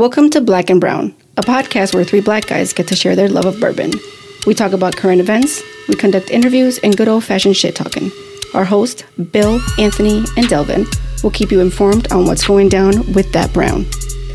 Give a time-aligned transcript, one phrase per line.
[0.00, 3.28] Welcome to Black and Brown, a podcast where three black guys get to share their
[3.28, 3.92] love of bourbon.
[4.46, 8.10] We talk about current events, we conduct interviews, and good old fashioned shit talking.
[8.54, 10.86] Our hosts, Bill, Anthony, and Delvin,
[11.22, 13.84] will keep you informed on what's going down with that brown.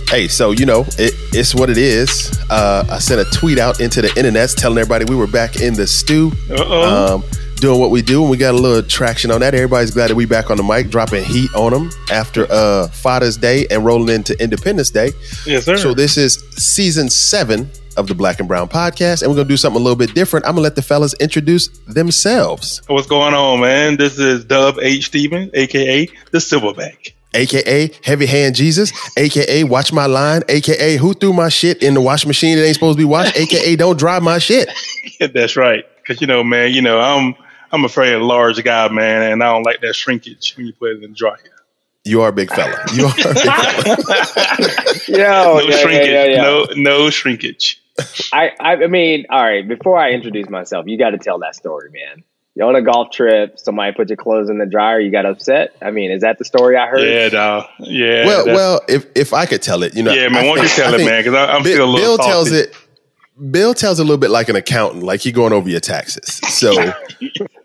[0.07, 2.39] Hey, so you know, it, it's what it is.
[2.51, 5.73] Uh, I sent a tweet out into the internet telling everybody we were back in
[5.73, 7.23] the stew, um,
[7.65, 9.55] doing what we do, and we got a little traction on that.
[9.55, 13.37] Everybody's glad that we back on the mic, dropping heat on them after uh, Father's
[13.37, 15.09] Day and rolling into Independence Day.
[15.47, 15.75] Yes, sir.
[15.75, 19.57] So this is season seven of the Black and Brown podcast, and we're gonna do
[19.57, 20.45] something a little bit different.
[20.45, 23.97] I'm gonna let the fellas introduce themselves, What's going on, man?
[23.97, 25.07] This is Dub H.
[25.07, 27.13] Stevens, aka the Silverback.
[27.33, 32.01] aka Heavy Hand Jesus, aka Watch My Line, aka Who threw my shit in the
[32.01, 32.59] washing machine?
[32.59, 34.69] It ain't supposed to be washed, aka Don't dry my shit.
[35.33, 35.83] That's right.
[36.05, 37.33] Cause you know, man, you know, I'm
[37.75, 40.73] I'm afraid of a large guy, man, and I don't like that shrinkage when you
[40.73, 41.37] put it in the dryer.
[42.05, 42.75] You are a big fella.
[42.93, 43.97] You are a big fella.
[45.07, 46.07] Yo, No yeah, yeah, shrinkage.
[46.09, 46.41] yeah, yeah.
[46.41, 47.81] No no shrinkage.
[48.33, 49.67] I, I, I mean, all right.
[49.67, 52.23] Before I introduce myself, you got to tell that story, man.
[52.53, 53.57] You're on a golf trip.
[53.59, 54.99] Somebody put your clothes in the dryer.
[54.99, 55.75] You got upset.
[55.81, 57.07] I mean, is that the story I heard?
[57.07, 57.65] Yeah, dog.
[57.79, 58.25] Yeah.
[58.25, 60.63] well, well, if if I could tell it, you know, Yeah, man, I why don't
[60.63, 61.23] you tell I it, think man?
[61.23, 62.75] 'Cause I- I'm Bill, still a little Bill tells it.
[63.51, 66.39] Bill tells a little bit like an accountant, like he going over your taxes.
[66.47, 66.71] So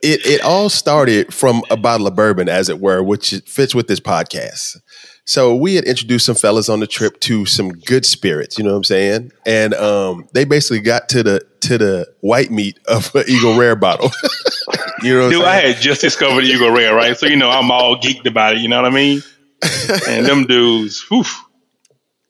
[0.02, 3.86] it it all started from a bottle of bourbon, as it were, which fits with
[3.86, 4.76] this podcast.
[5.24, 8.70] So we had introduced some fellas on the trip to some good spirits, you know
[8.70, 9.32] what I'm saying?
[9.46, 13.76] And um, they basically got to the to the white meat of an Eagle Rare
[13.76, 14.10] bottle.
[15.02, 17.16] you know what Dude, I had just discovered Eagle Rare, right?
[17.16, 18.60] So you know, I'm all geeked about it.
[18.60, 19.22] You know what I mean?
[20.08, 21.24] And them dudes, whew,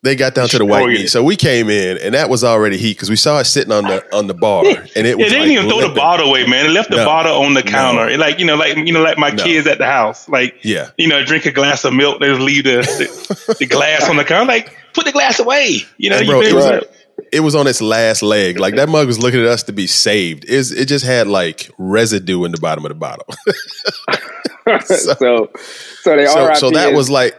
[0.03, 1.05] they got down to the white Destroyed meat.
[1.05, 1.09] it.
[1.11, 3.85] So we came in, and that was already heat because we saw it sitting on
[3.85, 5.17] the on the bar, and it Yeah, was.
[5.17, 6.67] they didn't like even throw the bottle away, man.
[6.67, 7.05] They left the No.
[7.05, 9.45] bottle on the counter, It like you know, like you know, like my No.
[9.45, 10.89] kids at the house, like Yeah.
[10.97, 14.17] you know, drink a glass of milk, they just leave the, the, the glass on
[14.17, 15.81] the counter, like put the glass away.
[15.99, 16.65] You know, And you bro, it was.
[16.65, 16.83] Right.
[17.33, 18.59] it was on its last leg.
[18.59, 20.47] Like that mug was looking at us to be saved.
[20.49, 23.27] It's, it just had like residue in the bottom of the bottle.
[24.87, 25.51] so,
[26.03, 27.37] so they so, so that is- was like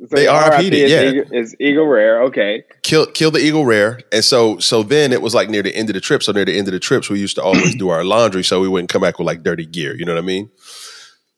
[0.00, 1.02] so they the RIP'd it, is yeah.
[1.02, 2.22] Eagle, is Eagle Rare.
[2.22, 2.64] Okay.
[2.82, 4.00] kill kill the eagle rare.
[4.12, 6.22] And so so then it was like near the end of the trip.
[6.22, 8.60] So near the end of the trips, we used to always do our laundry so
[8.60, 9.94] we wouldn't come back with like dirty gear.
[9.94, 10.50] You know what I mean?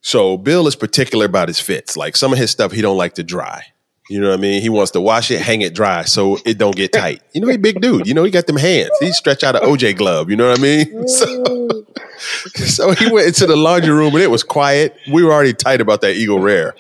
[0.01, 1.97] So Bill is particular about his fits.
[1.97, 3.65] Like some of his stuff he don't like to dry.
[4.09, 4.63] You know what I mean?
[4.63, 7.23] He wants to wash it, hang it dry so it don't get tight.
[7.35, 8.07] You know, he big dude.
[8.07, 8.91] You know, he got them hands.
[9.01, 10.29] He stretch out an OJ glove.
[10.29, 11.07] You know what I mean?
[11.09, 11.85] So,
[12.55, 14.97] so he went into the laundry room and it was quiet.
[15.11, 16.77] We were already tight about that Eagle Rare.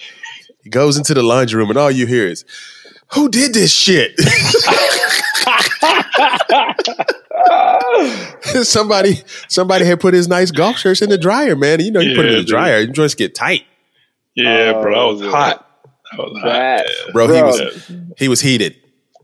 [0.62, 2.44] He goes into the laundry room and all you hear is,
[3.14, 4.12] "Who did this shit?"
[8.62, 11.80] somebody, somebody had put his nice golf shirts in the dryer, man.
[11.80, 12.48] You know, you put it in Yeah, the dude.
[12.48, 13.62] dryer, you just get tight,
[14.34, 15.68] yeah, oh, bro, I was hot.
[16.12, 16.48] I was hot.
[16.48, 17.26] That, bro.
[17.26, 17.36] Bro.
[17.36, 18.76] He was, he was heated.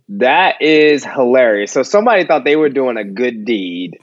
[0.08, 1.72] that is hilarious.
[1.72, 3.98] So somebody thought they were doing a good deed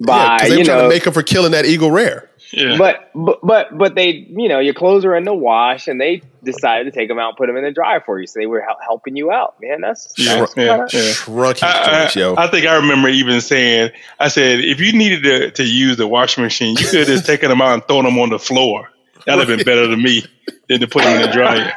[0.00, 2.28] by because they you trying know, to make him for killing that Eagle Rare.
[2.52, 2.76] Yeah.
[2.78, 6.22] but but but but they you know your clothes are in the wash and they
[6.42, 8.26] decided to take them out and put them in the dryer for you.
[8.26, 9.80] So they were hel- helping you out, man.
[9.80, 11.12] That's, Yeah, that's yeah, kinda- yeah.
[11.12, 12.34] Shrunk his I, yo.
[12.34, 13.90] I, I think I remember even saying,
[14.20, 17.26] I said, if you needed to, to use the washing machine, you could have just
[17.26, 18.90] taken them out and thrown them on the floor.
[19.26, 20.24] That'd have been better to me
[20.68, 21.72] than to put them in the dryer.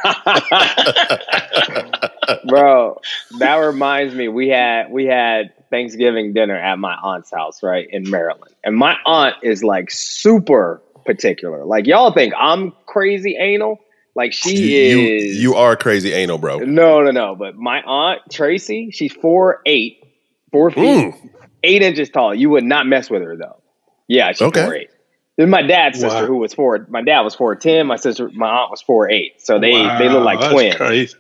[2.48, 3.00] bro
[3.40, 8.10] that reminds me we had we had thanksgiving dinner at my aunt's house right in
[8.10, 13.80] maryland and my aunt is like super particular like y'all think i'm crazy anal
[14.16, 16.58] like she you, you, is you are crazy anal, bro.
[16.60, 20.04] no no no but my aunt tracy she's four eight
[20.52, 21.30] four feet Mm.
[21.64, 23.62] eight inches tall you would not mess with her though
[24.08, 24.64] yeah she's Okay.
[24.64, 24.90] four eight
[25.38, 26.26] then my dad's sister Wow.
[26.28, 29.42] who was four my dad was four ten my sister my aunt was four eight
[29.42, 31.16] so they they look like that's twins crazy.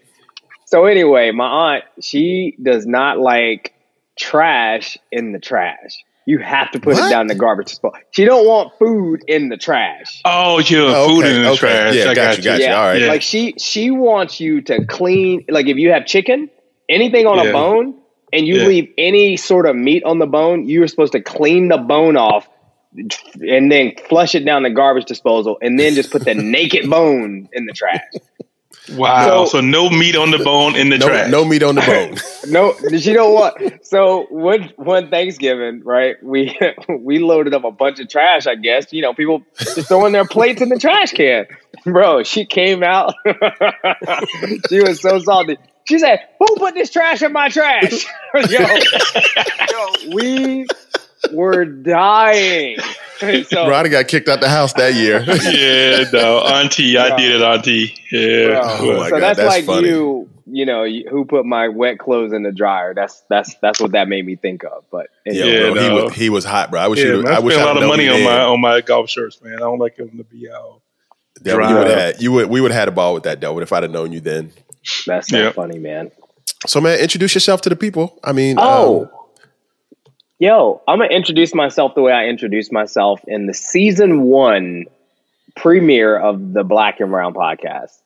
[0.66, 3.74] so anyway, my aunt, she does not like
[4.18, 6.04] trash in the trash.
[6.26, 7.08] You have to put What?
[7.08, 7.98] it down in the garbage disposal.
[8.12, 10.22] She don't want food in the trash.
[10.26, 11.58] Oh, yeah, Oh, food okay, in the okay.
[11.58, 11.96] trash.
[11.96, 12.66] Yeah, I got you, got you.
[12.66, 12.76] Yeah.
[12.80, 13.02] All right.
[13.02, 13.08] Yeah.
[13.08, 16.50] Like she she wants you to clean like if you have chicken,
[16.90, 17.52] anything on Yeah.
[17.52, 17.96] a bone,
[18.34, 18.68] and you Yeah.
[18.68, 22.46] leave any sort of meat on the bone, you're supposed to clean the bone off
[23.40, 27.48] and then flush it down the garbage disposal and then just put the naked bone
[27.54, 28.02] in the trash.
[28.96, 29.46] Wow.
[29.46, 31.30] So, So- no meat on the bone in the No, trash.
[31.30, 32.16] no meat on the bone.
[32.50, 33.86] No, you know what?
[33.86, 36.16] So one one Thanksgiving, right?
[36.24, 36.58] We
[36.90, 38.48] we loaded up a bunch of trash.
[38.48, 41.46] I guess you know people just throwing their plates in the trash can.
[41.84, 43.14] Bro, she came out.
[44.70, 45.58] she was so salty.
[45.86, 48.06] She said, "Who put this trash in my trash?"
[48.50, 48.60] yo,
[49.72, 50.66] yo, we
[51.34, 52.78] were dying.
[53.20, 55.20] so, Bro, I got kicked out the house that year.
[55.28, 57.96] yeah, no, auntie, I did it, auntie.
[58.12, 58.60] Yeah.
[58.64, 59.88] Oh my so God, that's, that's like funny.
[59.90, 62.94] you you know, who put my wet clothes in the dryer?
[62.94, 64.86] That's that's that's what that made me think of.
[64.92, 66.80] But Yeah, Yeah, bro, he was he was hot, bro.
[66.80, 68.24] I wish Yeah, you man, I, I wish spend a I'd lot of money on
[68.24, 69.56] my on my golf shirts, man.
[69.56, 70.82] I don't like them to be out.
[71.44, 73.24] Delvin, dry you would have had you would we would have had a ball with
[73.24, 74.52] that Delvin if I'd have known you then.
[75.06, 75.52] that's so Yeah.
[75.52, 76.12] funny, man.
[76.66, 78.18] So man, introduce yourself to the people.
[78.24, 79.02] I mean, Oh.
[79.04, 79.10] um,
[80.40, 84.86] Yo, I'm gonna introduce myself the way I introduced myself in the season one
[85.56, 87.98] premiere of the Black and Brown podcast.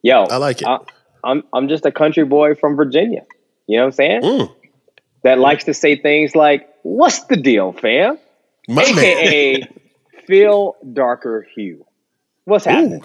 [0.00, 0.68] Yo, I like it.
[0.68, 0.78] I,
[1.24, 3.22] I'm I'm just a country boy from Virginia.
[3.66, 4.22] You know what I'm saying?
[4.22, 4.54] Mm.
[5.22, 8.18] That likes to say things like, "What's the deal, fam?"
[8.68, 9.68] my man, AKA
[10.26, 11.84] Phil Darker Hue.
[12.44, 13.02] What's happening?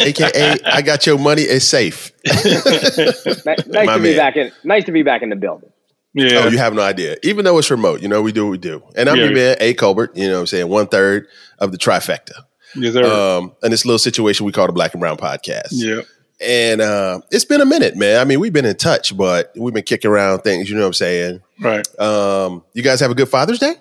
[0.00, 1.42] AKA I got your money.
[1.42, 2.10] It's safe.
[2.26, 4.50] Nice My to be back in.
[4.64, 5.70] Nice to be back in the building.
[6.18, 7.16] Yeah, Oh, you have no idea.
[7.22, 8.82] Even though it's remote, you know, we do what we do.
[8.96, 9.24] And I'm Yeah.
[9.24, 9.74] your man, A.
[9.74, 10.68] Colbert, you know what I'm saying?
[10.68, 11.26] One third
[11.58, 12.32] of the trifecta.
[12.74, 13.04] yes, sir.
[13.04, 15.68] Um, and this little situation we call the Black and Brown podcast.
[15.72, 16.00] yeah,
[16.40, 18.18] And uh, it's been a minute, man.
[18.20, 20.86] I mean, we've been in touch, but we've been kicking around things, you know what
[20.88, 21.42] I'm saying?
[21.60, 21.86] right.
[22.00, 23.74] Um, you guys have a good Father's Day?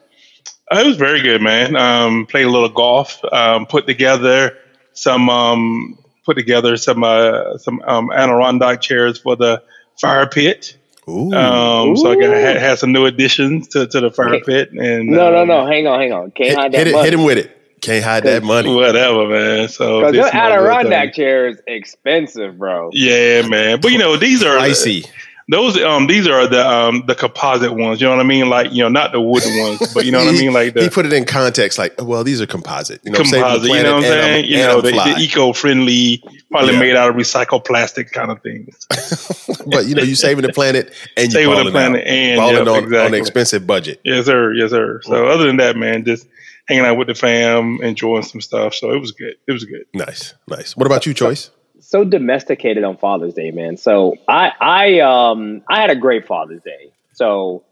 [0.72, 1.76] Uh, It was very good, man.
[1.76, 3.20] Um, played a little golf.
[3.32, 4.58] Um, put together
[4.94, 9.62] some um, put together some uh, some um, Adirondack chairs for the
[10.02, 10.76] fire pit.
[11.07, 11.31] Ooh.
[11.34, 12.31] Um, so I got, Ooh.
[12.31, 14.44] had, had some new additions to, to the fire Okay.
[14.46, 14.72] pit.
[14.72, 15.66] And No, no, um, no.
[15.68, 16.31] Hang on, hang on.
[16.31, 17.04] Can't hit, hide that hit, it, money.
[17.06, 17.52] hit him with it.
[17.81, 18.74] Can't hide that money.
[18.74, 19.68] whatever, man.
[19.68, 21.13] So Because this your is my little Adirondack thing.
[21.24, 22.90] chair is expensive, bro.
[22.94, 23.80] Yeah, man.
[23.80, 25.06] But you know, these are Icy.
[25.47, 28.01] Those um these are the um the composite ones.
[28.01, 28.50] You know what I mean?
[28.50, 30.53] Like you know, not the wooden ones, but you know what I mean?
[30.53, 33.01] Like he put it in context, like, well, these are composite.
[33.03, 33.68] You know, the composite.
[33.69, 34.45] You know what I'm saying?
[34.45, 36.80] You know, the, the eco-friendly, probably Yeah.
[36.80, 38.88] made out of recycled plastic kind of things.
[39.68, 42.07] but you know, you're saving the planet and you Saving the planet out.
[42.07, 44.01] and- balling yep, on, on an expensive budget.
[44.03, 44.51] Yes, sir.
[44.53, 45.01] Yes, sir.
[45.03, 46.27] So other than that, man, just
[46.68, 48.74] hanging out with the fam, enjoying some stuff.
[48.74, 49.36] So it was good.
[49.48, 49.86] It was good.
[49.94, 50.75] Nice, nice.
[50.75, 51.51] What about you, Choice?
[51.86, 53.78] So domesticated on Father's Day, man.
[53.78, 56.92] So I, I, um, I had a great Father's Day.
[57.14, 57.64] So,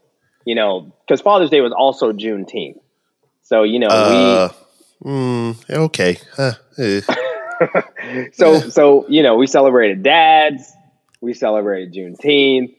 [0.45, 2.77] you know, because Father's Day was also Juneteenth.
[3.42, 4.50] So you know, Uh,
[5.04, 6.18] mm, okay.
[6.36, 7.01] Huh, eh.
[8.33, 10.71] so so you know, we celebrated dads.
[11.21, 12.75] We celebrated Juneteenth,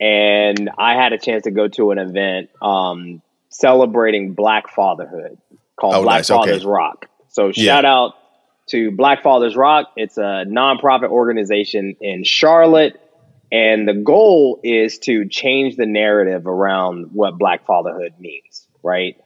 [0.00, 5.38] and I had a chance to go to an event um, celebrating Black fatherhood
[5.78, 6.30] called Oh, Black nice.
[6.30, 6.38] Okay.
[6.50, 7.06] Fathers Rock.
[7.28, 7.74] So Yeah.
[7.74, 8.14] shout out
[8.70, 9.92] to Black Fathers Rock.
[9.96, 13.00] It's a nonprofit organization in Charlotte.
[13.52, 19.16] And the goal is to change the narrative around what Black fatherhood means, right?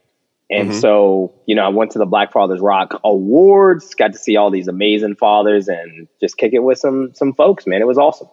[0.51, 0.75] And Mhm.
[0.75, 4.51] so, you know, I went to the Black Fathers Rock Awards, got to see all
[4.51, 7.81] these amazing fathers and just kick it with some some folks, man.
[7.81, 8.29] It was awesome.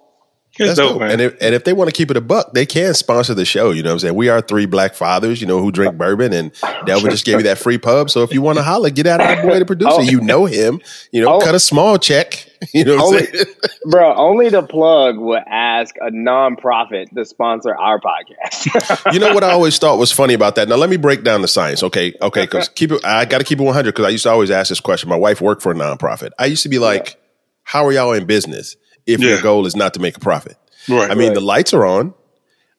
[0.59, 0.99] It's That's dope, dope.
[1.01, 1.11] man.
[1.11, 3.45] And if, and if they want to keep it a buck, they can sponsor the
[3.45, 3.71] show.
[3.71, 4.15] You know what I'm saying?
[4.15, 6.51] We are three black fathers, you know, who drink bourbon, and
[6.85, 8.09] Delvin just gave you that free pub.
[8.09, 9.91] So if you want to holler, get out of our boy, the producer.
[9.91, 10.01] Oh.
[10.01, 10.81] You know him.
[11.11, 11.39] You know, Oh.
[11.39, 12.45] cut a small check.
[12.73, 13.45] You know what I'm Only- saying?
[13.91, 18.73] Bro, only the plug would ask a nonprofit to sponsor our podcast.
[19.13, 20.67] you know what I always thought was funny about that.
[20.67, 22.15] Now let me break down the science, okay?
[22.19, 23.05] Okay, because keep it.
[23.05, 25.07] I got to keep it 100 because I used to always ask this question.
[25.07, 26.31] My wife worked for a nonprofit.
[26.39, 27.15] I used to be like,
[27.61, 28.75] "How are y'all in business
[29.07, 30.57] if your goal is not to make a profit?"
[30.89, 31.09] right.
[31.09, 31.33] I mean, Right.
[31.35, 32.13] the lights are on.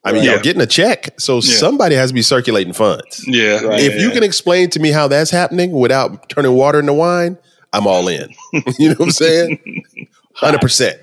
[0.04, 0.34] I mean, Right.
[0.34, 3.25] y'all getting a check, so somebody has to be circulating funds.
[3.26, 3.60] yeah.
[3.64, 3.80] Right.
[3.80, 7.36] If you can explain to me how that's happening without turning water into wine,
[7.72, 8.28] I'm all in.
[8.78, 9.82] you know what I'm saying?
[10.34, 10.98] Hundred percent.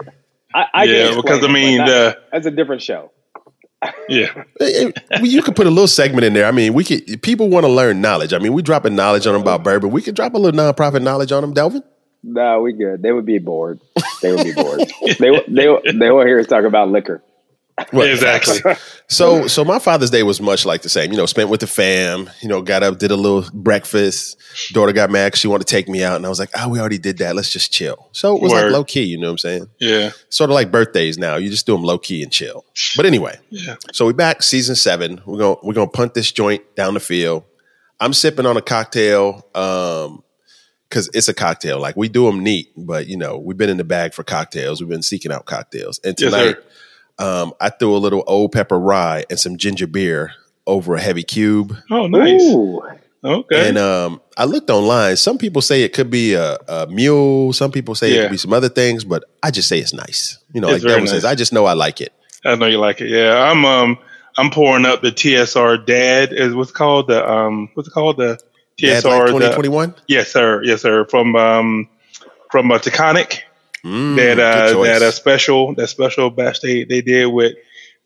[0.53, 3.11] I, I Yeah, can because, I it, but mean, that- the- that's a different show.
[4.09, 4.43] Yeah.
[5.21, 6.45] You could put a little segment in there.
[6.45, 7.21] I mean, we could.
[7.21, 8.33] People want to learn knowledge.
[8.33, 9.63] I mean, we dropping knowledge on them about mm-hmm.
[9.65, 9.91] bourbon.
[9.91, 11.83] We could drop a little nonprofit knowledge on them, Delvin.
[12.27, 13.01] No, we good.
[13.03, 13.79] They would be bored.
[14.21, 14.79] They would be bored.
[15.19, 17.21] they would- they would- they will hear us talk about liquor.
[17.91, 18.57] Well, Exactly.
[19.09, 21.11] So, so my Father's Day was much like the same.
[21.11, 22.29] You know, spent with the fam.
[22.41, 24.37] You know, got up, did a little breakfast.
[24.71, 26.69] Daughter got mad 'cause she wanted to take me out, and I was like, "Oh,
[26.69, 27.35] we already did that.
[27.35, 29.03] Let's just chill." So it was like low key.
[29.03, 29.69] You know what I'm saying?
[29.79, 30.11] Yeah.
[30.29, 31.35] Sort of like birthdays now.
[31.35, 32.63] You just do them low key and chill.
[32.95, 33.75] But anyway, Yeah.
[33.91, 35.19] so we back season seven.
[35.25, 37.43] We're gonna we're gonna punt this joint down the field.
[37.99, 39.45] I'm sipping on a cocktail.
[39.53, 40.23] Um,
[40.89, 41.79] because it's a cocktail.
[41.79, 44.81] Like we do them neat, but you know we've been in the bag for cocktails.
[44.81, 46.57] We've been seeking out cocktails, and tonight
[47.19, 47.25] sir.
[47.25, 50.31] um, I threw a little old pepper rye and some ginger beer
[50.67, 51.75] over a heavy cube.
[51.91, 52.41] Oh, nice.
[52.41, 52.81] Ooh.
[53.23, 53.69] Okay.
[53.69, 55.15] And um, I looked online.
[55.15, 57.53] Some people say it could be a, a mule.
[57.53, 58.21] Some people say it Yeah.
[58.23, 60.37] could be some other things, but I just say it's nice.
[60.53, 61.31] You know, It's like very Delvin says, nice.
[61.31, 62.13] I just know I like it.
[62.45, 63.09] I know you like it.
[63.09, 63.35] Yeah.
[63.49, 63.97] I'm um
[64.37, 68.37] I'm pouring up the TSR Dad is what's called the um what's it called the
[68.79, 69.95] TSR like the- 2021.
[70.07, 71.87] yes sir yes sir from um
[72.51, 73.39] from uh, Taconic
[73.83, 77.53] Mm, that uh that uh, special that special batch they they did with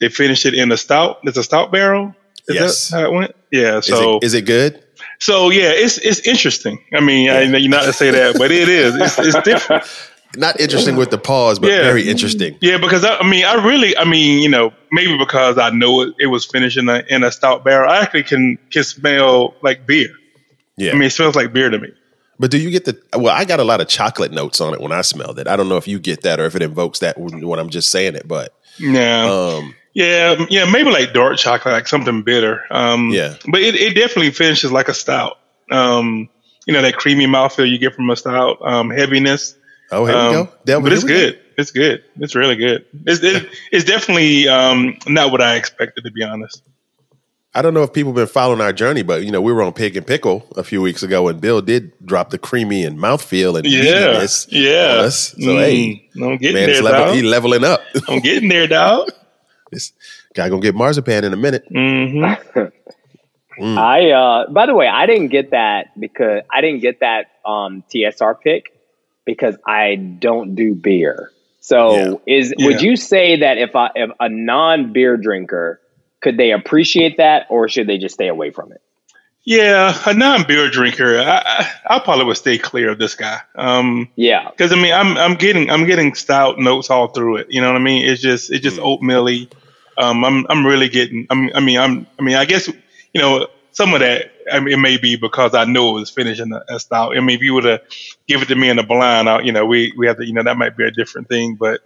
[0.02, 2.14] they finished it in a stout it's a stout barrel
[2.50, 2.90] is Yes.
[2.90, 4.84] that how it went yeah is, so it, is it good?
[5.20, 8.52] so yeah it's it's interesting I mean I know you're not to say that but
[8.52, 9.86] it is it's, it's different
[10.36, 11.82] not interesting with the pause, but Yeah.
[11.82, 12.56] very interesting.
[12.62, 16.02] Yeah, because I, I mean, I really, I mean, you know, maybe because I know
[16.02, 19.56] it, it was finished in a in a stout barrel, I actually can can smell
[19.64, 20.10] like beer.
[20.80, 20.92] Yeah.
[20.92, 21.90] I mean, it smells like beer to me.
[22.40, 22.98] But do you get the?
[23.18, 25.48] Well, I got a lot of chocolate notes on it when I smelled it.
[25.48, 27.92] I don't know if you get that or if it invokes that when I'm just
[27.92, 28.28] saying it.
[28.28, 30.64] But Yeah, um, yeah, yeah.
[30.72, 32.64] Maybe like dark chocolate, like something bitter.
[32.72, 33.36] Um, Yeah.
[33.46, 35.38] but it, it definitely finishes like a stout.
[35.70, 36.30] Um,
[36.66, 39.56] you know that creamy mouthfeel you get from a stout, um, heaviness.
[39.92, 40.82] oh, here Um, we go.
[40.82, 41.16] But it's we go.
[41.16, 41.40] good.
[41.58, 42.04] It's good.
[42.22, 42.86] It's really good.
[43.06, 46.64] It's it, it's definitely um, not what I expected to be honest.
[47.56, 49.64] I don't know if people have been following our journey, but you know, we were
[49.64, 53.00] on Pig and Pickle a few weeks ago, and Bill did drop the creamy and
[53.00, 54.86] mouthfeel and Yeah, meatiness yeah.
[55.00, 55.30] on us.
[55.30, 57.16] So Mm, hey, I'm getting man, there, level, dog.
[57.16, 57.82] he leveling up.
[58.08, 59.10] I'm getting there, dog.
[59.72, 59.94] this
[60.36, 61.66] guy gonna get marzipan in a minute.
[61.70, 62.24] hmm
[63.78, 67.84] I uh by the way, I didn't get that because I didn't get that um
[67.94, 68.72] TSR pick
[69.26, 71.32] because I don't do beer.
[71.62, 75.82] So is would you say that if I if a non beer drinker
[76.22, 78.82] could they appreciate that or should they just stay away from it?
[79.46, 83.40] Yeah, a non-beer drinker, I, I, I probably would stay clear of this guy.
[83.56, 84.50] Um, Yeah.
[84.50, 87.48] because I mean, I'm I'm getting I'm getting stout notes all through it.
[87.50, 88.08] You know what I mean?
[88.08, 88.84] It's just it's just Mm.
[88.84, 89.48] oatmeal-y.
[89.98, 91.26] Um, I'm I'm really getting.
[91.30, 94.32] I'm, I mean, I'm I mean, I guess you know some of that.
[94.52, 97.16] I mean, it may be because I know it was finished in a, a stout.
[97.18, 97.82] I mean, if you would have
[98.28, 100.26] give it to me in a blind, I, you know, we we have to.
[100.26, 101.56] You know, that might be a different thing.
[101.56, 101.82] But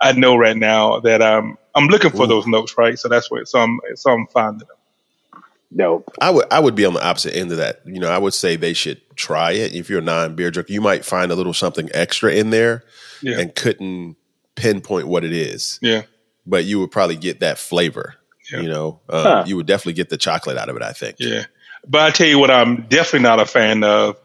[0.00, 2.28] I know right now that um I'm looking for Ooh.
[2.28, 2.98] those notes, right?
[2.98, 5.42] So that's what so I'm so I'm finding them.
[5.76, 6.14] Dope.
[6.20, 7.80] I would I would be on the opposite end of that.
[7.84, 9.74] You know, I would say they should try it.
[9.74, 12.84] If you're a non beer drinker, you might find a little something extra in there
[13.20, 14.16] Yeah, and couldn't
[14.54, 15.78] pinpoint what it is.
[15.82, 16.02] yeah.
[16.46, 18.14] But you would probably get that flavor.
[18.52, 18.60] Yeah.
[18.60, 19.44] You know, um, Huh.
[19.46, 20.82] you would definitely get the chocolate out of it.
[20.82, 21.16] I think.
[21.18, 21.44] Yeah.
[21.88, 24.16] But I tell you what I'm definitely not a fan of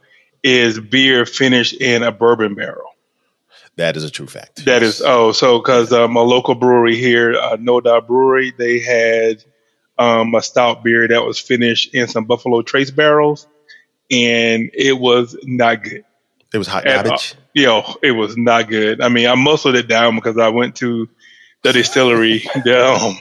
[0.43, 2.90] is beer finished in a bourbon barrel.
[3.77, 4.65] That is a true fact.
[4.65, 8.79] That is oh so because um, a local brewery here, uh, No Doubt Brewery, they
[8.79, 9.43] had
[9.97, 13.47] um, a stout beer that was finished in some Buffalo Trace barrels,
[14.09, 16.03] and it was not good.
[16.53, 17.11] It was hot At all.
[17.13, 17.35] cottage.
[17.53, 19.01] Yo, it was not good.
[19.01, 21.07] I mean, I muscled it down because I went to
[21.63, 23.17] the distillery um,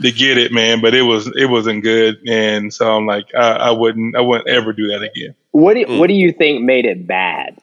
[0.00, 0.80] to get it, man.
[0.80, 4.48] But it was it wasn't good, and so I'm like, I, I wouldn't I wouldn't
[4.48, 5.34] ever do that again.
[5.52, 5.98] What do, Mm.
[5.98, 7.58] what do you think made it bad?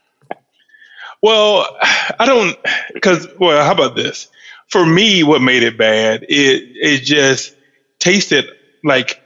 [1.21, 1.65] Well,
[2.19, 2.57] I don't
[2.93, 4.27] because well, how about this?
[4.69, 6.24] For me, what made it bad?
[6.24, 7.55] It it just
[8.00, 8.45] tasted
[8.83, 9.21] like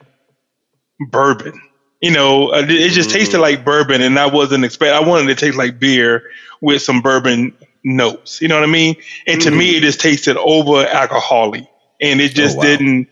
[0.99, 1.61] bourbon.
[2.01, 4.93] You know, uh, it it just tasted like bourbon, and I wasn't expect.
[4.93, 6.23] I wanted it to taste like beer
[6.59, 8.41] with some bourbon notes.
[8.41, 8.95] You know what I mean?
[9.27, 11.67] And to me, it just tasted over alcoholic,
[11.99, 12.63] and it just wow.
[12.63, 13.07] didn't.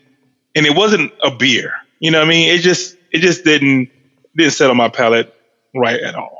[0.56, 1.72] And it wasn't a beer.
[2.00, 2.48] You know what I mean?
[2.48, 3.90] It just it just didn't
[4.36, 5.34] didn't settle my palate
[5.74, 6.39] right at all.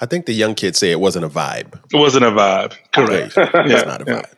[0.00, 1.74] I think the young kids say it wasn't a vibe.
[1.92, 2.74] It wasn't a vibe.
[2.92, 3.34] Correct.
[3.36, 4.22] It's Yeah, not a yeah.
[4.22, 4.34] vibe.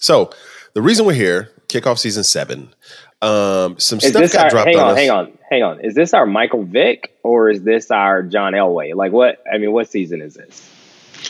[0.00, 0.30] So
[0.74, 2.74] the reason we're here, kickoff season seven.
[3.22, 4.96] Um, some Is stuff got our dropped hang on, on, us.
[4.98, 5.80] hang on, hang on.
[5.80, 8.94] Is this our Michael Vick or is this our John Elway?
[8.94, 10.70] Like what I mean, what season is this?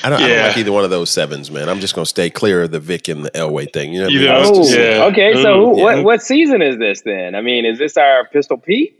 [0.03, 1.69] I don't, I don't like either one of those sevens, man.
[1.69, 3.93] I'm just gonna stay clear of the Vic and the Elway thing.
[3.93, 4.29] You know what You mean?
[4.29, 5.05] know, Oh, just- yeah.
[5.05, 5.35] okay.
[5.41, 5.83] So Ooh, who, yeah.
[5.85, 7.37] what what season is this then?
[7.37, 8.99] I mean, is this our Pistol Pete?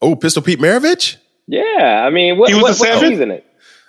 [0.00, 1.16] Oh, Pistol Pete Maravich?
[1.46, 2.04] Yeah.
[2.06, 3.10] I mean, what He was what, a what seven?
[3.10, 3.46] season it?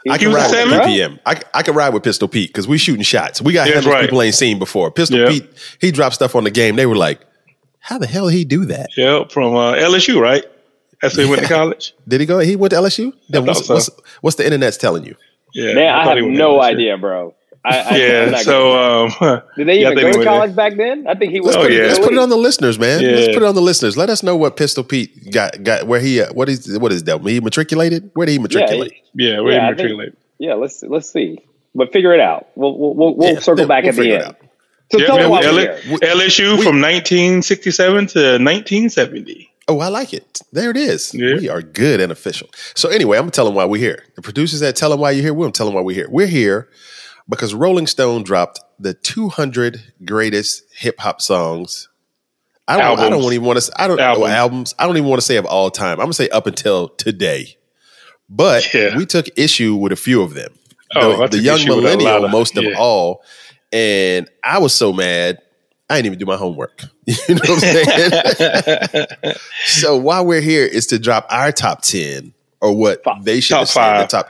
[0.09, 0.79] I He can was a ride with seven?
[0.89, 1.19] PPM.
[1.25, 3.41] I, I can ride with Pistol Pete because we shooting shots.
[3.41, 4.01] We got Yeah, handles that's right.
[4.01, 4.91] people ain't seen before.
[4.91, 5.29] Pistol Yeah.
[5.29, 5.49] Pete,
[5.81, 6.75] he dropped stuff on the game.
[6.75, 7.21] They were like,
[7.79, 8.89] "How the hell he do that?
[8.95, 10.43] Yep, from uh, LSU, right?
[11.01, 11.93] That's where he went to college.
[12.07, 12.39] Did he go?
[12.39, 13.13] He went to LSU.
[13.29, 13.73] Then what's, so.
[13.73, 13.89] what's
[14.21, 15.15] what's the internet's telling you?
[15.53, 17.33] Yeah, Man, I, thought have he went to no idea, bro.
[17.65, 20.55] I, I, I'm Yeah, not so um, did they even think go to went college
[20.55, 21.07] back then?
[21.07, 21.55] I think he was.
[21.55, 21.87] Let's, Oh, put, it, yeah.
[21.87, 23.01] let's put it on the listeners, man.
[23.03, 23.97] Let's put it on the listeners.
[23.97, 25.63] Let us know what Pistol Pete got.
[25.63, 27.21] Got where he uh, what is what is that?
[27.21, 28.11] He matriculated.
[28.13, 28.93] Where did he matriculate?
[29.13, 30.17] yeah, we're Yeah, I in think- matriculate.
[30.37, 30.53] yeah.
[30.53, 31.39] Let's let's see,
[31.73, 32.47] but figure it out.
[32.55, 34.29] We'll we'll we'll, we'll Yeah, circle we'll- back we'll at the figure it end.
[34.29, 34.37] out.
[34.91, 35.97] So Yeah, tell yeah, we- we're L- here.
[36.03, 39.49] LSU We- from 1967 to 1970.
[39.67, 40.41] Oh, I like it.
[40.51, 41.11] There it is.
[41.13, 41.33] Yeah.
[41.35, 42.49] We are good and official.
[42.75, 44.03] So anyway, I'm gonna tell them why we're here.
[44.15, 46.07] The producers that tell them why you're here, we're gonna tell them why we're here.
[46.09, 46.69] We're here
[47.29, 51.89] because Rolling Stone dropped the 200 greatest hip hop songs.
[52.67, 52.99] I don't.
[52.99, 53.71] I don't even want to.
[53.81, 54.27] I don't Albums.
[54.27, 54.33] albums.
[54.33, 54.75] albums.
[54.79, 55.99] I don't even want to say of all time.
[55.99, 57.57] I'm gonna say up until today.
[58.27, 58.97] But Yeah.
[58.97, 60.51] we took issue with a few of them.
[60.95, 62.75] Oh, the, the young issue with a lot millennial, of- most of yeah.
[62.77, 63.23] all,
[63.71, 65.39] and I was so mad.
[65.87, 66.83] I didn't even do my homework.
[67.05, 69.05] You know what I'm saying?
[69.67, 73.59] So while we're here is to drop our top ten or what they should top
[73.59, 74.01] have said.
[74.01, 74.29] The top.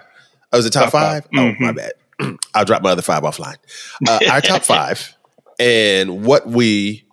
[0.51, 1.23] Oh, was it top, Top five?
[1.23, 1.29] five.
[1.33, 1.75] Oh, my mm-hmm.
[1.77, 1.93] bad.
[2.53, 3.57] I'll drop my other five offline.
[4.07, 5.15] Uh, our top five
[5.60, 7.05] and what we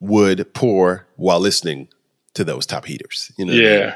[0.00, 1.88] would pour while listening
[2.34, 3.32] to those top heaters.
[3.36, 3.52] You know.
[3.52, 3.92] what I mean?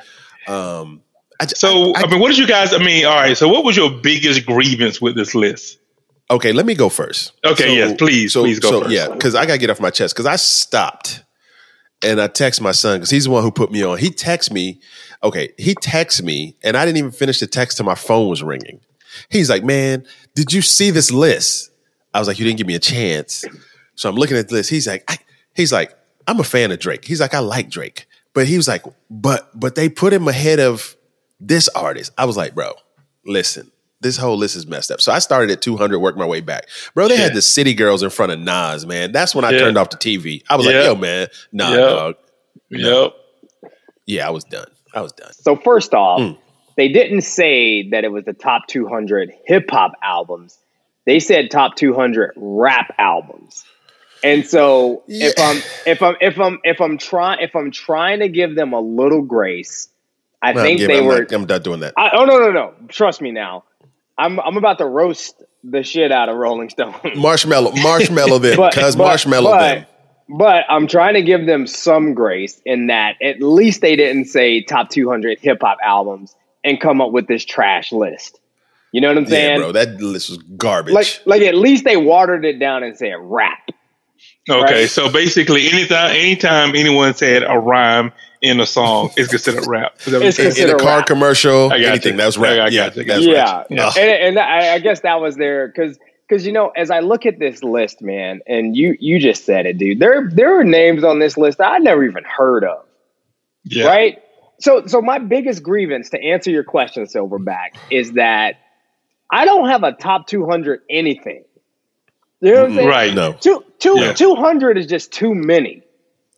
[0.47, 0.81] Yeah.
[0.81, 1.03] Um.
[1.41, 2.73] I, So I- I, mean, what did you guys?
[2.73, 3.37] I mean, all right.
[3.37, 5.79] So what was your biggest grievance with this list?
[6.31, 7.33] Okay, let me go first.
[7.45, 8.93] Okay, yes, please, please go so, first.
[8.93, 10.15] Yeah, because I gotta get off my chest.
[10.15, 11.23] Because I stopped
[12.03, 13.99] and I text my son because he's the one who put me on.
[13.99, 14.81] He texts me.
[15.23, 18.43] Okay, he texts me, and I didn't even finish the text till my phone was
[18.43, 18.81] ringing.
[19.31, 21.71] He's like, "Man, did you see this list?"
[22.13, 23.45] I was like, "You didn't give me a chance."
[23.97, 24.71] So I'm looking at the list.
[24.71, 25.19] He's like, I,
[25.55, 28.67] "He's like, I'm a fan of Drake." He's like, "I like Drake," but he was
[28.69, 30.97] like, "But but they put him ahead of
[31.41, 32.73] this artist." I was like, "Bro,
[33.25, 35.01] listen." This whole list is messed up.
[35.01, 36.69] So I started at 200, worked my way back.
[36.95, 37.23] Bro, they Yeah.
[37.23, 39.13] had the City Girls in front of Nas, man.
[39.13, 39.61] That's when I Yeah.
[39.61, 40.43] turned off the TV.
[40.51, 40.73] I was Yeah.
[40.73, 41.77] like, yo, man, nah, Yeah.
[41.77, 42.15] dog.
[42.71, 43.13] Yep.
[44.07, 44.67] Yeah, I was done.
[44.95, 45.33] I was done.
[45.33, 46.37] So first off, Mm.
[46.77, 50.59] They didn't say that it was the top 200 hip hop albums.
[51.07, 53.65] They said top 200 rap albums.
[54.23, 58.29] And so if I'm if I'm if I'm if I'm trying if I'm trying to
[58.29, 59.89] give them a little grace,
[60.41, 61.21] I No, think they I'm were.
[61.21, 61.93] not- I'm done doing that.
[61.97, 62.73] I, oh no no no!
[62.89, 63.65] Trust me now.
[64.17, 66.95] I'm I'm about to roast the shit out of Rolling Stone.
[67.17, 69.87] Marshmallow, marshmallow them, but- marshmallow but- them.
[70.27, 74.63] But I'm trying to give them some grace in that at least they didn't say
[74.63, 78.41] top 200 hip hop albums and come up with this trash list.
[78.93, 79.43] You know what I'm saying?
[79.43, 79.61] Yeah, saying?
[79.61, 80.95] bro, that list was garbage.
[80.95, 83.59] like, like at least they watered it down and said rap.
[84.49, 84.89] Okay, Right.
[84.91, 89.95] so basically, anytime anytime anyone said a rhyme in a song, it's considered rap.
[90.01, 91.07] Is that what It's you're in, a car rap.
[91.07, 92.19] commercial, I got anything you.
[92.19, 92.57] that was I rap.
[92.57, 93.05] got yeah, you.
[93.05, 93.67] that's yeah, right.
[93.71, 93.93] Yeah.
[93.97, 97.27] and and I, I guess that was there because because you know as I look
[97.27, 99.99] at this list, man, and you you just said it, dude.
[99.99, 102.85] There there are names on this list I never even heard of.
[103.65, 103.87] Yeah.
[103.87, 104.23] right?
[104.65, 108.55] So, so my biggest grievance to answer your question, Silverback, is that
[109.31, 111.45] I don't have a top 200 anything.
[112.41, 112.89] You know what I'm saying?
[112.89, 113.15] Right.
[113.15, 113.35] No.
[113.35, 114.15] Two, two, Yeah.
[114.15, 115.83] 200 is just too many,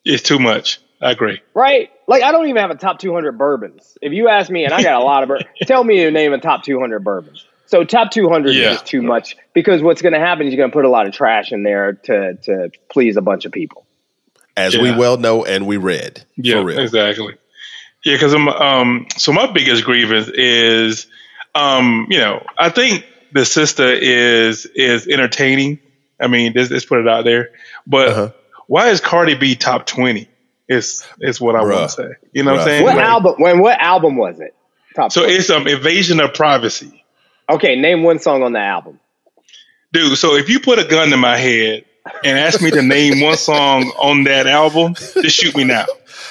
[0.05, 0.81] It's too much.
[1.01, 1.41] I agree.
[1.55, 1.89] right?
[2.09, 3.97] Like, I don't even have a top 200 bourbons.
[4.03, 6.33] If you ask me, and I got a lot of bourbons, tell me your name
[6.33, 7.47] of top 200 bourbons.
[7.67, 8.71] So, top 200 Yeah.
[8.71, 10.89] is just too much because what's going to happen is you're going to put a
[10.91, 13.87] lot of trash in there to, to please a bunch of people.
[14.57, 16.25] As we well know and we read.
[16.35, 16.81] Yeah, for real.
[16.81, 17.37] exactly.
[18.07, 19.07] Yeah, because I'm um.
[19.17, 21.09] So my biggest grievance is,
[21.57, 25.81] um, you know, I think the sister is is entertaining.
[26.21, 27.51] I mean, let's, let's put it out there.
[27.85, 28.31] But Uh-huh.
[28.69, 30.29] why is Cardi B top twenty?
[30.69, 32.09] Is is what I want to say.
[32.33, 32.85] You know what I'm saying?
[32.85, 33.35] What Like, album?
[33.39, 34.55] When what album was it?
[34.95, 35.11] Top.
[35.11, 37.05] so it's um invasion of privacy,
[37.51, 39.01] okay, name one song on the album.
[39.93, 40.17] dude.
[40.17, 41.85] So if you put a gun to my head
[42.25, 45.85] and ask me to name one song on that album, just shoot me now.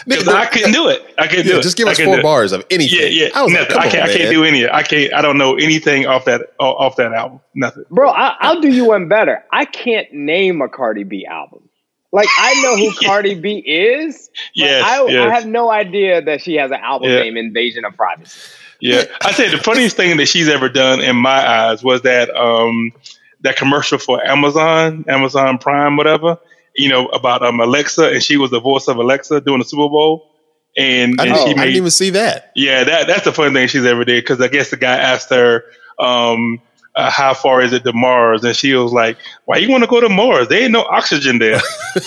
[0.08, 1.02] Because I couldn't do it.
[1.18, 1.64] I couldn't do it.
[1.64, 2.24] just give I us couldn't four do it.
[2.24, 3.00] bars of anything.
[3.00, 3.30] Yeah, yeah.
[3.34, 3.74] I was like, Nothing.
[3.76, 4.04] come I can't.
[4.04, 4.70] on, I can't do any.
[4.70, 5.14] I can't.
[5.14, 7.40] I don't know anything off that off that album.
[7.56, 7.86] Nothing.
[7.90, 9.44] Bro, I, I'll do you one better.
[9.52, 11.68] I can't name a Cardi B album.
[12.12, 12.92] Like I know who Yeah.
[13.08, 14.30] Cardi B is.
[14.30, 15.28] but Yes, I, yes.
[15.32, 17.22] I have no idea that she has an album Yeah.
[17.22, 18.40] named Invasion of Privacy.
[18.82, 22.30] Yeah, I say the funniest thing that she's ever done in my eyes was that
[22.36, 22.92] um
[23.46, 26.38] that commercial for Amazon, Amazon Prime, whatever.
[26.76, 29.90] You know about um Alexa, and she was the voice of Alexa doing the Super
[29.90, 30.30] Bowl,
[30.78, 32.52] and, I, and didn't, she I didn't even see that.
[32.56, 35.30] yeah that that's the funny thing she's ever did because I guess the guy asked
[35.30, 35.64] her
[36.00, 36.62] um.
[36.98, 38.46] Uh, how far is it to Mars?
[38.46, 40.48] And she was like, "Why you want to go to Mars?
[40.48, 41.60] There ain't no oxygen there."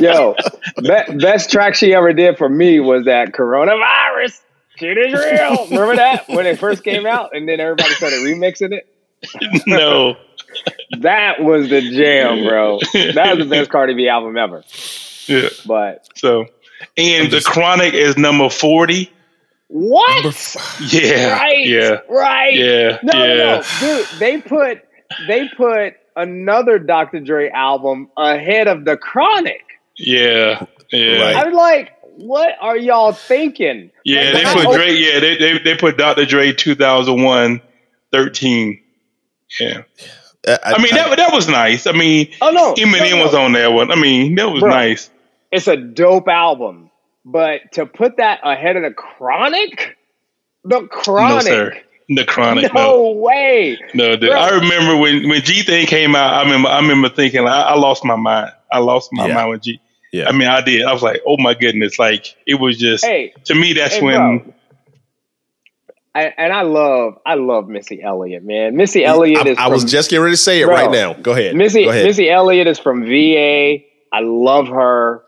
[0.00, 0.34] Yo,
[0.80, 4.40] be- best track she ever did for me was that coronavirus.
[4.76, 5.66] Shit is real.
[5.70, 8.88] Remember that when it first came out, and then everybody started remixing it.
[9.66, 10.16] no,
[11.00, 12.78] That was the jam, bro.
[13.14, 14.62] That was the best Cardi B album ever.
[15.26, 15.48] yeah.
[15.66, 16.46] But So,
[16.96, 19.10] and the Chronic is number forty.
[19.68, 20.24] what?
[20.80, 21.66] Yeah, Right.
[21.66, 22.54] yeah, Right.
[22.54, 23.34] yeah, No, no, yeah.
[23.36, 24.06] no, dude.
[24.18, 24.82] They put
[25.28, 27.20] they put another Dr.
[27.20, 29.62] Dre album ahead of the Chronic.
[29.96, 31.36] Yeah, yeah, Right.
[31.46, 33.90] I'm like, what are y'all thinking?
[34.04, 34.24] yeah.
[34.24, 34.92] Like, They put hope- Dre.
[34.92, 36.26] Yeah, they they, they put Dr.
[36.26, 37.60] Dre 2001,
[38.10, 38.81] 13.
[39.60, 39.82] Yeah,
[40.48, 41.86] I, I mean that that was nice.
[41.86, 43.24] I mean, Oh no, Eminem no, no.
[43.24, 43.90] was on that one.
[43.90, 44.70] I mean, that was Bro.
[44.70, 45.10] nice.
[45.50, 46.90] It's a dope album,
[47.24, 49.96] but to put that ahead of the Chronic,
[50.64, 51.76] the No Chronic, sir,
[52.08, 52.72] the Chronic.
[52.72, 53.78] no, No, way.
[53.94, 54.16] no.
[54.16, 54.30] dude.
[54.30, 54.38] Bro.
[54.40, 56.34] I remember when when G thing came out.
[56.34, 58.50] I remember I remember thinking I, I lost my mind.
[58.72, 59.34] I lost my Yeah.
[59.34, 59.80] mind with G.
[60.12, 60.28] Yeah.
[60.28, 60.84] I mean, I did.
[60.84, 61.98] I was like, oh my goodness!
[61.98, 63.72] Like it was just Hey, to me.
[63.74, 64.38] That's hey, when.
[64.38, 64.54] bro.
[66.14, 68.76] I, and I love, I love Missy Elliott, man.
[68.76, 69.58] Missy Elliott I, is.
[69.58, 70.74] I was from- just getting ready to say it Bro.
[70.74, 71.14] right now.
[71.14, 71.56] Go ahead.
[71.56, 72.04] Missy Go ahead.
[72.04, 73.78] Missy Elliott is from VA.
[74.12, 75.24] I love her,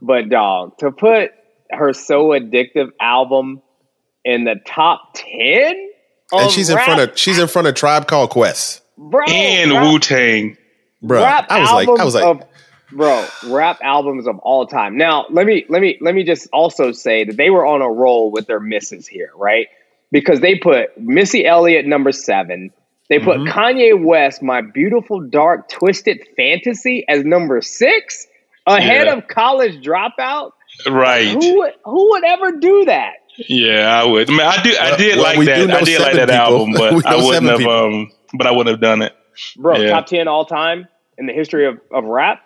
[0.00, 1.32] but dog to put
[1.72, 3.60] her so addictive album
[4.24, 5.90] in the top ten,
[6.30, 9.98] and she's in front of she's in front of Tribe Called Quest, bro, and Wu
[9.98, 10.56] Tang.
[11.02, 11.22] bro.
[11.22, 12.42] rap I was like, I was like, of,
[12.92, 14.96] bro, rap albums of all time.
[14.96, 17.90] Now let me let me let me just also say that they were on a
[17.90, 19.66] roll with their misses here, right?
[20.12, 22.70] Because they put Missy Elliott number seven,
[23.08, 23.48] They put Mhm.
[23.48, 28.28] Kanye West, My Beautiful Dark Twisted Fantasy, as number six,
[28.68, 29.14] ahead Yeah.
[29.14, 30.52] of College Dropout.
[30.88, 31.26] Right.
[31.26, 33.14] Who would, who would ever do that?
[33.48, 34.28] Yeah, I would.
[34.30, 34.72] I mean, I do.
[34.80, 35.70] I did well, like that.
[35.72, 36.34] I did like that people.
[36.34, 37.58] album, but I wouldn't have.
[37.58, 37.72] people.
[37.72, 39.12] Um, but I wouldn't have done it.
[39.56, 39.90] Bro, Yeah.
[39.90, 40.86] top 10 all time
[41.18, 42.40] in the history of, of rap?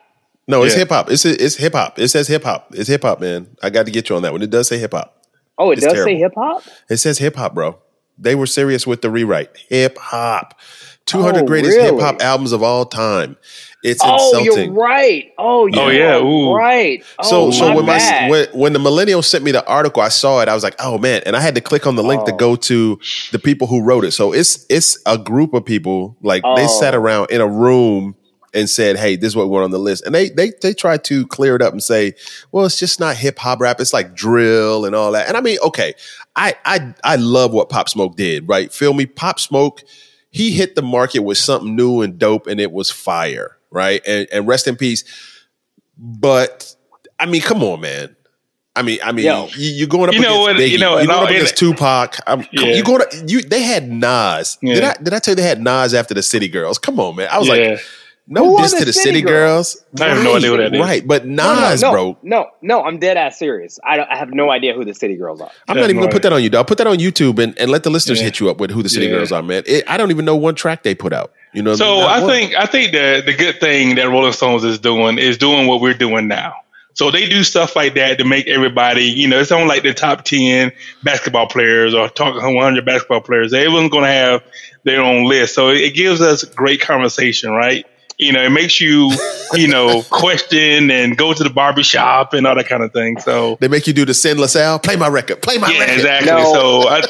[0.49, 0.81] No, it's Yeah.
[0.81, 1.11] hip hop.
[1.11, 1.99] It's it's hip hop.
[1.99, 2.69] It says hip hop.
[2.73, 3.49] It's hip hop, man.
[3.63, 4.41] I got to get you on that one.
[4.41, 5.15] It does say hip hop.
[5.59, 6.11] Oh, it It's does terrible.
[6.13, 6.63] say hip hop?
[6.91, 7.79] It says hip hop, bro.
[8.19, 9.51] They were serious with the rewrite.
[9.69, 10.59] Hip hop.
[11.07, 11.91] 200 Oh, greatest really?
[11.97, 13.37] hip hop albums of all time.
[13.83, 14.73] It's Oh, insulting.
[14.73, 15.31] you're right.
[15.37, 16.19] Oh, you Oh, yeah.
[16.19, 16.55] Ooh.
[16.55, 17.05] right.
[17.23, 20.09] So, oh, so my when my when, when the millennial sent me the article, I
[20.09, 20.49] saw it.
[20.49, 21.23] I was like, oh man!
[21.27, 22.37] And I had to click on the link to Oh.
[22.37, 22.99] go to
[23.33, 24.13] the people who wrote it.
[24.13, 26.81] So it's it's a group of people like they Oh.
[26.81, 28.15] sat around in a room
[28.55, 30.05] and said, hey, this is what we want on the list.
[30.07, 32.15] And they they they tried to clear it up and say,
[32.53, 33.81] well, it's just not hip hop rap.
[33.81, 35.29] It's like drill and all that.
[35.29, 35.95] And I mean, okay,
[36.37, 38.49] I I I love what Pop Smoke did.
[38.49, 38.73] Right?
[38.73, 39.07] Feel me?
[39.07, 39.83] Pop Smoke.
[40.31, 43.57] He hit the market with something new and dope, and it was fire.
[43.71, 44.01] Right?
[44.07, 45.05] And and rest in peace.
[45.97, 46.75] But
[47.19, 48.17] I mean, come on, man.
[48.77, 49.47] I mean, I mean, Yo.
[49.57, 50.71] you, you're going up You know against what- Biggie.
[50.73, 52.17] you know, you're going all- up against Tupac.
[52.27, 52.75] I'm, Yeah.
[52.75, 53.41] You going to, you?
[53.43, 54.59] They had Nas.
[54.61, 56.79] Did I did I tell you they had Nas after the City Girls?
[56.79, 57.29] Come on, man.
[57.31, 57.55] I was Yeah.
[57.55, 57.81] like,
[58.27, 59.75] no Who are diss to the City City Girls?
[59.75, 60.01] Girls.
[60.01, 60.81] I have no Right, idea who that is.
[60.81, 62.19] Right, but No, no, Nas, no, bro.
[62.23, 63.79] No, no, I'm dead ass serious.
[63.85, 65.51] I, don't, I have no idea who the City Girls are.
[65.69, 66.59] I'm Yeah, not even gonna put that on you, dog.
[66.61, 68.25] I'll put that on YouTube and, and let the listeners Yeah.
[68.25, 69.13] hit you up with who the City Yeah.
[69.17, 69.63] Girls are, man.
[69.67, 71.33] It, I don't even know one track they put out.
[71.53, 72.31] You know, So not I one.
[72.31, 75.81] think I think the the good thing that Rolling Stones is doing is doing what
[75.81, 76.55] we're doing now.
[76.95, 79.93] So they do stuff like that to make everybody, you know, it's on like the
[79.93, 80.71] top ten
[81.03, 83.53] basketball players or talking 100 basketball players.
[83.53, 84.43] Everyone's going to have
[84.85, 85.55] their own list.
[85.57, 87.85] So it gives us great conversation, right?
[88.19, 89.11] You know, it makes you,
[89.55, 93.19] you know, question and go to the barbershop and all that kind of thing.
[93.21, 94.79] So they make you do the Sin LaSalle.
[94.79, 95.43] Play my record.
[95.43, 95.95] Play my yeah, record.
[95.95, 96.31] exactly.
[96.33, 96.53] No.
[96.53, 97.03] So I,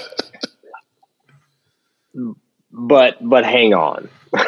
[2.70, 4.08] But but hang on.
[4.32, 4.42] but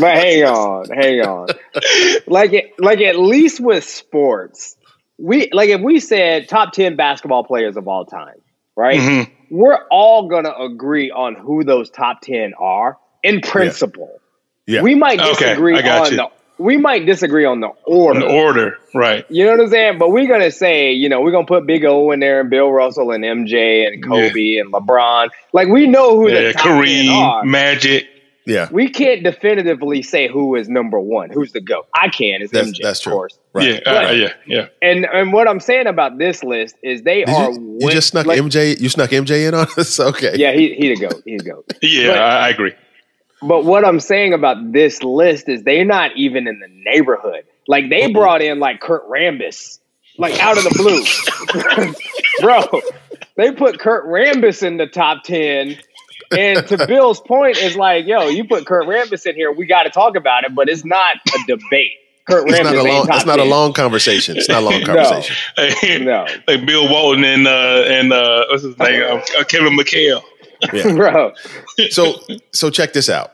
[0.00, 1.48] hang on, hang on.
[2.26, 4.76] Like it, like at least with sports,
[5.16, 8.36] we like if we said top ten basketball players of all time,
[8.76, 9.00] right?
[9.00, 9.30] Mhm.
[9.50, 14.20] We're all gonna agree on who those top ten are in principle.
[14.66, 14.82] Yeah.
[14.82, 16.16] We might Okay, disagree I got on you.
[16.18, 18.18] the we might disagree on the order.
[18.20, 19.26] in order, right?
[19.28, 19.98] You know what I'm saying?
[19.98, 22.72] But we're gonna say, you know, we're gonna put Big O in there and Bill
[22.72, 25.28] Russell and MJ and Kobe and LeBron.
[25.52, 26.72] Like we know who Yeah, the top 10
[27.10, 27.42] are.
[27.42, 28.06] Kareem, Magic.
[28.46, 28.68] yeah.
[28.72, 31.86] We can't definitively say who is number one, who's the GOAT.
[31.94, 33.12] I can, it's That's- MJ, that's of true.
[33.12, 33.38] course.
[33.52, 33.82] Right.
[33.86, 34.66] Yeah, uh, yeah, yeah.
[34.82, 38.08] And and what I'm saying about this list is they Did are you, you just
[38.08, 38.80] snuck like- MJ.
[38.80, 40.00] You snuck MJ in on us.
[40.10, 40.32] Okay.
[40.36, 41.22] Yeah, he he the GOAT.
[41.26, 41.72] He the GOAT.
[41.82, 42.72] Yeah, But- I, I agree.
[43.42, 47.44] But what I'm saying about this list is they're not even in the neighborhood.
[47.68, 49.78] Like they brought in like Kurt Rambis,
[50.18, 51.94] like out of the blue,
[52.40, 52.80] bro.
[53.36, 55.76] They put Kurt Rambis in the top ten,
[56.30, 59.82] and to Bill's point, is like, yo, you put Kurt Rambis in here, we got
[59.82, 61.92] to talk about it, but it's not a debate.
[62.26, 63.06] Kurt It's Rambis not a ain't long.
[63.06, 64.36] top It's not a long conversation.
[64.36, 64.86] It's not a long No.
[64.86, 66.04] conversation.
[66.04, 69.02] No, like Bill Walton and uh, and uh, what's his name?
[69.02, 70.22] Uh, uh, Kevin McHale.
[70.72, 70.92] Yeah.
[70.96, 71.32] bro.
[71.90, 72.20] so
[72.52, 73.32] so check this out.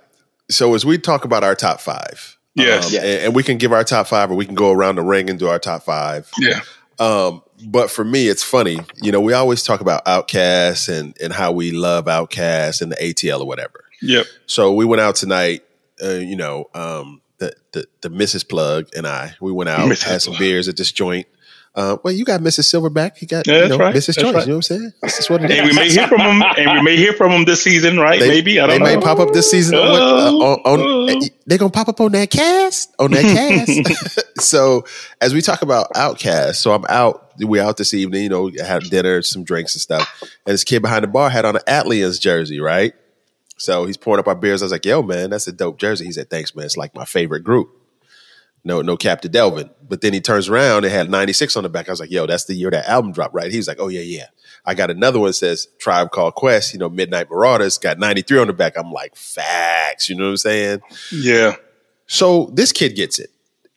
[0.50, 2.86] So as we talk about our top five, Yes.
[2.88, 3.02] um, Yes.
[3.04, 5.30] and, and we can give our top five, or we can go around the ring
[5.30, 6.30] and do our top five.
[6.38, 6.60] Yeah.
[6.98, 8.78] Um, but for me, it's funny.
[9.02, 12.96] You know, we always talk about OutKast and and how we love OutKast and the
[12.96, 13.84] ATL or whatever.
[14.02, 14.26] Yep.
[14.46, 15.62] So we went out tonight.
[16.02, 18.46] Uh, you know, um, the, the the Mrs.
[18.48, 20.02] Plug and I, we went out, Mrs.
[20.02, 20.40] had some Plug.
[20.40, 21.26] beers at this joint.
[21.74, 22.64] Uh, well, you got Mrs.
[22.70, 23.22] Silverback.
[23.22, 23.94] You got Yeah, you know, right.
[23.94, 24.06] Mrs.
[24.08, 24.34] That's Choice.
[24.34, 24.42] right.
[24.46, 24.92] You know what I'm saying?
[25.02, 25.58] This is what it is.
[25.58, 26.42] And we may hear from him.
[26.58, 28.20] And we may hear from him this season, right?
[28.20, 28.88] They, Maybe I they don't know.
[28.90, 30.80] They may pop up this season on, uh, on, on
[31.14, 31.20] Oh.
[31.46, 34.24] they're gonna pop up on that cast on that cast.
[34.42, 34.84] so
[35.22, 37.30] as we talk about OutKast, so I'm out.
[37.38, 38.24] We out this evening.
[38.24, 40.22] You know, had dinner, some drinks and stuff.
[40.46, 42.92] And this kid behind the bar had on an ATLiens jersey, right?
[43.56, 44.60] So he's pouring up our beers.
[44.60, 46.66] I was like, "Yo, man, that's a dope jersey." He said, "Thanks, man.
[46.66, 47.70] It's like my favorite group."
[48.64, 49.70] No, no cap to Delvin.
[49.88, 51.88] But then he turns around and had 96 on the back.
[51.88, 53.50] I was like, yo, that's the year that album dropped, right?
[53.50, 54.26] He was like, oh, yeah, yeah.
[54.64, 58.38] I got another one that says Tribe Called Quest, you know, Midnight Marauders, got 93
[58.38, 58.74] on the back.
[58.76, 60.08] I'm like, facts.
[60.08, 60.80] You know what I'm saying?
[61.10, 61.56] Yeah.
[62.06, 63.30] So this kid gets it.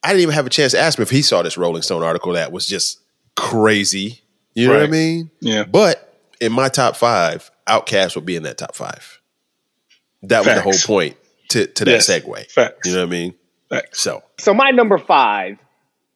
[0.03, 2.03] I didn't even have a chance to ask him if he saw this Rolling Stone
[2.03, 2.99] article that was just
[3.35, 4.21] crazy.
[4.53, 5.31] You know what I mean?
[5.41, 5.63] Yeah.
[5.63, 9.19] But in my top five, OutKast would be in that top five.
[10.23, 11.17] That was the whole point
[11.49, 12.09] to, to that Yes.
[12.09, 12.51] segue.
[12.51, 12.87] Facts.
[12.87, 13.33] You know what I mean?
[13.91, 15.57] So So my number five,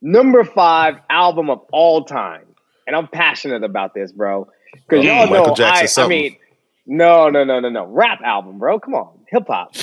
[0.02, 2.46] number five album of all time,
[2.88, 6.38] and I'm passionate about this, bro, because Oh, y'all Michael know I, I mean,
[6.86, 8.80] no, no, no, no, no, rap album, bro.
[8.80, 9.74] Come on, hip hop,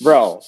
[0.00, 0.40] bro.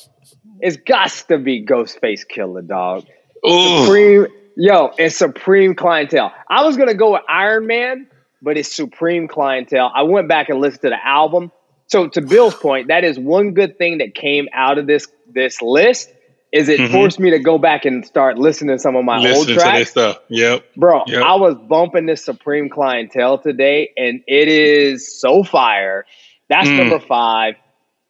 [0.60, 3.06] It's got to be Ghostface Killah, dog.
[3.46, 3.84] Ooh.
[3.84, 6.32] Supreme, yo, it's Supreme Clientele.
[6.48, 8.06] I was gonna go with Iron Man,
[8.40, 9.90] but it's Supreme Clientele.
[9.94, 11.50] I went back and listened to the album.
[11.86, 15.60] so to Bill's point, that is one good thing that came out of this this
[15.60, 16.10] list
[16.52, 16.92] is it Mhm.
[16.92, 19.62] forced me to go back and start listening to some of my old Listening to
[19.62, 19.78] tracks.
[19.78, 20.20] this stuff.
[20.28, 20.64] Yep.
[20.76, 21.22] Bro, Yep.
[21.22, 26.04] I was bumping this Supreme Clientele today, and it is so fire.
[26.48, 26.76] That's Mm.
[26.76, 27.54] number five.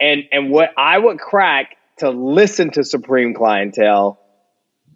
[0.00, 4.18] And and what I would crack to listen to Supreme Clientele,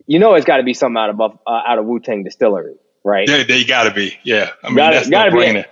[0.08, 2.24] you know, it's got to be something out of Buff- uh, out of Wu Tang
[2.24, 3.28] Distillery, right?
[3.28, 4.16] Yeah, they gotta be.
[4.24, 4.50] Yeah.
[4.64, 5.64] I mean, Gotta- that's gotta no be.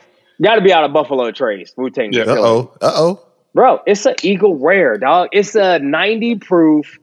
[0.43, 2.23] Got to be out of Buffalo Trace, Wu Tang Yeah.
[2.23, 2.73] Uh oh.
[2.81, 3.21] Uh oh.
[3.55, 5.29] Bro, it's an Eagle Rare, dog.
[5.33, 6.99] It's a 90 proof,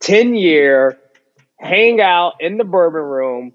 [0.00, 0.98] 10 year,
[1.58, 3.52] hang out in the bourbon room,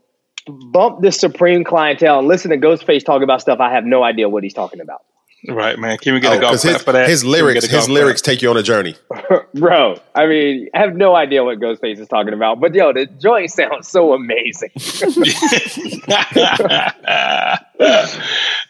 [0.71, 4.29] bump the Supreme clientele, and listen to Ghostface talk about stuff I have no idea
[4.29, 5.01] what he's talking about.
[5.47, 5.97] Right, man.
[5.97, 7.09] Can we get a Oh, golf 'cause clap his, for that?
[7.09, 8.95] his lyrics, his golf lyrics take you on a journey.
[9.53, 13.05] Bro, I mean, I have no idea what Ghostface is talking about, but yo, the
[13.07, 14.69] joint sounds so amazing.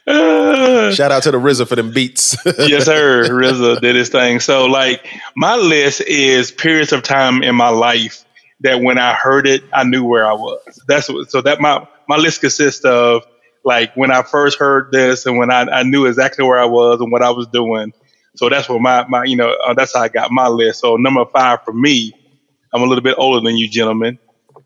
[0.06, 2.36] Shout out to the RZA for them beats.
[2.58, 3.24] yes, sir.
[3.28, 4.40] RZA did his thing.
[4.40, 5.06] So, like,
[5.36, 8.24] my list is periods of time in my life
[8.60, 10.60] that when I heard it, I knew where I was.
[10.86, 13.24] That's what, so that my my list consists of
[13.64, 17.00] like when I first heard this and when I, I knew exactly where I was
[17.00, 17.92] and what I was doing.
[18.36, 20.80] So that's what my my you know uh, that's how I got my list.
[20.80, 22.12] So number five for me,
[22.72, 24.18] I'm a little bit older than you gentlemen.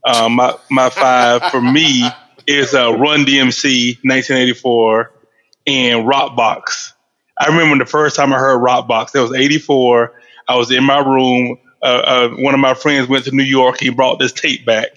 [0.05, 2.09] Um, my my five for me
[2.47, 5.13] is uh, Run DMC 1984
[5.67, 6.93] and Rockbox.
[7.39, 9.15] I remember the first time I heard Rockbox.
[9.15, 10.15] It was '84.
[10.49, 11.59] I was in my room.
[11.83, 13.79] Uh, uh, one of my friends went to New York.
[13.79, 14.89] He brought this tape back,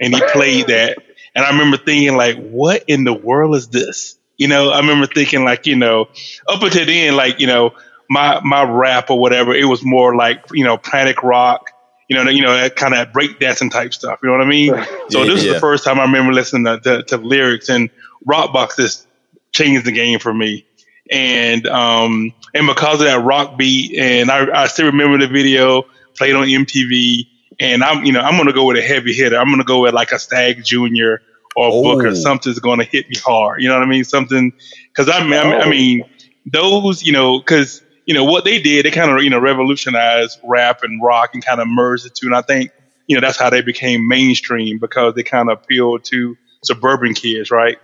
[0.00, 0.98] and he played that.
[1.36, 4.18] And I remember thinking, like, what in the world is this?
[4.38, 6.08] You know, I remember thinking, like, you know,
[6.48, 7.72] up until then, like, you know,
[8.10, 11.70] my my rap or whatever, it was more like, you know, Planet Rock.
[12.08, 14.20] You know, you know, that kind of breakdancing type stuff.
[14.22, 14.74] You know what I mean?
[15.10, 15.54] So Yeah, this is yeah.
[15.54, 17.90] the first time I remember listening to, to, to lyrics and
[18.26, 19.08] Rockbox just
[19.52, 20.66] changed the game for me.
[21.10, 25.84] And um and because of that rock beat, and I, I still remember the video
[26.16, 27.26] played on MTV.
[27.60, 29.38] And I'm you know I'm gonna go with a heavy hitter.
[29.38, 31.22] I'm gonna go with like a Stagg Junior
[31.56, 31.82] or Oh.
[31.82, 32.14] Booker.
[32.14, 33.62] Something's gonna hit me hard.
[33.62, 34.04] You know what I mean?
[34.04, 34.52] Something
[34.88, 35.70] because I, mean- I mean- I Oh.
[35.70, 36.04] mean
[36.44, 40.38] those you know because you know what they did they kind of you know revolutionized
[40.44, 42.26] rap and rock and kind of merged the two.
[42.26, 42.70] And I think
[43.06, 47.50] you know that's how they became mainstream because they kind of appealed to suburban kids,
[47.50, 47.78] right?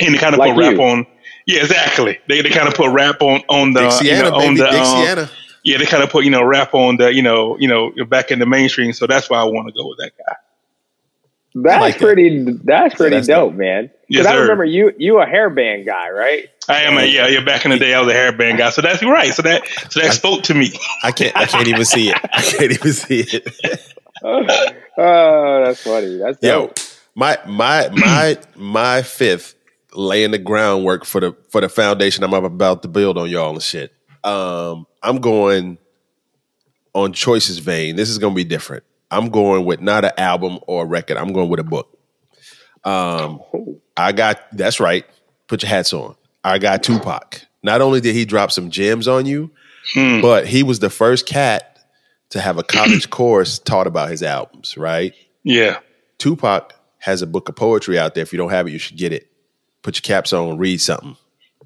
[0.00, 1.06] And they kind of Like put rap on.
[1.46, 2.18] Yeah, exactly.
[2.28, 4.68] They they kind of put rap on on the Dixiana, you know, on baby, the
[4.68, 5.30] um, Dixiana.
[5.64, 8.30] Yeah they kind of put you know rap on the you know you know back
[8.30, 8.92] in the mainstream.
[8.92, 10.36] So that's why I want to go with that guy.
[11.52, 12.00] That's like that.
[12.00, 12.44] pretty.
[12.62, 13.90] That's pretty that's dope, man.
[14.08, 14.42] Yes, Because I sir.
[14.42, 14.92] remember you.
[14.98, 16.48] You a hairband guy, right?
[16.68, 17.42] I am a yeah yeah.
[17.44, 18.70] Back in the day, I was a hairband guy.
[18.70, 19.34] So that's right.
[19.34, 20.72] So that so that spoke to me.
[21.02, 21.36] I can't.
[21.36, 22.16] I can't even see it.
[22.32, 23.94] I can't even see it.
[24.96, 26.18] oh, that's funny.
[26.18, 26.72] That's Yo,
[27.16, 29.56] my my my my fifth
[29.92, 33.62] laying the groundwork for the for the foundation I'm about to build on y'all and
[33.62, 33.92] shit.
[34.24, 35.78] Um, I'm going
[36.94, 37.96] on choices vein.
[37.96, 38.84] This is gonna be different.
[39.10, 41.16] I'm going with not an album or a record.
[41.16, 41.98] I'm going with a book.
[42.84, 43.40] Um,
[43.96, 45.04] I got that's right.
[45.46, 46.14] Put your hats on.
[46.44, 47.42] I got Tupac.
[47.62, 49.50] Not only did he drop some gems on you,
[49.94, 50.20] Hmm.
[50.20, 51.78] but he was the first cat
[52.30, 55.14] to have a college course taught about his albums, right?
[55.42, 55.78] Yeah.
[56.18, 58.22] Tupac has a book of poetry out there.
[58.22, 59.30] If you don't have it, you should get it.
[59.82, 61.16] Put your caps on, read something.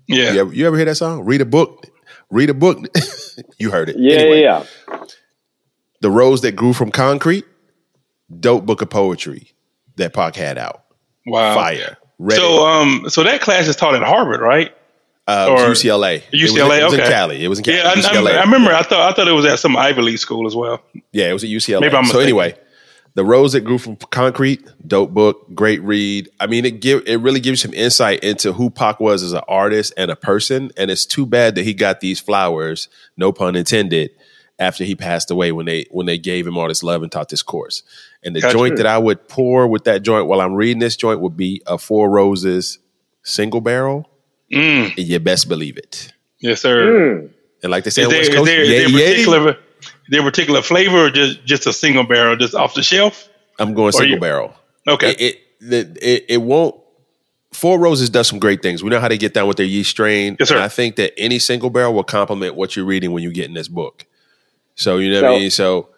[0.06, 0.32] Yeah.
[0.32, 1.24] You, ever, you ever hear that song?
[1.24, 1.86] Read a book.
[2.34, 2.78] Read a book.
[3.58, 3.96] you heard it.
[3.96, 5.04] Yeah, Anyway, yeah, yeah.
[6.00, 7.44] The Rose That Grew from Concrete,
[8.40, 9.52] dope book of poetry
[9.96, 10.82] that Pac had out.
[11.26, 11.54] Wow.
[11.54, 11.96] Fire.
[12.18, 14.74] Read So um so that class is taught at Harvard, right?
[15.28, 16.16] Uh, or- UCLA.
[16.16, 17.04] It was- UCLA, It was, okay.
[17.04, 17.44] in Cali.
[17.44, 17.78] It was in Cali.
[17.78, 18.72] Yeah, I, I, I remember.
[18.72, 20.82] I thought I thought it was at some Ivy League school as well.
[21.12, 21.80] Yeah, it was at UCLA.
[21.82, 22.22] Maybe I'm so mistaken.
[22.24, 22.56] anyway,
[23.14, 26.28] the rose that grew from concrete, dope book, great read.
[26.40, 29.32] I mean, it give it really gives you some insight into who Pac was as
[29.32, 30.72] an artist and a person.
[30.76, 34.10] And it's too bad that he got these flowers, no pun intended,
[34.58, 37.28] after he passed away when they when they gave him all this love and taught
[37.28, 37.82] this course.
[38.24, 38.56] And the Gotcha.
[38.56, 41.62] joint that I would pour with that joint while I'm reading this joint would be
[41.66, 42.78] a Four Roses
[43.22, 44.10] single barrel.
[44.52, 46.12] Mm, you best believe it.
[46.38, 46.86] yes, sir.
[46.86, 47.30] Mm.
[47.62, 49.10] And like they say Is on there, West is Coast, there, is yeah, there yeah.
[49.10, 49.56] particular
[50.04, 53.28] is there particular flavor or just just a single barrel just off the shelf?
[53.58, 54.54] I'm going Or single you- barrel.
[54.86, 55.10] Okay.
[55.12, 56.76] it it, it it won't.
[57.52, 58.82] Four Roses does some great things.
[58.82, 60.36] We know how to get down with their yeast strain.
[60.40, 60.56] Yes, sir.
[60.56, 63.44] And I think that any single barrel will complement what you're reading when you get
[63.46, 64.04] in this book.
[64.74, 65.50] So you know what I mean.
[65.50, 65.88] So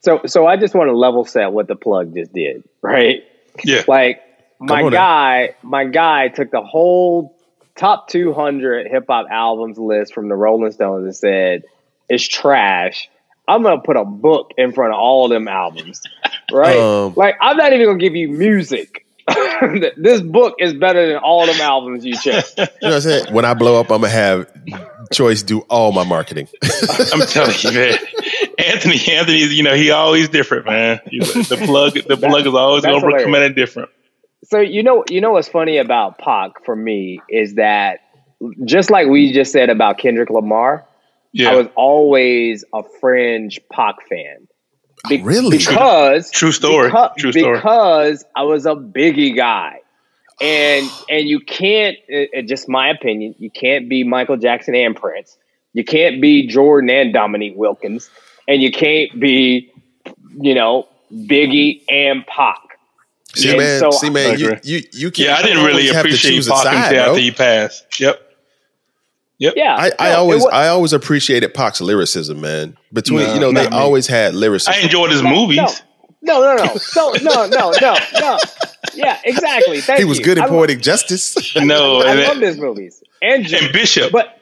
[0.00, 3.24] So, so I just want to level set what the plug just did, right?
[3.64, 3.82] yeah.
[3.88, 4.22] Like
[4.60, 4.98] my on now.
[4.98, 7.34] guy, my guy took the whole
[7.74, 11.64] top 200 hip hop albums list from the Rolling Stones and said
[12.08, 13.08] it's trash.
[13.46, 16.02] I'm gonna put a book in front of all of them albums,
[16.52, 16.76] right?
[16.76, 19.06] Um, like I'm not even gonna give you music.
[19.96, 22.54] this book is better than all them albums you chose.
[22.58, 23.34] You know what I'm saying?
[23.34, 24.46] When I blow up, I'm gonna have
[25.12, 26.48] Choice do all my marketing.
[27.12, 27.98] I'm telling you, man.
[28.58, 31.00] Anthony, Anthony, you know, he always different, man.
[31.06, 33.48] The plug, the plug is always going to come hilarious.
[33.50, 33.90] in different.
[34.44, 38.00] So you know, you know what's funny about Pac for me is that
[38.64, 40.86] just like we just said about Kendrick Lamar,
[41.38, 44.48] Yeah, I was always a fringe Pac fan.
[45.06, 45.58] Oh, be- Really?
[45.58, 46.88] Because True story.
[46.88, 47.56] Because, True story.
[47.58, 49.78] Because I was a Biggie guy,
[50.40, 51.96] and and you can't.
[52.08, 53.34] It, it- just my opinion.
[53.38, 55.36] You can't be Michael Jackson and Prince.
[55.74, 58.10] You can't be Jordan and Dominique Wilkins,
[58.48, 59.70] and you can't be,
[60.40, 62.56] you know, Biggie and Pac.
[63.36, 65.18] See, And man, so- see, I man, you, you, you can't.
[65.28, 67.30] yeah, I didn't really always have to appreciate choose a Pac side, until after he
[67.30, 68.00] passed.
[68.00, 68.27] Yep.
[69.38, 69.54] Yep.
[69.56, 72.76] Yeah, I, I no, always, wa- I always appreciated Pac's lyricism, man.
[72.92, 73.76] Between, No, you know, they me.
[73.76, 74.74] always had lyricism.
[74.76, 75.82] I enjoyed his No, movies.
[76.20, 78.38] No, no, no, so no, no, no, no.
[78.94, 79.80] Yeah, exactly.
[79.82, 80.24] Thank he was you.
[80.24, 84.10] good at lo- poetic justice No, I and, love his movies and Juice, and Bishop.
[84.12, 84.36] but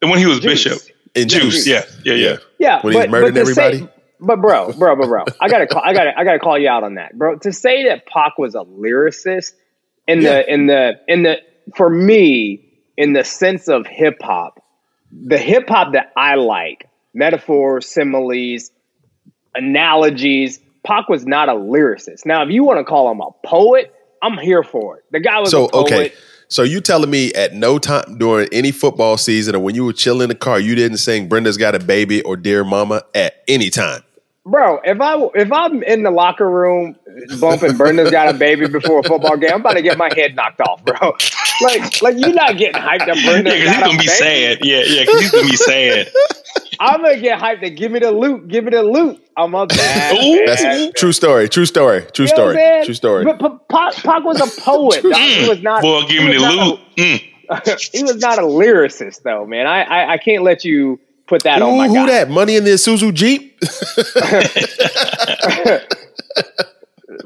[0.00, 0.64] and when he was Juice.
[0.64, 0.82] Bishop,
[1.14, 1.64] and Juice.
[1.64, 1.66] juice.
[1.66, 2.36] Yeah, yeah, yeah.
[2.58, 3.92] Yeah, When he was but, murdering but to say- everybody?
[4.20, 6.82] but bro, bro, bro, bro, I gotta, call, I gotta, I gotta call you out
[6.84, 7.36] on that, bro.
[7.40, 9.52] To say that Pac was a lyricist
[10.08, 10.36] in Yeah.
[10.36, 11.36] the, in the, in the,
[11.76, 12.66] for me,
[13.00, 14.62] in the sense of hip hop,
[15.10, 18.70] the hip hop that I like, metaphors, similes,
[19.54, 20.60] analogies.
[20.84, 22.26] Pac was not a lyricist.
[22.26, 25.04] Now, if you want to call him a poet, I'm here for it.
[25.12, 25.92] The guy was So a poet.
[25.92, 26.12] okay,
[26.48, 29.94] so you telling me at no time during any football season or when you were
[29.94, 33.36] chilling in the car, you didn't sing "Brenda's Got a Baby" or "Dear Mama" at
[33.48, 34.02] any time?
[34.46, 36.96] Bro, if I if I'm in the locker room
[37.40, 40.34] bumping Brenda's got a baby before a football game, I'm about to get my head
[40.34, 41.16] knocked off, bro.
[41.62, 44.08] Like like you're not getting hyped up Yeah, Brenda's because he's got gonna be baby.
[44.08, 44.58] sad.
[44.62, 46.10] Yeah, yeah, because he's gonna be sad.
[46.80, 49.22] I'm gonna get hyped to give me the loot, give me the loot.
[49.36, 50.14] I'm a bad.
[50.24, 50.46] Ooh.
[50.46, 51.50] That's bad- true story.
[51.50, 52.00] True story.
[52.14, 52.64] True You know story.
[52.64, 52.84] I'm?
[52.86, 53.24] True story.
[53.26, 55.02] But, but Pac, Pac was a poet.
[55.02, 55.12] dog.
[55.16, 55.82] He was not.
[55.82, 56.80] Boy, give me the was not loot.
[56.96, 57.22] Mm.
[57.50, 59.66] a- he was not a lyricist, though, man.
[59.66, 60.98] I I, I can't let you
[61.30, 62.06] put that on my who guy.
[62.06, 62.30] that?
[62.30, 63.58] Money in the Isuzu Jeep?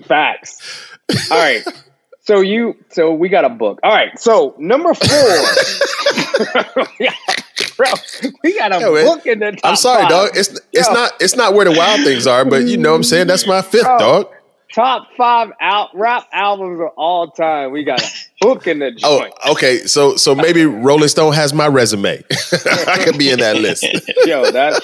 [0.07, 0.61] Facts.
[1.31, 1.63] All right.
[2.21, 3.81] So you so we got a book.
[3.83, 4.19] All right.
[4.19, 5.09] So number four.
[7.77, 7.87] bro,
[8.45, 10.11] we got a Yo, book in the top I'm sorry, five.
[10.11, 10.31] dog.
[10.35, 10.95] It's it's Yo.
[10.95, 13.27] not it's not where the wild things are, but you know what I'm saying?
[13.27, 13.99] That's my fifth, Bro.
[13.99, 14.27] dog.
[14.75, 17.71] Top five out rap albums of all time.
[17.73, 18.09] We got a
[18.41, 19.79] book in the Oh, okay.
[19.87, 22.23] So so maybe Rolling Stone has my resume.
[22.87, 23.85] I could be in that list.
[24.27, 24.83] Yo, that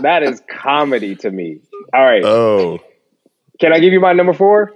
[0.00, 1.60] that is comedy to me.
[1.92, 2.24] All right.
[2.24, 2.78] Oh.
[3.60, 4.72] Can I give you my number four?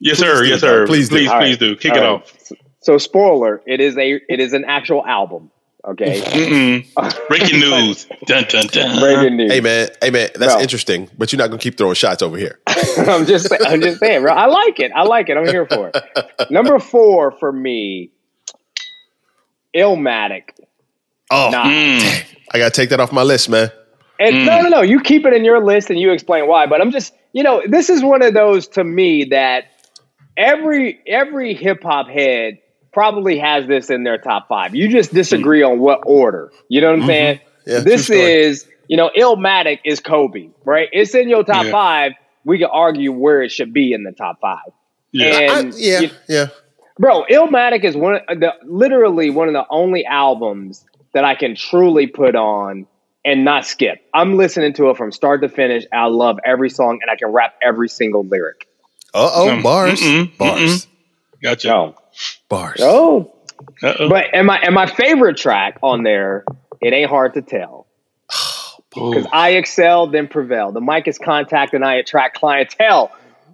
[0.00, 0.42] Yes, sir.
[0.42, 0.68] do, Yes, dog.
[0.68, 0.86] sir.
[0.86, 1.16] Please Please, do.
[1.16, 1.58] please, All please right.
[1.60, 1.76] do.
[1.76, 2.08] Kick All it right.
[2.10, 2.52] off.
[2.80, 5.50] So spoiler, it is a it is an actual album.
[5.88, 6.84] Okay.
[7.28, 8.06] Breaking news.
[8.26, 9.00] Dun dun dun.
[9.00, 9.50] Breaking news.
[9.52, 10.60] Hey man, hey man, that's No.
[10.60, 12.58] interesting, but you're not gonna keep throwing shots over here.
[12.66, 14.32] I'm just I'm just saying, bro.
[14.34, 14.92] I like it.
[14.94, 15.38] I like it.
[15.38, 15.96] I'm here for it.
[16.50, 18.10] Number four for me,
[19.74, 20.50] Illmatic.
[21.30, 21.64] Oh, Nah.
[21.64, 22.24] Mm.
[22.52, 23.70] I gotta take that off my list, man.
[24.20, 24.82] And no, no, no.
[24.82, 26.66] You keep it in your list and you explain why.
[26.66, 29.64] But I'm just, you know, this is one of those to me that
[30.36, 32.58] every every hip hop head
[32.98, 34.74] probably has this in their top five.
[34.74, 36.50] You just disagree on what order.
[36.68, 37.08] You know what I'm mm-hmm.
[37.08, 37.40] saying?
[37.64, 40.88] Yeah, this is, you know, Illmatic is Kobe, right?
[40.90, 41.70] It's in your top Yeah.
[41.70, 42.12] five.
[42.44, 44.72] We can argue where it should be in the top five.
[45.12, 45.26] Yeah.
[45.28, 46.46] I- And yeah, you- yeah.
[46.98, 51.54] Bro, Illmatic is one of the literally one of the only albums that I can
[51.54, 52.88] truly put on
[53.24, 54.00] and not skip.
[54.12, 55.84] I'm listening to it from start to finish.
[55.92, 58.66] I love every song and I can rap every single lyric.
[59.14, 60.94] Uh oh, bars, mm-mm, bars, mm-hmm.
[61.44, 61.68] Gotcha.
[61.68, 61.94] No.
[62.48, 62.80] Bars.
[62.82, 63.34] Oh.
[63.82, 64.08] Uh-oh.
[64.08, 66.44] But and my and my favorite track on there,
[66.80, 67.86] it ain't hard to tell.
[68.30, 69.30] Oh, because Ooh.
[69.32, 70.72] I excel, then prevail.
[70.72, 73.12] The mic is contact and I attract clientele.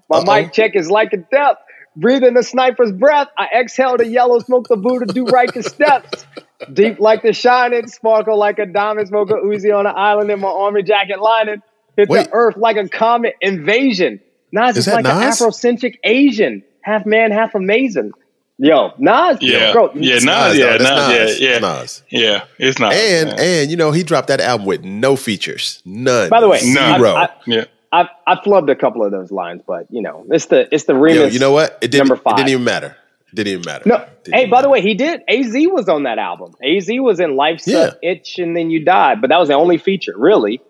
[0.09, 0.35] My Uh-oh.
[0.35, 1.63] mic check is like a depth.
[1.97, 3.29] Breathe in the sniper's breath.
[3.39, 6.27] I exhale the yellow smoke, the Buddha do right the steps.
[6.73, 10.41] Deep like the shining, sparkle like a diamond, smoke a Uzi on an island in
[10.41, 11.63] my army jacket lining.
[11.97, 12.25] Hit Wait.
[12.25, 14.21] the earth like a comet invasion.
[14.51, 15.41] Nas Is is, that like an Nas?
[15.41, 18.13] Afrocentric Asian, half man, half amazing.
[18.59, 19.73] Yo, Nas, Yeah.
[19.73, 20.71] bro, Yeah, It's Nas, Nas, yeah, though.
[20.79, 21.09] Nas, Nas.
[21.11, 21.59] yeah, It's yeah.
[21.59, 22.03] Nas.
[22.11, 22.93] Yeah, it's not.
[22.93, 23.45] And yeah.
[23.45, 26.29] and you know he dropped that album with no features, none.
[26.31, 27.01] By the way, None.
[27.01, 27.15] zero.
[27.15, 27.65] I- I- yeah.
[27.93, 30.93] I I flubbed a couple of those lines, but you know, it's the it's the
[30.93, 31.15] remix.
[31.17, 31.79] Yo, you know what?
[31.81, 32.09] It didn't.
[32.09, 32.37] number It five.
[32.37, 32.97] didn't even matter.
[33.35, 33.83] Didn't even matter.
[33.89, 35.23] No, Didn't hey, even by the way, he did.
[35.29, 36.55] Az was on that album.
[36.63, 37.87] Az was in Life Yeah.
[37.91, 40.61] Suck Itch and Then You Died, but that was the only feature, really.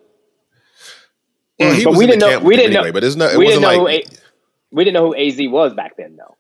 [1.61, 3.33] Well, he but was we in didn't know- camp we didn't know- But it's not.
[3.35, 4.09] It we wasn't didn't know like.
[4.09, 4.17] who
[4.73, 6.34] We didn't know who Az was back then, though.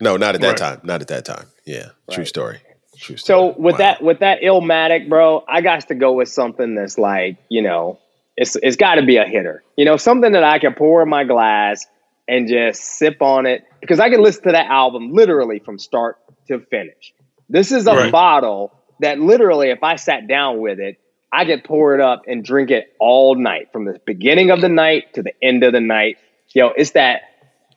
[0.00, 0.56] No, not at that Right.
[0.56, 0.80] time.
[0.84, 1.46] Not at that time.
[1.64, 2.60] Yeah, true story.
[2.98, 3.52] True story.
[3.52, 3.78] So with Wow.
[3.78, 7.98] that with that Illmatic, bro, I got to go with something that's like, you know,
[8.36, 9.62] it's it's got to be a hitter.
[9.76, 11.86] You know, something that I can pour in my glass
[12.28, 16.16] and just sip on it because I can listen to that album literally from start
[16.48, 17.12] to finish.
[17.48, 18.12] This is a Right.
[18.12, 20.98] bottle that literally, if I sat down with it,
[21.32, 24.68] I could pour it up and drink it all night from the beginning of the
[24.68, 26.18] night to the end of the night.
[26.54, 27.22] Yo, it's that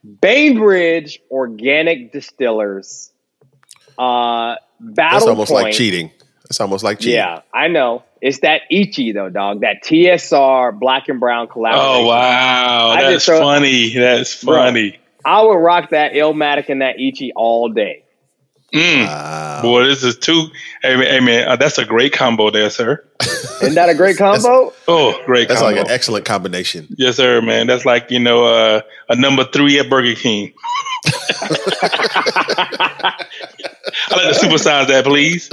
[0.03, 3.11] Bainbridge Organic Distillers
[3.97, 5.63] uh, Battle That's almost Point.
[5.65, 6.11] like cheating.
[6.43, 7.15] That's almost like cheating.
[7.15, 8.03] Yeah, I know.
[8.21, 9.61] It's that Ichi though, dog.
[9.61, 11.87] That TSR black and brown collaboration.
[11.87, 13.93] Oh wow, I that's just throw- funny.
[13.93, 14.55] That's Bro.
[14.55, 14.99] funny.
[15.25, 18.02] I would rock that Illmatic and that Ichi all day.
[18.73, 19.05] Mm.
[19.05, 19.61] Wow.
[19.61, 20.47] Boy, this is too.
[20.81, 23.05] Hey man, hey, man uh, that's a great combo there, sir.
[23.61, 24.73] Isn't that a great combo?
[24.87, 25.75] Oh, great That's combo.
[25.77, 26.87] like an excellent combination.
[26.97, 27.67] yes, sir, man.
[27.67, 30.53] That's like you know uh, a number three at Burger King.
[34.09, 35.49] I like to supersize that, please.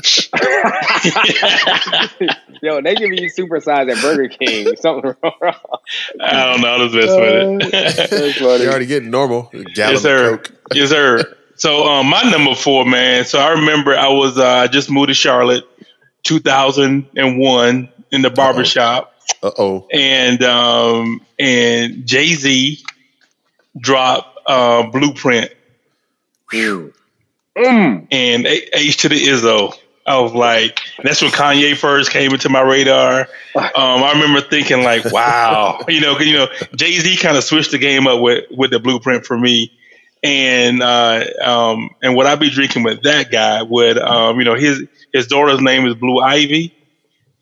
[2.62, 4.76] Yo, they give you supersize at Burger King.
[4.76, 5.54] Something wrong.
[6.20, 6.68] I don't know.
[6.68, 8.40] I was messing with it.
[8.40, 9.50] You're already getting normal.
[9.52, 10.34] A gallon yes, sir.
[10.34, 10.56] of Coke.
[10.72, 11.36] Yes, sir.
[11.60, 13.26] So um, my number four, man.
[13.26, 15.64] So I remember I was uh, I just moved to Charlotte,
[16.22, 19.12] 2001, in the barbershop.
[19.42, 19.42] Uh-oh.
[19.42, 19.88] shop, Uh oh.
[19.92, 22.82] and um, and Jay Z
[23.78, 25.50] dropped uh, Blueprint
[26.52, 26.92] Mm.
[27.56, 28.06] Mm.
[28.10, 29.74] and H to the Izzo.
[30.06, 33.28] I was like, that's when Kanye first came into my radar.
[33.54, 37.44] Um, I remember thinking like, wow, you know, 'cause, you know, Jay Z kind of
[37.44, 39.70] switched the game up with with the Blueprint for me,
[40.22, 44.54] and uh, um, and what I'd be drinking with that guy would, um, you know,
[44.54, 46.74] his his daughter's name is Blue Ivy,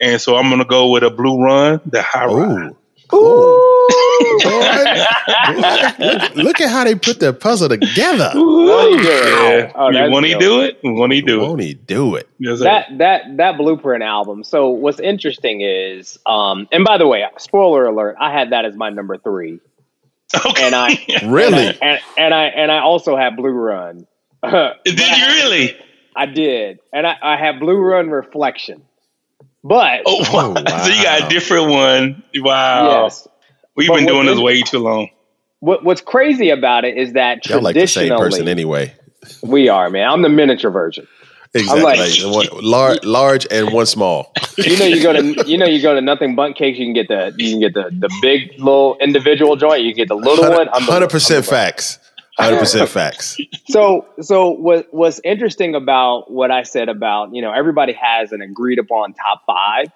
[0.00, 2.70] and so I'm gonna go with a Blue Run, the High Rye.
[3.14, 3.64] Ooh.
[4.44, 5.08] What?
[5.98, 8.30] look, look at how they put the puzzle together.
[8.34, 9.64] Won't he do it?
[9.64, 10.78] Yeah, Oh, that's won't he do it?
[10.82, 11.46] Won't he do it?
[11.46, 12.28] Won't he do it?
[12.38, 14.44] Yes, that that that blueprint album.
[14.44, 18.76] So what's interesting is, um, and by the way, spoiler alert, I had that as
[18.76, 19.60] my number three,
[20.34, 20.62] okay.
[20.66, 20.88] and I
[21.24, 21.78] Really?
[21.80, 24.06] and, and I and I also have Blue Run.
[24.44, 25.76] did you really?
[26.16, 28.82] I did, and I, I have Blue Run Reflection.
[29.64, 30.54] But Oh, Oh, wow.
[30.84, 32.22] so you got a different one.
[32.36, 33.04] Wow.
[33.04, 33.26] yes,
[33.76, 35.10] We've But been doing this way too long.
[35.60, 38.94] what what's crazy about it is that Y'all like the same traditionally person anyway.
[39.42, 40.08] we are man.
[40.10, 41.06] I'm the miniature version.
[41.54, 41.82] Exactly.
[41.82, 44.32] like- Like, one, large, large and one small.
[44.58, 46.78] You know, you go to you know you go to Nothing Bundt Cakes.
[46.78, 49.82] You can get the you can get the the big little individual joint.
[49.82, 50.68] You can get the little one.
[50.72, 51.98] I'm Hundred percent facts.
[52.38, 53.38] Hundred percent facts.
[53.70, 58.40] So, so what what's interesting about what I said about you know everybody has an
[58.42, 59.88] agreed upon top 5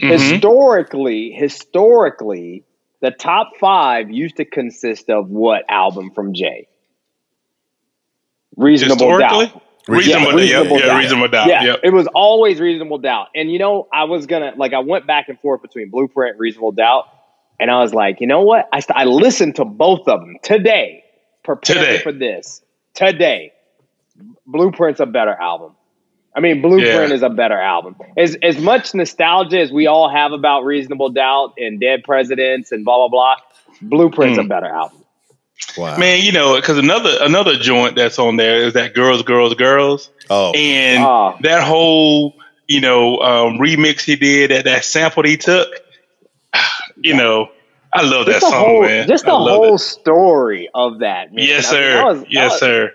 [0.00, 0.10] Mhm.
[0.32, 2.64] Historically, historically,
[3.00, 6.66] the top five used to consist of what album from Jay?
[8.56, 9.62] Reasonable doubt.
[9.88, 10.70] Reasonable, Yeah, doubt.
[10.78, 11.48] Yeah, yeah, reasonable doubt.
[11.48, 11.80] Yeah, Yep.
[11.84, 13.28] it was always reasonable doubt.
[13.34, 16.40] And you know, I was gonna like I went back and forth between Blueprint and
[16.40, 17.06] Reasonable Doubt,
[17.58, 18.68] and I was like, you know what?
[18.72, 21.02] I st- I listened to both of them today,
[21.42, 21.98] preparing Today.
[21.98, 22.62] for this
[22.94, 23.52] today.
[24.46, 25.74] Blueprint's a better album.
[26.34, 27.14] I mean, Blueprint Yeah.
[27.14, 27.96] is a better album.
[28.16, 32.84] As as much nostalgia as we all have about Reasonable Doubt and Dead Presidents and
[32.84, 33.36] blah blah blah,
[33.82, 34.44] Blueprint's Mm.
[34.44, 34.98] a better album.
[35.76, 35.96] Wow.
[35.96, 40.10] Man, you know, because another another joint that's on there is that girls, girls, girls,
[40.28, 41.36] Oh, and Oh.
[41.42, 42.34] that whole
[42.68, 45.68] you know um, remix he did, that that sample he took.
[46.96, 47.48] You know,
[47.92, 49.08] I love that Just the song, whole, man.
[49.08, 49.78] just the whole it.
[49.80, 51.32] story of that.
[51.32, 51.44] Man.
[51.44, 51.94] Yes, I mean, sir.
[51.94, 52.94] that was- that yes, was- sir.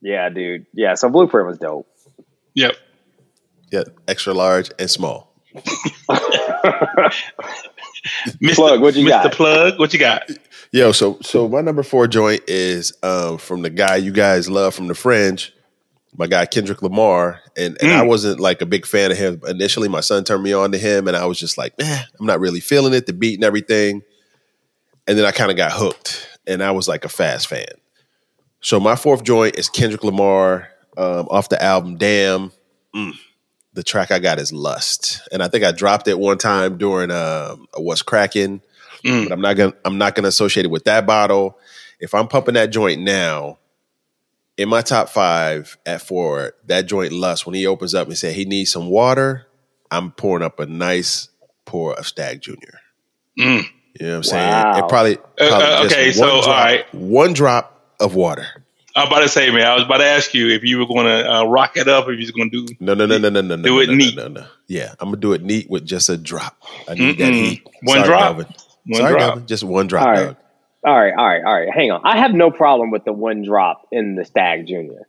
[0.00, 0.66] Yeah, dude.
[0.74, 1.88] Yeah, so Blueprint was dope.
[2.54, 2.76] Yep.
[3.72, 5.32] yeah, extra large and small.
[8.40, 8.54] Mr.
[8.54, 9.08] Plug, what you Mr.
[9.08, 9.32] got?
[9.32, 10.30] Plug, what you got?
[10.70, 14.74] Yo, so so my number four joint is um, from the guy you guys love
[14.74, 15.52] from the Fringe,
[16.16, 18.08] my guy Kendrick Lamar, and and I Mm.
[18.08, 19.88] wasn't like a big fan of him initially.
[19.88, 22.40] My son turned me on to him, and I was just like, eh, I'm not
[22.40, 24.02] really feeling it, the beat and everything.
[25.06, 27.64] And then I kind of got hooked, and I was like a fast fan.
[28.60, 32.52] So my fourth joint is Kendrick Lamar um, off the album Damn.
[32.94, 33.12] Mm.
[33.72, 37.10] The track I got is Lust, and I think I dropped it one time during
[37.10, 38.60] um, What's Cracking
[39.04, 39.24] Mm.
[39.28, 41.58] but I'm not gonna I'm not gonna associate it with that bottle.
[42.00, 43.58] If I'm pumping that joint now,
[44.56, 48.34] in my top five at four, that joint lust when he opens up and said
[48.34, 49.46] he needs some water,
[49.90, 51.28] I'm pouring up a nice
[51.64, 52.80] pour of Stagg Junior.
[53.38, 53.64] Mm.
[54.00, 54.48] You know what I'm saying?
[54.48, 54.78] Wow.
[54.78, 56.94] It probably, Uh, probably uh, just okay, one so, drop, all right.
[56.94, 58.46] one drop of water.
[58.94, 61.06] I'm about to say, man, I was about to ask you if you were going
[61.06, 62.74] to uh, rock it up, if you was going to do.
[62.80, 63.62] No, no, no, no, no, no, no.
[63.62, 64.16] Do no, it no, neat.
[64.16, 64.46] No, no, no.
[64.66, 66.60] Yeah, I'm gonna do it neat with just a drop.
[66.88, 67.48] I need that Mm-mm.
[67.48, 67.66] heat.
[67.82, 68.36] One Sorry, drop.
[68.36, 68.54] Delvin.
[68.88, 69.20] One Sorry, drop.
[69.34, 69.46] Delvin.
[69.46, 70.36] Just one drop, All right.
[70.84, 71.68] all right, all right, all right.
[71.72, 72.00] Hang on.
[72.04, 75.06] I have no problem with the one drop in the Stagg Junior.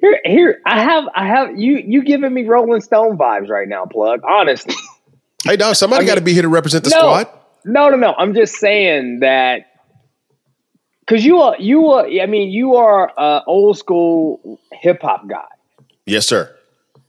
[0.00, 0.60] Here, here.
[0.66, 1.76] I have, I have you.
[1.76, 4.20] You giving me Rolling Stone vibes right now, plug.
[4.28, 4.74] Honestly,
[5.44, 5.76] Hey, dog.
[5.76, 6.98] Somebody I mean- got to be here to represent the No.
[6.98, 7.28] squad.
[7.64, 8.14] no, no, no.
[8.16, 9.66] I'm just saying that
[11.00, 12.06] because you are you are.
[12.06, 15.44] I mean, you are a old school hip hop guy.
[16.06, 16.54] Yes, sir.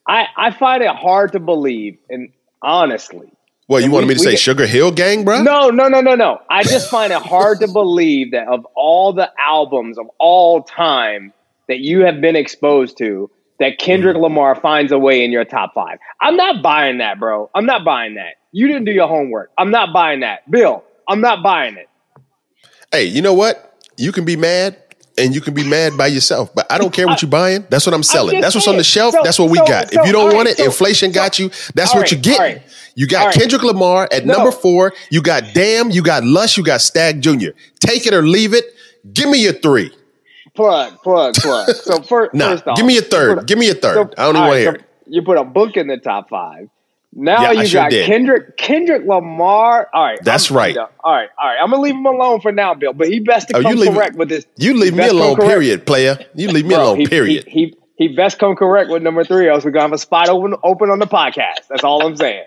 [0.07, 3.31] I I find it hard to believe, and honestly,
[3.71, 5.41] Well, you wanted we- me to say get- Sugar Hill Gang, bro?
[5.43, 6.39] no, no, no, no, no.
[6.49, 11.31] I just find it hard to believe that of all the albums of all time
[11.69, 14.23] that you have been exposed to, that Kendrick Mm-hmm.
[14.23, 15.99] Lamar finds a way in your top five.
[16.19, 17.49] I'm not buying that, bro.
[17.55, 18.33] I'm not buying that.
[18.51, 19.51] You didn't do your homework.
[19.57, 20.49] I'm not buying that.
[20.51, 21.87] Bill, I'm not buying it.
[22.91, 23.79] Hey, you know what?
[23.95, 24.75] You can be mad
[25.17, 27.65] and you can be mad by yourself, but I don't care what you're buying.
[27.69, 28.35] That's what I'm selling.
[28.35, 29.13] just That's what's on the shelf.
[29.13, 29.91] So- that's what we so- got.
[29.91, 31.49] so, if you don't want right, it, inflation got you.
[31.75, 32.41] That's what right, you're getting.
[32.41, 32.61] all right.
[32.95, 33.33] You got.
[33.33, 34.33] Kendrick Lamar at No.
[34.35, 34.93] number four.
[35.09, 35.91] You got Damn.
[35.91, 36.57] You got Lush.
[36.57, 37.49] You got Stagg Jr.
[37.79, 38.65] Take it or leave it.
[39.13, 39.91] Give me your three.
[40.53, 41.69] Plug, plug, plug.
[41.75, 43.47] So first, Nah, first off, give me a third.
[43.47, 44.13] give me a third.
[44.17, 44.83] I don't even want to hear it.
[45.07, 46.67] You put a book in the top five.
[47.13, 48.05] Now Yeah, you sure got did.
[48.05, 49.89] Kendrick Kendrick Lamar.
[49.93, 50.77] All right, That's I'm- right.
[50.77, 51.57] All right, all right.
[51.61, 52.93] I'm gonna leave him alone for now, Bill.
[52.93, 54.45] But he best to Oh, come leave- correct with this.
[54.55, 56.17] You leave me alone, period, player.
[56.35, 57.45] You leave me Bro, alone, he, period.
[57.47, 60.29] He, he he best come correct with number three, else we're gonna have a spot
[60.29, 61.67] open open on the podcast.
[61.69, 62.45] That's all I'm saying.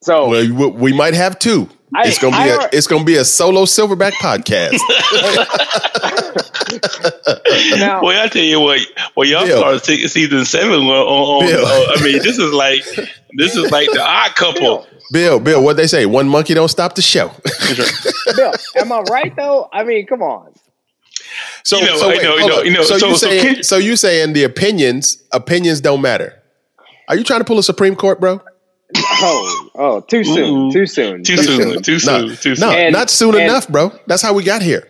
[0.00, 1.68] So well, we, we might have two.
[1.94, 4.72] I- it's gonna be I a it's gonna be a solo silverback podcast.
[7.78, 8.80] now, Well, I tell you what.
[9.16, 9.58] Well, y'all Bill.
[9.58, 10.90] started se- season seven on.
[10.90, 11.66] on, Bill.
[11.66, 12.84] on I mean, this is like
[13.36, 14.86] this is like the odd couple.
[15.12, 16.06] Bill, Bill, what they say?
[16.06, 17.30] One monkey don't stop the show.
[18.36, 19.68] Bill, am I right though?
[19.72, 20.52] I mean, come on.
[21.62, 23.54] So, You know, so wait, know, you know, you know, so, so- you so saying,
[23.54, 26.40] Ken- so you saying the opinions opinions don't matter?
[27.08, 28.40] Are you trying to pull a Supreme Court, bro?
[28.96, 30.72] Oh, oh, too soon, Ooh.
[30.72, 31.82] too soon, Too soon.
[31.82, 32.36] Too No, soon.
[32.36, 32.74] Too no, soon.
[32.74, 33.92] And- not soon and- enough, bro.
[34.06, 34.88] That's how we got here.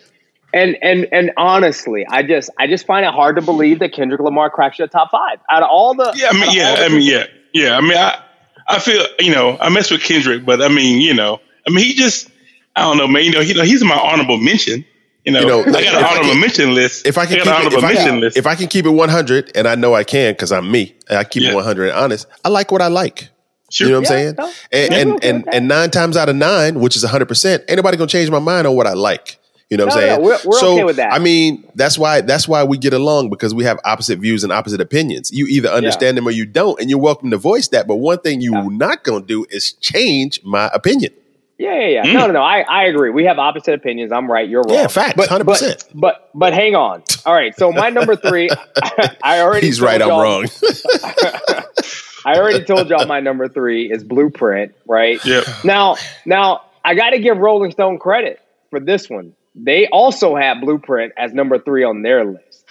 [0.53, 4.21] And and and honestly, I just I just find it hard to believe that Kendrick
[4.21, 6.13] Lamar cracks your top five out of all the.
[6.15, 7.77] Yeah, I mean, yeah, I mean, yeah, yeah.
[7.77, 8.21] I mean, I,
[8.69, 11.85] I feel, you know, I mess with Kendrick, but I mean, you know, I mean,
[11.85, 12.31] he just,
[12.77, 13.25] I don't know, man.
[13.25, 14.85] You know, he, he's my honorable mention.
[15.25, 17.05] You know, You know, I got if an I honorable can- mention list.
[17.07, 18.37] If I can got keep an it, honorable if I mention can, list.
[18.37, 21.19] if I can keep it 100, and I know I can because I'm me, and
[21.19, 21.51] I keep Yeah.
[21.51, 22.27] it 100 and honest.
[22.45, 23.29] I like what I like.
[23.75, 23.87] Sure.
[23.89, 24.35] You know what Yeah, I'm saying?
[24.39, 24.53] no.
[24.73, 25.57] and and, okay, and, okay.
[25.57, 28.39] and nine times out of nine, which is 100, percent anybody nobody gonna change my
[28.39, 29.39] mind on what I like.
[29.71, 30.23] You know what I'm No, no, saying?
[30.25, 31.13] we're- we're so okay with that.
[31.13, 34.53] I mean, that's why that's why we get along because we have opposite views and
[34.53, 35.31] opposite opinions.
[35.33, 37.87] You either understand them or you don't, and you're welcome to voice that.
[37.87, 41.13] But one thing you're not gonna do is change my opinion.
[41.59, 42.05] Yeah, yeah, yeah.
[42.05, 42.13] Mm.
[42.15, 42.43] No, no, no.
[42.43, 43.11] I, I agree.
[43.11, 44.11] We have opposite opinions.
[44.13, 44.49] I'm right.
[44.49, 44.75] You're wrong.
[44.75, 45.45] Yeah, facts, But, 100%.
[45.47, 47.03] But, but but hang on.
[47.25, 47.57] All right.
[47.57, 48.51] So my number three.
[49.23, 49.67] I already.
[49.67, 50.45] He's told right, I'm wrong.
[52.25, 54.75] I already told y'all my number three is Blueprint.
[54.87, 55.25] Right.
[55.25, 55.45] Yep.
[55.65, 59.35] Now, now I got to give Rolling Stone credit for this one.
[59.55, 62.65] They also have Blueprint as number three on their list.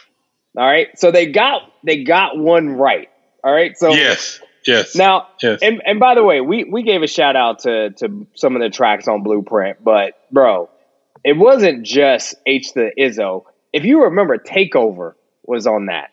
[0.57, 0.87] All right.
[0.99, 3.09] So they got they got one right.
[3.43, 3.77] All right.
[3.77, 4.39] So Yes.
[4.65, 4.95] Yes.
[4.95, 5.59] now, Yes.
[5.61, 8.61] and and by the way, we we gave a shout out to to some of
[8.61, 10.69] the tracks on Blueprint, but bro,
[11.23, 13.43] it wasn't just H the Izzo.
[13.73, 16.11] If you remember, Takeover was on that.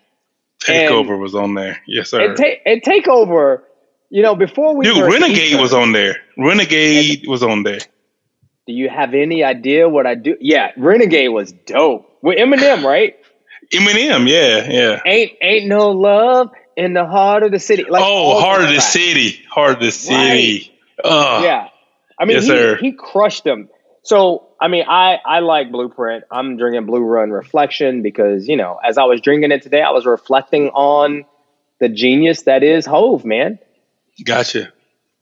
[0.65, 1.81] Takeover was on there.
[1.87, 2.21] Yes, sir.
[2.21, 3.63] And, ta- and Takeover,
[4.11, 6.17] you know, before we Dude, Renegade was on there.
[6.37, 7.79] Renegade was on there.
[8.67, 10.37] Do you have any idea what I do?
[10.41, 13.17] Yeah, Renegade was dope with Eminem, right?
[13.75, 15.01] Eminem, yeah, yeah.
[15.07, 17.85] Ain't ain't no love in the heart of the city.
[17.89, 18.81] Like oh, Heart of the.
[18.81, 19.43] City.
[19.51, 20.73] Heart of the City.
[21.03, 21.45] Ugh.
[21.45, 21.69] Yeah.
[22.19, 22.77] I mean, Yes, he, sir.
[22.77, 23.69] he crushed them.
[24.03, 26.25] So, I mean, I, I like Blueprint.
[26.31, 29.91] I'm drinking Blue Run Reflection because, you know, as I was drinking it today, I
[29.91, 31.25] was reflecting on
[31.79, 33.59] the genius that is Hove, man.
[34.23, 34.71] Gotcha.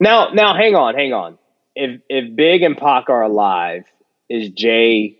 [0.00, 1.38] Now, now, hang on, hang on.
[1.76, 3.84] If if Big and Pac are alive,
[4.28, 5.16] is Jay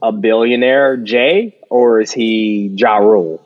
[0.00, 3.42] a billionaire, Jay, or is he Ja Rule?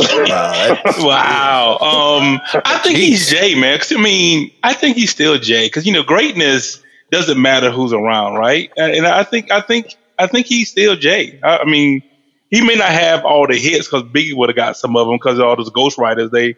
[0.00, 1.78] Wow, Wow.
[1.80, 3.78] Um, I think he's Jay, man.
[3.78, 7.92] 'Cause, I mean, I think he's still Jay because you know greatness doesn't matter who's
[7.92, 8.70] around, right?
[8.76, 11.38] And I think, I think, I think he's still Jay.
[11.42, 12.02] I, I mean,
[12.50, 15.16] he may not have all the hits because Biggie would have got some of them
[15.16, 16.56] because all those ghostwriters, they,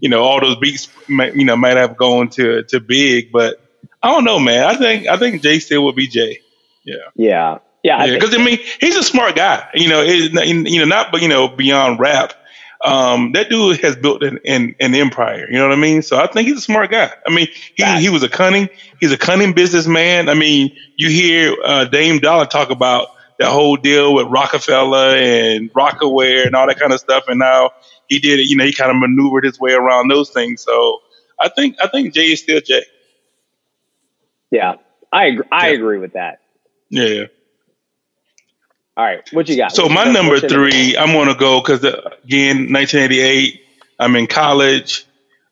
[0.00, 3.60] you know, all those beats, you know, might have gone to to Big, but
[4.02, 4.64] I don't know, man.
[4.64, 6.40] I think, I think Jay still would be Jay.
[6.84, 6.94] Yeah.
[7.14, 7.98] Yeah, yeah.
[7.98, 9.68] I Yeah, because I mean, he's a smart guy.
[9.74, 10.32] You know, it,
[10.68, 12.32] you know, not but you know, beyond rap.
[12.84, 15.46] Um, that dude has built an, an an empire.
[15.50, 16.02] You know what I mean?
[16.02, 17.10] So I think he's a smart guy.
[17.26, 18.00] I mean, he Facts.
[18.00, 18.68] he was a cunning.
[19.00, 20.28] He's a cunning businessman.
[20.28, 23.08] I mean, you hear uh, Dame Dollar talk about
[23.38, 27.70] that whole deal with Roc-A-Fella and Rocawear and all that kind of stuff, and now
[28.08, 28.44] he did it.
[28.48, 30.62] You know, he kind of maneuvered his way around those things.
[30.62, 30.98] So
[31.40, 32.84] I think I think Jay is still Jay.
[34.50, 34.74] yeah,
[35.12, 35.74] I agree, I Yeah.
[35.74, 36.38] agree with that.
[36.90, 37.24] Yeah.
[38.96, 39.72] All right, what you got?
[39.72, 43.60] So What my number three, I'm going to go because again, 1988.
[43.98, 45.06] I'm in college.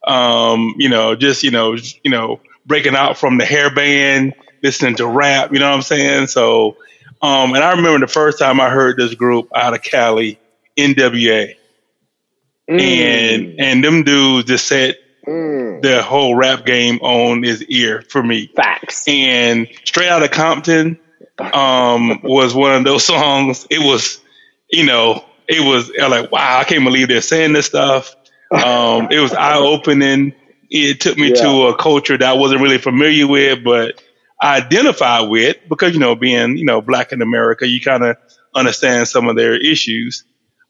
[0.06, 4.96] Um, you know, just you know, you know, breaking out from the hair band, listening
[4.96, 5.52] to rap.
[5.52, 6.26] You know what I'm saying?
[6.28, 6.76] So,
[7.22, 10.38] um, and I remember the first time I heard this group out of Cali,
[10.76, 11.54] NWA,
[12.70, 12.80] Mm.
[12.80, 15.80] and and them dudes just set Mm.
[15.82, 18.50] the whole rap game on his ear for me.
[18.56, 19.06] facts.
[19.08, 20.98] And Straight out of Compton
[21.38, 23.66] um, was one of those songs.
[23.70, 24.20] It was,
[24.70, 28.14] you know, it was was like, wow, I can't believe they're saying this stuff.
[28.50, 30.34] Um, it was eye opening.
[30.70, 31.42] It took me Yeah.
[31.42, 34.00] to a culture that I wasn't really familiar with, but
[34.40, 38.16] I identify with because you know, being you know black in America, you kind of
[38.54, 40.24] understand some of their issues.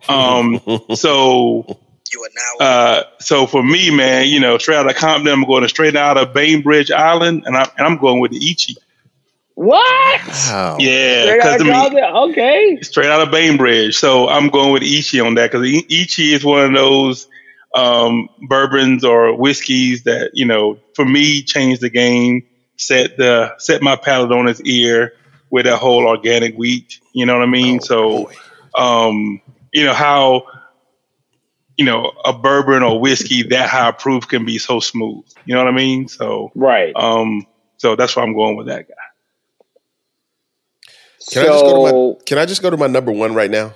[0.08, 0.60] Um,
[0.94, 1.64] so
[2.12, 5.44] You are now uh, so for me, man, you know, straight out of Compton, I'm
[5.44, 8.76] going straight out of Bainbridge Island, and I'm and I'm going with the Ichi.
[9.54, 10.20] What?
[10.26, 10.76] Wow.
[10.78, 12.78] Yeah, because outta I mean, Okay.
[12.82, 13.96] straight out of Bainbridge.
[13.96, 17.26] So I'm going with Ichi on that because Ichi is one of those
[17.74, 22.42] um, bourbons or whiskeys that you know, for me, changed the game,
[22.76, 25.12] set the set my palate on its ear
[25.50, 27.00] with that whole organic wheat.
[27.12, 27.80] You know what I mean?
[27.80, 28.30] so,
[28.76, 29.40] um,
[29.72, 30.44] you know how
[31.76, 35.24] you know a bourbon or whiskey that high proof can be so smooth.
[35.44, 36.08] You know what I mean?
[36.08, 36.92] So, Right.
[36.96, 37.46] um,
[37.76, 38.94] so that's why I'm going with that guy.
[41.30, 41.82] Can I just go to so
[42.18, 43.74] my Can I just go to my number one right now?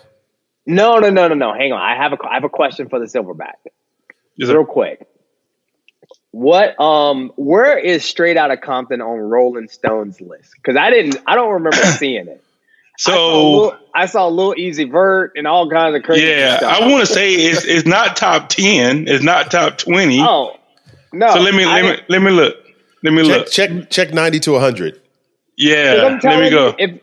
[0.66, 1.54] no, no, no, no, no.
[1.54, 1.80] Hang on.
[1.80, 3.54] I have a I have a question for the Silverback.
[4.38, 5.06] Is real it- quick.
[6.30, 10.52] What um where is Straight Outta Compton on Rolling Stone's list?
[10.56, 12.44] Because I didn't I don't remember seeing it.
[12.98, 16.58] I saw, so Lil, I saw Lil Uzi Vert and all kinds of crazy Yeah,
[16.58, 16.82] stuff.
[16.82, 20.20] I want to say it's it's not top ten, it's not top twenty.
[20.20, 20.56] Oh
[21.12, 21.28] no!
[21.32, 22.56] so let me I let me let me look.
[23.02, 23.50] Let me Check look.
[23.50, 24.94] check check ninety to hundred.
[24.94, 25.02] 'cause
[25.56, 26.74] Yeah, I'm let me go.
[26.78, 27.00] if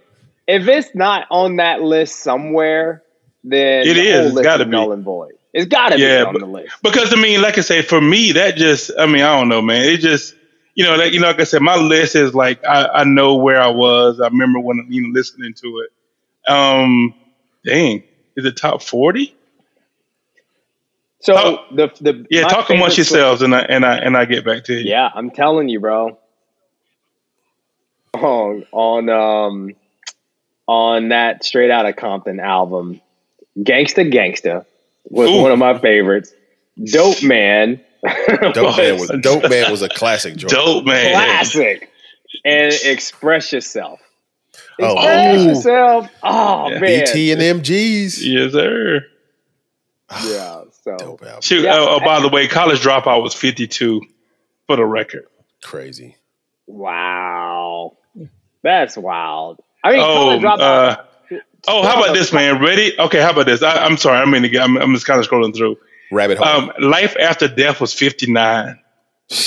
[0.48, 3.04] if it's not on that list somewhere,
[3.43, 4.34] then It is.
[4.34, 4.72] It's gotta is be.
[4.72, 5.34] null and void.
[5.54, 6.76] It's got to Yeah, be on but- the list.
[6.84, 9.62] because I mean, like I said, for me, that just I mean, I don't know,
[9.62, 9.84] man.
[9.86, 10.36] It just
[10.76, 13.36] you know, like you know, like I said, my list is like I, I know
[13.36, 14.20] where I was.
[14.20, 16.52] I remember when you know listening to it.
[16.52, 17.14] Um,
[17.64, 18.04] dang,
[18.36, 19.34] is it top forty?
[21.22, 24.43] So talk- the the Yeah, talk amongst yourselves, and I and I and I get
[24.46, 24.89] back to you.
[24.89, 26.18] Yeah, I'm telling you, bro.
[28.14, 29.76] On on um
[30.68, 33.01] on that Straight Outta Compton album,
[33.57, 34.66] Gangsta Gangsta
[35.09, 35.41] was Ooh.
[35.41, 36.34] one of my favorites.
[36.84, 37.80] Dope Man,
[38.53, 40.51] Dope man was Dope man was a classic joint.
[40.51, 41.13] Dope man.
[41.13, 41.89] classic,
[42.43, 43.99] and Express Yourself.
[44.80, 44.93] Oh.
[44.97, 45.43] Express Ooh.
[45.47, 46.09] Yourself.
[46.22, 46.80] Oh Yeah.
[46.80, 48.20] man, BT and MGs.
[48.22, 49.05] Yes, sir.
[50.11, 50.63] yeah.
[50.84, 51.41] So Dope album.
[51.41, 51.63] Shoot.
[51.63, 51.76] Yeah.
[51.78, 54.01] Oh, oh, by the way, college dropout was fifty-two
[54.68, 55.26] for the record.
[55.63, 56.16] Crazy.
[56.68, 57.97] wow,
[58.61, 59.61] that's wild.
[59.86, 60.96] I mean, Oh, College uh,
[61.68, 62.62] oh, how about this, man?
[62.62, 62.98] Ready?
[63.00, 63.62] Okay, how about this?
[63.62, 65.78] I, I'm sorry, I mean, to get- I'm, I'm just kind of scrolling through.
[66.12, 66.48] Rabbit hole.
[66.48, 68.80] Um, Life after death was 59.
[69.30, 69.38] so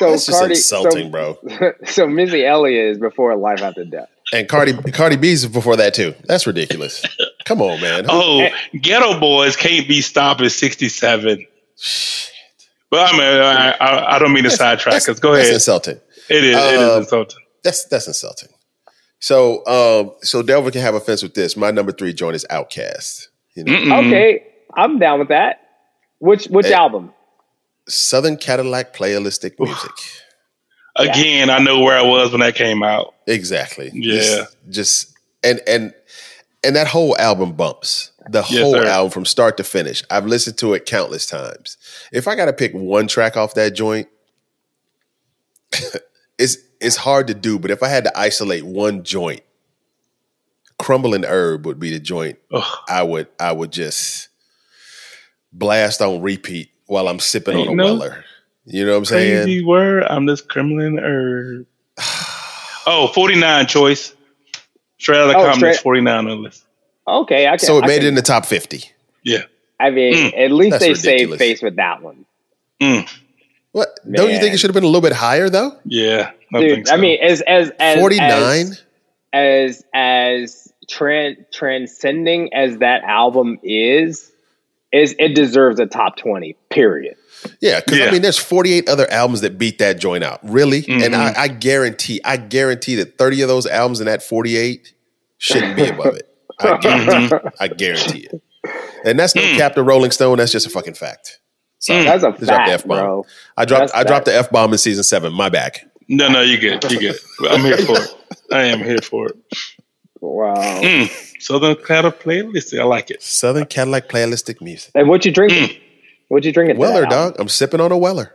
[0.00, 1.72] That's just insulting, so, bro.
[1.86, 4.08] so Missy Elliott is before Life After Death.
[4.32, 6.14] And Cardi Cardi B's before that too.
[6.24, 7.04] That's ridiculous.
[7.46, 8.04] Come on, man.
[8.04, 11.46] Who- Oh, Geto Boys can't be stopped at 67.
[12.90, 15.18] But I mean, I, I, I don't mean to sidetrack us.
[15.18, 15.54] Go That's ahead.
[15.54, 16.00] insulting.
[16.28, 16.56] It is.
[16.56, 17.38] it is Um, insulting.
[17.64, 18.48] That's that's insulting.
[19.20, 21.56] So um so Delvin can have offense with this.
[21.56, 23.28] My number three joint is OutKast.
[23.54, 24.44] You know, Okay,
[24.74, 25.60] I'm down with that.
[26.18, 26.72] Which which Hey.
[26.74, 27.12] album?
[27.88, 29.90] Southern Cadillac playalistic music.
[30.96, 33.14] Again, I know where I was when that came out.
[33.26, 33.90] Exactly.
[33.94, 34.16] Yeah.
[34.20, 35.14] Just, just
[35.44, 35.94] and and
[36.64, 38.10] and that whole album bumps.
[38.30, 38.84] The Yes, whole sir.
[38.86, 40.02] album from start to finish.
[40.10, 41.76] I've listened to it countless times.
[42.12, 44.06] If I got to pick one track off that joint,
[46.38, 47.58] it's it's hard to do.
[47.58, 49.40] But if I had to isolate one joint,
[50.78, 52.38] "Crumbling Herb" would be the joint.
[52.52, 52.78] Ugh.
[52.88, 54.28] I would I would just
[55.52, 58.24] blast on repeat while I'm sipping on a no Weller.
[58.64, 59.44] You know what I'm saying?
[59.44, 60.04] Crazy word.
[60.08, 61.66] I'm just crumbling herb.
[62.90, 64.14] Oh, 49 choice.
[64.96, 66.64] Straight out of Oh, Compton, straight- 49 on the list.
[67.06, 67.66] Okay, I can.
[67.66, 68.82] So it I made can- it in the top fifty.
[69.22, 69.42] Yeah.
[69.78, 72.24] I mean, Mm, at least that's they saved face with that one,
[72.80, 73.06] Mm,
[73.78, 73.98] What?
[74.10, 75.72] Don't you think it should have been a little bit higher though?
[75.84, 76.32] yeah.
[76.54, 76.70] I dude.
[76.70, 76.94] think so.
[76.94, 78.72] I mean, as as as Forty nine.
[79.32, 84.30] as as tran- transcending as that album is,
[84.92, 86.54] is it deserves a top twenty.
[86.70, 87.16] Period.
[87.60, 90.40] Yeah, because I mean, there's 48 other albums that beat that joint out.
[90.42, 91.36] Really, and Mhm.
[91.36, 94.92] I, I guarantee, I guarantee that 30 of those albums in that 48
[95.36, 96.28] shouldn't be above it.
[96.58, 98.42] I guarantee, I guarantee it.
[99.04, 99.56] And that's no Mm.
[99.56, 100.38] cap to Rolling Stone.
[100.38, 101.38] That's just a fucking fact.
[101.78, 102.04] Sorry.
[102.04, 102.98] That's a Just dropped the fact, F-bomb.
[102.98, 103.26] bro.
[103.56, 104.26] I dropped, That's I dropped fact.
[104.26, 105.32] the f bomb in season seven.
[105.32, 105.86] My back.
[106.08, 106.82] no, no, you good.
[106.90, 107.16] You good.
[107.48, 108.14] I'm here for it.
[108.52, 109.36] I am here for it.
[110.20, 110.54] Wow.
[110.56, 111.40] Mm.
[111.40, 112.76] Southern Clatter playlist.
[112.78, 113.22] I like it.
[113.22, 114.90] Southern Cadillac playlistic music.
[114.96, 115.68] And what you drinking?
[115.68, 115.80] Mm.
[116.28, 116.76] What you drinking?
[116.76, 117.32] to Weller, that album?
[117.32, 117.40] dog.
[117.40, 118.34] I'm sipping on a Weller.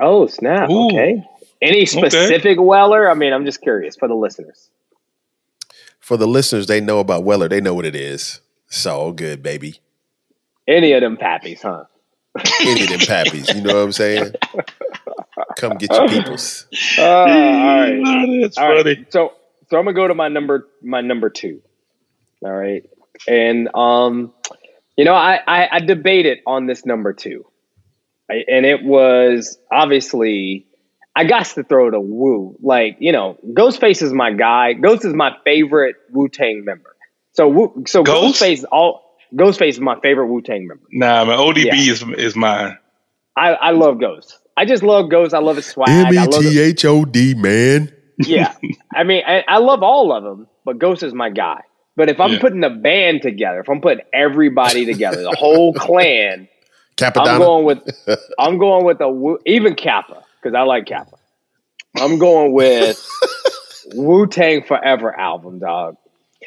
[0.00, 0.70] Oh snap!
[0.70, 0.86] Ooh.
[0.88, 1.24] Okay.
[1.62, 3.10] Any specific Weller?
[3.10, 4.70] I mean, I'm just curious for the listeners.
[6.00, 7.48] For the listeners, they know about Weller.
[7.48, 8.40] They know what it is.
[8.68, 9.80] It's all good, baby.
[10.68, 11.84] Any of them pappies, huh?
[12.60, 13.54] Any of them pappies.
[13.54, 14.32] You know what I'm saying?
[15.56, 16.66] Come get your peoples.
[16.98, 18.38] Uh, all right.
[18.42, 18.84] That's All right.
[18.84, 19.06] funny.
[19.10, 19.32] So
[19.68, 21.62] so I'm gonna go to my number my number two.
[22.42, 22.88] All right.
[23.26, 24.32] And um,
[24.96, 27.46] you know, I I, I debated on this number two.
[28.30, 30.66] I, and it was obviously
[31.16, 32.56] I got to throw to Wu.
[32.60, 34.74] Like, you know, Ghostface is my guy.
[34.74, 36.94] Ghost is my favorite Wu Tang member.
[37.32, 38.42] So Wu, so Ghost?
[38.42, 39.02] Ghostface all
[39.34, 40.84] Ghostface is my favorite Wu Tang member.
[40.92, 41.38] Nah, man.
[41.38, 41.74] ODB Yeah.
[41.74, 42.78] is is mine.
[43.36, 44.38] I, I love Ghost.
[44.56, 45.34] I just love Ghost.
[45.34, 45.88] I love his swag.
[45.90, 47.92] M I E love T H O D, man.
[48.18, 48.54] yeah.
[48.94, 51.60] I mean, I, I love all of them, but Ghost is my guy.
[51.96, 52.38] But if I'm Yeah.
[52.40, 56.48] putting a band together, if I'm putting everybody together, the whole clan,
[57.02, 57.78] I'm going with
[58.38, 61.16] I'm going with a Wu- even Kappa because I like Kappa.
[61.98, 63.06] I'm going with
[63.94, 65.96] Wu Tang Forever album, dog.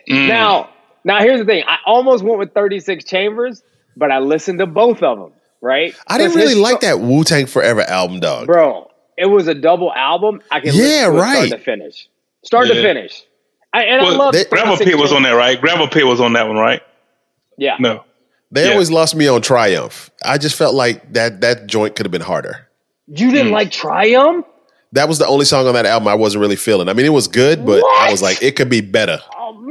[0.10, 0.28] Mm.
[0.28, 0.70] Now,
[1.04, 1.64] now here's the thing.
[1.68, 3.64] I almost went with 36 Chambers,
[3.96, 5.32] but I listened to both of them.
[5.62, 5.94] Right?
[6.08, 8.48] I didn't really like sto- that Wu Tang Forever album, dog.
[8.48, 8.90] bro.
[9.18, 10.42] It was a double album.
[10.50, 11.48] I can Yeah, listen to right.
[11.48, 12.10] start to finish,
[12.44, 13.24] start to finish.
[13.74, 15.60] I, and I love they- Grandma 36 Pit was on that, right?
[15.60, 16.82] Grandma Pit was on that one, right?
[17.58, 17.76] Yeah.
[17.80, 18.06] No.
[18.52, 18.72] They Yeah.
[18.72, 20.10] always lost me on Triumph.
[20.24, 22.68] I just felt like that that joint could have been harder.
[23.08, 23.54] You didn't hmm.
[23.54, 24.46] like Triumph?
[24.94, 26.90] That was the only song on that album I wasn't really feeling.
[26.90, 29.20] I mean, it was good, but I was like, it could be better.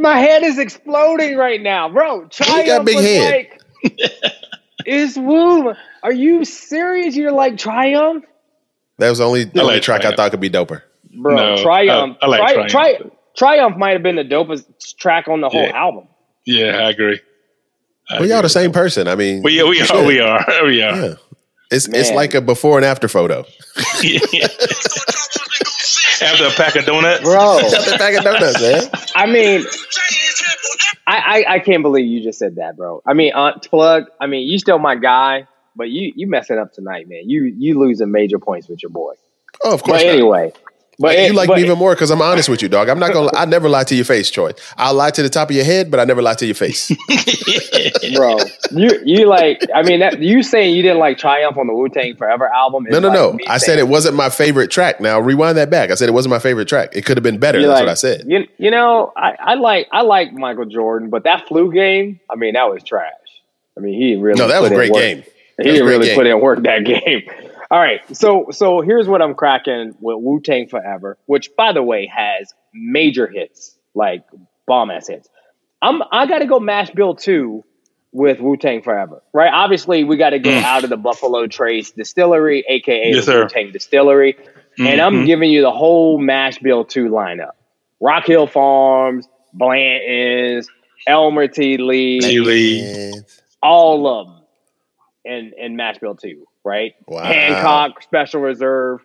[0.01, 2.27] My head is exploding right now, bro.
[2.29, 3.47] Triumph got big was head.
[3.83, 4.13] like,
[4.87, 5.75] is Woo?
[6.03, 7.17] Are you serious?
[7.17, 8.25] You're like Triumph,
[8.99, 10.83] That was the only, only like track I thought could be doper.
[11.21, 11.35] bro.
[11.37, 12.17] No, Triumph.
[12.23, 13.01] I- I like Tri- Triumph.
[13.03, 13.11] Tri-
[13.57, 14.65] Triumph might have been the dopest
[14.99, 15.77] track on the whole Yeah.
[15.77, 16.09] album.
[16.47, 17.21] Yeah, I agree.
[18.11, 19.07] I Well, y'all the same person.
[19.07, 20.05] I mean, Well, yeah, we are.
[20.07, 20.45] We are.
[20.65, 20.97] We are.
[20.97, 21.15] Yeah.
[21.71, 23.45] It's it's like a before and after photo.
[26.23, 28.83] After a pack of donuts, Bro, Got the bag of donuts, man.
[29.15, 29.65] I mean,
[31.07, 33.03] I, I I can't believe you just said that, bro.
[33.07, 34.05] I mean, Aunt Plug.
[34.21, 35.47] I mean, you still my guy,
[35.77, 37.23] but you you messing up tonight, man.
[37.29, 39.15] You you losing major points with your boy.
[39.65, 40.03] Oh, of course.
[40.03, 40.13] But not.
[40.15, 40.53] anyway,
[40.99, 42.89] but you it- like but- me even more because I'm honest with you, dog.
[42.89, 43.31] I'm not gonna.
[43.35, 44.53] I never lie to your face, Troy.
[44.77, 46.91] I'll lie to the top of your head, but I never lie to your face.
[48.15, 48.39] bro.
[48.71, 49.63] You you like?
[49.75, 52.87] I mean, that you saying you didn't like Triumph on the Wu Tang Forever album?
[52.87, 53.33] is No, no, like no.
[53.35, 55.01] me I said it wasn't my favorite track.
[55.01, 55.91] Now rewind that back.
[55.91, 56.91] I said it wasn't my favorite track.
[56.95, 57.59] It could have been better.
[57.61, 58.25] you're That's like, what I said.
[58.27, 62.37] You, you know, I, I like I like Michael Jordan, but that flu game, I
[62.37, 63.13] mean, that was trash.
[63.77, 65.03] I mean, he really No, that was put a in great work.
[65.03, 65.23] game.
[65.23, 66.17] He was a didn't great really game.
[66.17, 67.23] put in work that game.
[67.71, 71.83] All right, so so here's what I'm cracking with Wu Tang Forever, which by the
[71.83, 74.25] way has major hits, like
[74.67, 75.29] bomb ass hits.
[75.83, 77.65] I'm I got to go Mash Bill two
[78.11, 79.53] with Wu Tang Forever, right?
[79.53, 83.27] Obviously, we got to go out of the Buffalo Trace Distillery, aka Yes.
[83.27, 84.39] Wu Tang Distillery,
[84.79, 85.27] and I'm Mhm.
[85.27, 87.53] giving you the whole Mash Bill two lineup:
[88.01, 90.71] Rock Hill Farms, Blanton's,
[91.07, 91.77] Elmer T.
[91.77, 92.41] Lee, T.
[92.41, 93.13] Lee.
[93.63, 94.37] All of them
[95.27, 96.95] in in Mash Bill two, right?
[97.07, 97.25] Wow.
[97.25, 99.01] Hancock Special Reserve.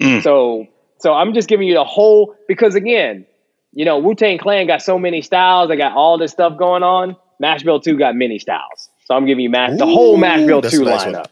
[0.00, 0.22] Mm.
[0.22, 0.66] So
[0.98, 3.26] so I'm just giving you the whole because again,
[3.72, 5.68] you know, Wu Tang Clan got so many styles.
[5.68, 7.16] They got all this stuff going on.
[7.40, 8.88] Mash Bill two got many styles.
[9.04, 11.14] So I'm giving you Mash, the whole Ooh, Mash Bill two a nice one.
[11.14, 11.26] lineup.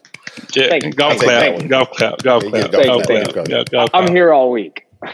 [0.54, 0.92] Yeah, Thank you.
[0.92, 1.68] golf I'll take clap, that one.
[1.68, 3.90] golf clap, golf clap, golf golf clap, clap, golf clap.
[3.94, 4.84] I'm here all week.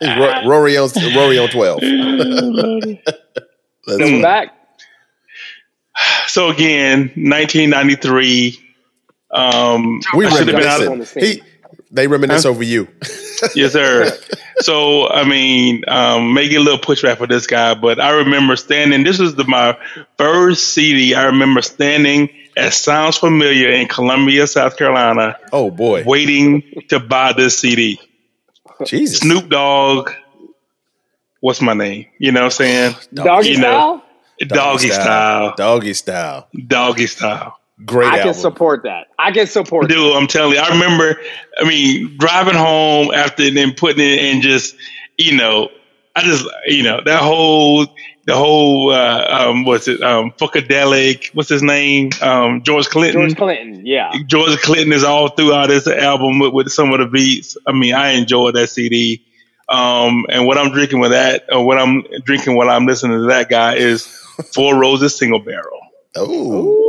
[0.00, 1.80] It's Rory on Rory on twelve.
[3.86, 4.54] Let's back.
[6.26, 8.60] So again, 1993.
[9.30, 10.80] Um, we I should have been out.
[10.80, 11.12] on reminisce.
[11.14, 11.42] the scene.
[11.42, 11.42] He,
[11.90, 12.88] they reminisce over you.
[13.54, 14.10] Yes, sir.
[14.58, 19.04] so, I mean, um, maybe a little pushback for this guy, but I remember standing.
[19.04, 19.78] This was the, my
[20.16, 21.14] first CD.
[21.14, 27.32] I remember standing at Sounds Familiar in Columbia, South Carolina, Oh boy, waiting to buy
[27.32, 28.00] this CD.
[28.84, 29.20] Jesus.
[29.20, 30.10] Snoop Dogg.
[31.40, 32.06] What's my name?
[32.18, 32.94] You know what I'm saying?
[33.14, 33.62] Doggy you know.
[33.62, 34.04] style.
[34.46, 35.54] Doggy style.
[35.56, 36.48] Doggy style.
[36.66, 37.58] Doggy style.
[37.84, 39.06] Great I can support that.
[39.18, 39.94] I can support that.
[39.94, 41.20] Dude, I'm telling you, I remember,
[41.58, 44.74] I mean, driving home after and then putting it and just,
[45.16, 45.68] you know,
[46.16, 47.86] I just, you know, that whole,
[48.26, 52.10] the whole, uh, um, what's it, um, Funkadelic, what's his name?
[52.20, 53.22] Um, George Clinton.
[53.22, 53.86] George Clinton.
[53.86, 54.12] Yeah.
[54.26, 57.56] George Clinton is all throughout this album with, with some of the beats.
[57.64, 59.24] I mean, I enjoyed that CD.
[59.68, 63.26] Um, and what I'm drinking with that, or what I'm drinking while I'm listening to
[63.26, 64.18] that guy is
[64.54, 65.80] Four Roses Single Barrel.
[66.16, 66.88] Oh, Ooh.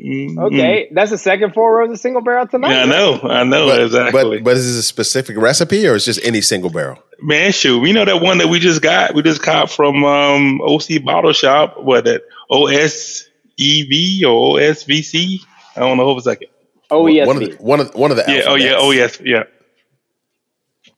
[0.00, 0.38] Mhm.
[0.38, 2.72] Okay, that's the second four roses single barrel tonight.
[2.72, 3.20] Yeah, I know.
[3.22, 4.38] I know but, exactly.
[4.38, 7.02] but but is this a specific recipe or is just any single barrel?
[7.20, 9.14] Man, shoot, we know that one that we just got?
[9.14, 11.76] We just got from um, OC Bottle Shop.
[11.82, 15.40] What that OSEV or OSVC?
[15.76, 16.04] I don't know.
[16.04, 16.48] Hold a second.
[16.90, 18.44] Oh yes, one of the, one of one of the Yeah.
[18.46, 18.74] Oh yeah.
[18.76, 19.20] Oh yes.
[19.22, 19.44] Yeah.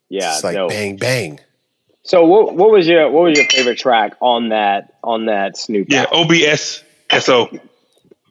[0.08, 0.70] Yeah, it's like dope.
[0.70, 1.40] bang bang.
[2.04, 5.86] So what what was your what was your favorite track on that on that Snoop?
[5.90, 6.36] Yeah, album?
[6.36, 6.82] OBS
[7.20, 7.48] SO.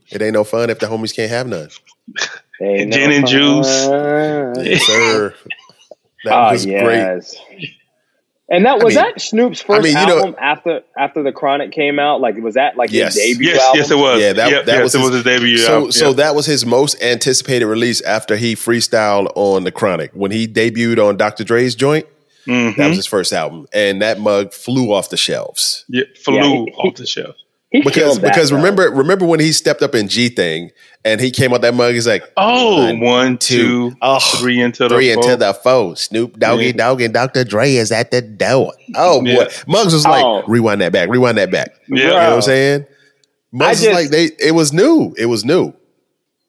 [0.09, 1.69] It ain't no fun if the homies can't have none.
[2.61, 3.67] Ain't Gin and juice.
[3.67, 5.34] Yes, sir.
[6.26, 7.24] That Oh was great.
[8.49, 11.72] And that was mean- that Snoop's first mean, you know- album after after the Chronic
[11.72, 12.19] came out.
[12.19, 13.15] Like was that like Yes.
[13.15, 13.78] his debut Yes, album?
[13.80, 14.22] yes, it was.
[14.22, 15.57] Yeah, that, Yep, that yes, was it his, was his debut.
[15.57, 15.91] So, album.
[15.93, 16.15] so Yep.
[16.17, 20.97] that was his most anticipated release after he freestyled on the Chronic when he debuted
[21.03, 21.45] on Dr.
[21.45, 22.05] Dre's joint.
[22.48, 22.76] Mhm.
[22.78, 25.86] That was his first album, and that mug flew off the shelves.
[25.89, 27.36] yeah, flew Yeah, he- off the shelf.
[27.72, 28.58] He Because killed that, because though.
[28.58, 30.72] remember remember when he stepped up in G thing
[31.06, 31.94] and he came out that mug.
[31.94, 35.24] He's like Oh, One, one, two, two, oh, three into the three four.
[35.24, 35.94] into the foe.
[35.94, 36.72] Snoop Doggy Yeah.
[36.74, 37.46] Dogg and Dr.
[37.46, 38.74] Dre is at the door.
[38.98, 39.48] Oh boy, Yeah.
[39.68, 40.44] Muggs was like Oh.
[40.50, 41.72] rewind that back, rewind that back.
[41.88, 41.98] Yeah.
[41.98, 42.86] You know what I'm saying?
[43.54, 44.32] Muggs just- was like they.
[44.46, 45.14] It was new.
[45.18, 45.74] It was new.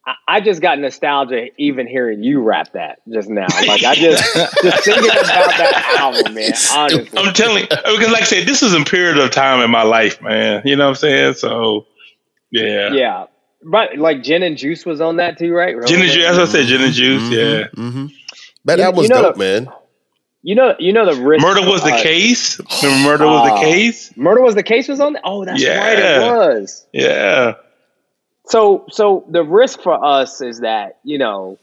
[0.04, 3.46] I, I just got nostalgia even hearing you rap that just now.
[3.66, 6.52] Like I just just thinking about that album, man.
[6.72, 9.70] Honestly, I'm telling you, because like I said, this is a period of time in
[9.70, 10.62] my life, man.
[10.64, 11.34] You know what I'm saying?
[11.34, 11.86] So
[12.50, 12.92] yeah.
[12.92, 13.26] yeah.
[13.64, 15.76] But like Gin and Juice was on that too, right?
[15.86, 17.68] Gin and juice, as I said, gin and juice, yeah.
[17.76, 18.06] mm-hmm.
[18.64, 19.68] That You- album was you know dope, the- man.
[20.44, 21.40] You know, you know the risk.
[21.40, 22.58] Murder was the uh, case.
[22.82, 24.16] Remember murder was the uh, case?
[24.16, 25.16] Murder was the case was on.
[25.22, 25.78] Oh, that's Yeah.
[25.78, 26.84] right, it was.
[26.92, 27.54] Yeah.
[28.52, 31.58] So, so the risk for us is that you know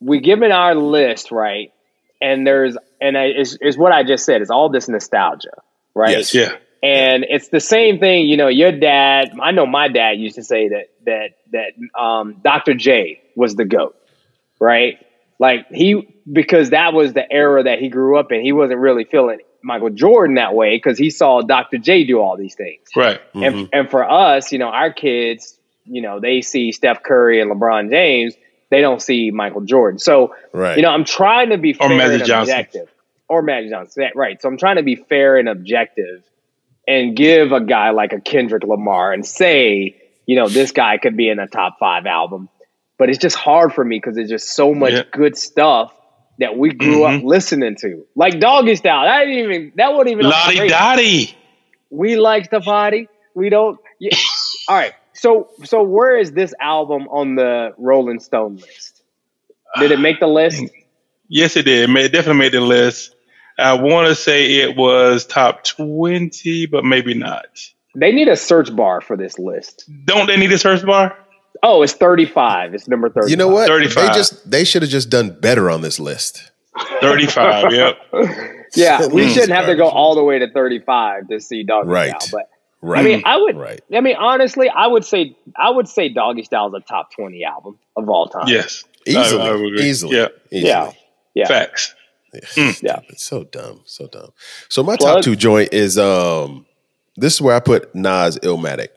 [0.00, 1.70] we given our list right,
[2.22, 4.40] and there's and I, is is what I just said.
[4.40, 5.60] It's all this nostalgia,
[5.94, 6.12] right?
[6.16, 6.32] Yes.
[6.32, 6.56] Yeah.
[6.82, 8.48] And it's the same thing, you know.
[8.48, 12.72] Your dad, I know my dad used to say that that that um, Dr.
[12.72, 13.96] J was the goat,
[14.58, 14.96] right?
[15.38, 18.40] Like he because that was the era that he grew up in.
[18.40, 21.76] He wasn't really feeling Michael Jordan that way because he saw Dr.
[21.76, 22.88] J do all these things.
[22.96, 23.20] Right.
[23.34, 25.55] And and for us, you know, our kids,
[25.86, 28.34] you know, they see Steph Curry and LeBron James.
[28.70, 29.98] They don't see Michael Jordan.
[29.98, 30.76] So, Right.
[30.76, 32.54] you know, I'm trying to be Or fair Magic and Johnson.
[32.54, 32.88] objective.
[33.28, 34.02] Or Magic Johnson.
[34.02, 34.40] Yeah, Right.
[34.42, 36.22] So I'm trying to be fair and objective
[36.88, 41.16] and give a guy like a Kendrick Lamar and say, you know, this guy could
[41.16, 42.48] be in a top five album.
[42.98, 45.02] But it's just hard for me because there's just so much Yeah.
[45.12, 45.92] good stuff
[46.38, 47.26] that we grew up mm-hmm.
[47.26, 48.04] listening to.
[48.14, 49.04] Like Doggy Style.
[49.04, 51.34] That didn't even that wouldn't even Lodi Dodi.
[51.90, 53.08] we like the body.
[53.34, 53.78] We don't.
[53.98, 54.16] Yeah.
[54.68, 54.92] All right.
[55.16, 59.02] So so where is this album on the Rolling Stone list?
[59.78, 60.62] Did it make the list?
[61.28, 61.88] Yes, it did.
[61.88, 63.14] It made, definitely made the list.
[63.58, 67.46] I want to say it was top 20, but maybe not.
[67.94, 69.90] They need a search bar for this list.
[70.04, 71.16] Don't they need a search bar?
[71.62, 72.74] Oh, it's 35.
[72.74, 73.30] It's number thirty.
[73.30, 73.66] you know what?
[73.66, 73.94] 35.
[74.08, 76.50] They just they should have just done better on this list.
[77.00, 77.98] 35, yep.
[78.74, 79.28] Yeah, we Mm.
[79.32, 82.10] shouldn't have to go all the way to 35 to see Doggy Right.
[82.20, 82.28] Style.
[82.40, 82.50] But
[82.86, 83.00] Right.
[83.00, 83.56] I mean, I would.
[83.56, 83.80] right.
[83.92, 87.44] I mean, honestly, I would say I would say Doggy Style is a top 20
[87.44, 88.48] album of all time.
[88.48, 88.84] Yes.
[89.06, 89.42] Easily.
[89.42, 89.82] I- I would agree.
[89.84, 90.16] easily.
[90.16, 90.28] Yeah.
[90.50, 90.68] Easily.
[90.70, 90.92] Yeah.
[91.34, 91.46] Yeah.
[91.48, 91.94] Facts.
[92.56, 93.00] Yeah.
[93.08, 93.80] It's so dumb.
[93.86, 94.30] So dumb.
[94.68, 95.16] So my Plug.
[95.16, 96.66] top two joint is um
[97.16, 98.88] this is where I put Nas Illmatic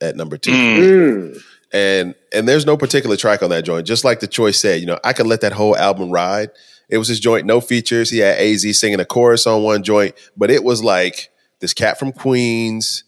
[0.00, 0.52] at number two.
[0.52, 1.42] Mm.
[1.72, 3.86] And and there's no particular track on that joint.
[3.86, 6.50] Just like the choice said, you know, I could let that whole album ride.
[6.88, 8.08] It was his joint, no features.
[8.08, 11.28] He had AZ singing a chorus on one joint, but it was like
[11.60, 13.04] this cat from Queens,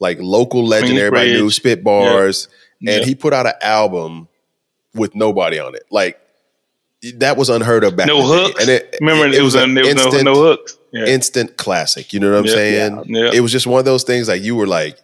[0.00, 0.92] like local legend.
[0.92, 1.00] Queensbridge.
[1.02, 2.48] Everybody knew spit bars,
[2.80, 2.96] Yeah.
[2.96, 4.26] and he put out an album
[4.94, 5.84] with nobody on it.
[5.90, 6.18] Like
[7.16, 8.08] that was unheard of back.
[8.08, 8.16] Then.
[8.16, 8.60] No hooks.
[8.60, 10.76] And it, Remember, it, was, an there was no, instant- no hooks.
[10.92, 11.06] Yeah.
[11.06, 12.12] instant classic.
[12.12, 13.04] You know what I'm saying?
[13.32, 14.98] It was just one of those things like you were like,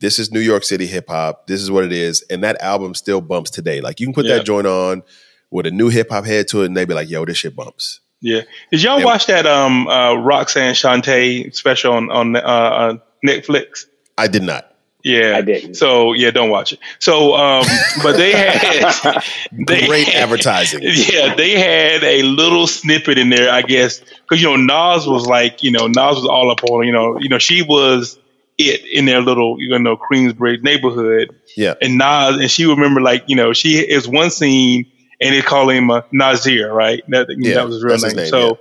[0.00, 1.46] this is New York City hip hop.
[1.46, 2.22] This is what it is.
[2.30, 3.80] And that album still bumps today.
[3.80, 4.36] Like you can put Yeah.
[4.36, 5.02] that joint on
[5.50, 7.54] with a new hip hop head to it and they be like, yo, this shit
[7.54, 8.00] bumps.
[8.22, 8.42] Yeah.
[8.72, 13.84] Did y'all And- watch that um uh Roxanne Shante special on on uh, uh Netflix?
[14.18, 14.72] I did not.
[15.04, 15.74] Yeah, I didn't.
[15.74, 16.80] So yeah, don't watch it.
[16.98, 17.64] So um,
[18.02, 20.80] but they had they Great had- advertising.
[20.84, 25.26] Yeah, they had a little snippet in there, I guess, because you know Nas was
[25.26, 28.18] like, you know, Nas was all up on, you know, you know, she was
[28.58, 31.74] it in their little, you know, Queensbridge neighborhood, Yeah.
[31.80, 34.90] and Nas, and she remember like, you know, she is one scene,
[35.20, 37.04] and they call him uh, Nazir, right?
[37.10, 38.22] That, Yeah, that was his real that's his name.
[38.24, 38.58] name, So,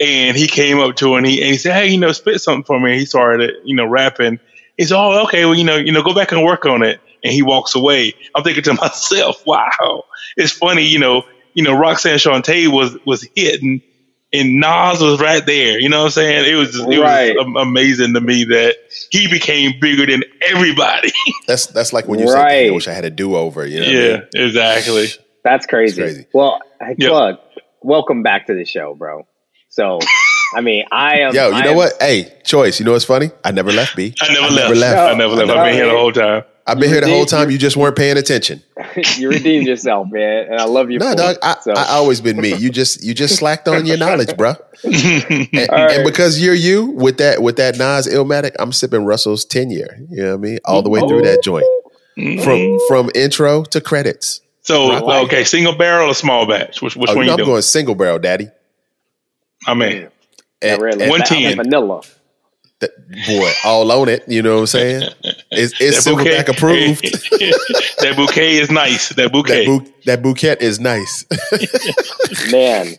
[0.00, 2.40] and he came up to her and he and he said, hey, you know, spit
[2.40, 2.90] something for me.
[2.90, 4.40] And he started, you know, rapping.
[4.76, 7.00] He said, oh, okay, well, you know, you know, go back and work on it.
[7.24, 8.14] And he walks away.
[8.34, 10.02] I'm thinking to myself, wow,
[10.36, 11.22] it's funny, you know,
[11.54, 13.80] you know, Roxanne Shante was was hitting,
[14.32, 15.78] and Nas was right there.
[15.78, 16.50] You know what I'm saying?
[16.50, 17.36] It was just, it Right.
[17.36, 18.74] was amazing to me that
[19.10, 21.12] he became bigger than everybody.
[21.46, 22.48] That's that's like when you say, Right.
[22.62, 23.66] "Dang, I wish I had a do over.
[23.66, 24.22] You know what I yeah, mean?
[24.34, 25.06] exactly.
[25.44, 26.00] That's crazy.
[26.00, 26.26] crazy.
[26.32, 27.10] Well, hey, Yep.
[27.10, 27.36] plug.
[27.82, 29.26] Welcome back to the show, bro.
[29.68, 29.98] So,
[30.54, 31.34] I mean, I am.
[31.34, 31.92] Yo, you I know am- what?
[32.00, 32.78] Hey, choice.
[32.78, 33.30] You know what's funny?
[33.44, 34.14] I never left B.
[34.20, 34.56] I never I left.
[34.56, 34.98] never left.
[34.98, 35.50] I never left.
[35.50, 36.44] I've been here the whole time.
[36.64, 37.50] I've been You here the whole time.
[37.50, 38.62] You just weren't paying attention.
[39.16, 41.00] you redeemed yourself, man, and I love you.
[41.00, 41.32] No, for dog.
[41.36, 41.38] it.
[41.42, 42.54] I, So- I always been me.
[42.54, 44.54] You just you just slacked on your knowledge, bro.
[44.84, 44.90] And,
[45.70, 45.90] All right.
[45.96, 49.98] and because you're you with that with that Nas Illmatic, I'm sipping Russell's ten year.
[50.10, 50.58] You know what I mean?
[50.64, 51.42] All the way through that oh.
[51.42, 54.40] joint from from intro to credits.
[54.62, 56.80] so like okay, single barrel or small batch?
[56.82, 57.48] Which which Oh, one you know, you I'm doing?
[57.48, 58.48] going single barrel, daddy.
[59.66, 60.08] I mean,
[60.62, 61.02] Yeah, And- really.
[61.02, 62.00] and One That- vanilla.
[62.80, 62.90] that-
[63.28, 64.24] boy, all on it.
[64.28, 65.02] You know what I'm saying?
[65.50, 67.02] It's, it's that bouquet Silverback approved.
[68.00, 69.10] that bouquet is nice.
[69.10, 69.66] That bouquet.
[69.66, 71.24] that, bou- that bouquet is nice.
[72.52, 72.94] Man,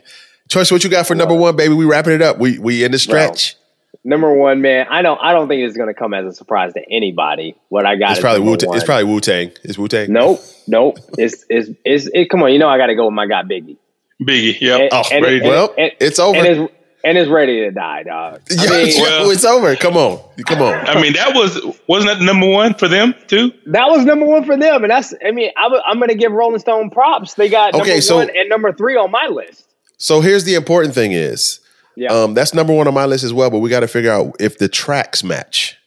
[0.49, 1.73] Choice, what you got for number one, baby?
[1.73, 2.37] We wrapping it up.
[2.37, 3.55] We we in the stretch.
[4.03, 4.85] number one, man.
[4.89, 5.19] I don't.
[5.21, 7.55] I don't think it's gonna come as a surprise to anybody.
[7.69, 8.53] What I got It's is probably number Wu.
[8.55, 8.85] It's one.
[8.85, 9.51] probably Wu Tang.
[9.63, 10.11] It's Wu Tang.
[10.13, 10.97] Nope, nope.
[11.17, 12.29] It's it's it's it.
[12.29, 13.77] Come on, you know I got to go with my guy Biggie.
[14.21, 14.59] Biggie.
[14.61, 14.79] Yep.
[14.81, 16.37] And- oh, and- and- Well, and- it's over.
[16.37, 16.73] and it's
[17.03, 18.41] and it's ready to die, dog.
[18.57, 19.75] I mean, yo, well- it's over.
[19.75, 20.73] Come on, come on.
[20.87, 23.51] I mean, that was wasn't that number one for them too?
[23.67, 25.13] that was number one for them, and that's.
[25.25, 27.33] I mean, I, am going to give Rolling Stone props.
[27.35, 29.65] They got Okay, number so- one and number three on my list.
[29.97, 31.59] So here's the important thing: is
[31.95, 32.11] Yeah.
[32.13, 33.49] um, that's number one on my list as well.
[33.49, 35.77] But we got to figure out if the tracks match.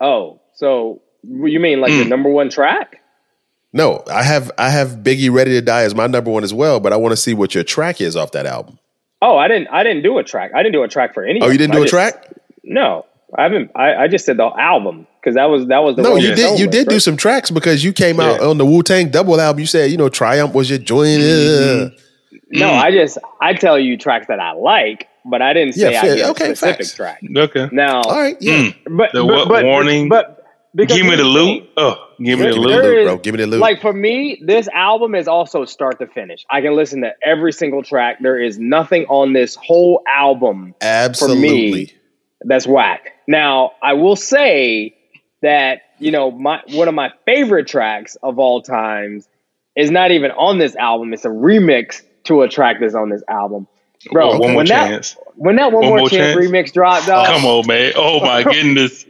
[0.00, 2.08] oh, so you mean like the Hmm.
[2.08, 3.00] number one track?
[3.72, 6.80] No, I have I have Biggie Ready to Die as my number one as well.
[6.80, 8.78] But I want to see what your track is off that album.
[9.22, 9.68] Oh, I didn't.
[9.68, 10.52] I didn't do a track.
[10.54, 11.40] I didn't do a track for any.
[11.42, 12.32] Oh, you didn't do I a just- track?
[12.62, 13.06] No,
[13.36, 13.70] I haven't.
[13.74, 16.02] I, I just said the album because that was that was the.
[16.02, 16.58] No, you did.
[16.58, 18.48] You list, did do some tracks because you came out Yeah.
[18.48, 19.60] on the Wu Tang double album.
[19.60, 21.20] You said you know Triumph was your joint.
[21.22, 21.86] Mm-hmm.
[21.86, 25.92] uh, No, I just I tell you tracks that I like, but I didn't say
[25.92, 26.94] Yeah, I did Okay, a specific facts.
[26.94, 27.20] track.
[27.36, 27.68] Okay.
[27.72, 28.70] Now, All right, yeah.
[28.90, 30.08] but The but, what but, warning?
[30.08, 30.44] But
[30.74, 31.26] because Give me the thing.
[31.32, 31.70] loot.
[31.78, 32.82] Oh, give me There- the Give me the loot.
[32.82, 33.16] there loot, is- bro.
[33.18, 33.60] Give me the loot.
[33.60, 36.44] Like for me, this album is also start to finish.
[36.50, 38.18] I can listen to every single track.
[38.20, 41.92] There is nothing on this whole album Absolutely.
[42.42, 43.12] that's whack.
[43.26, 44.96] Now, I will say
[45.42, 49.28] that you know my one of my favorite tracks of all times
[49.74, 51.12] is not even on this album.
[51.12, 53.66] It's a remix to a track that's on this album,
[54.12, 54.38] bro.
[54.38, 55.16] One more when that chance.
[55.36, 56.36] when that one, One more, More chance, Chance?
[56.36, 57.92] remix dropped, dog, Come on, man.
[57.96, 59.04] Oh my goodness.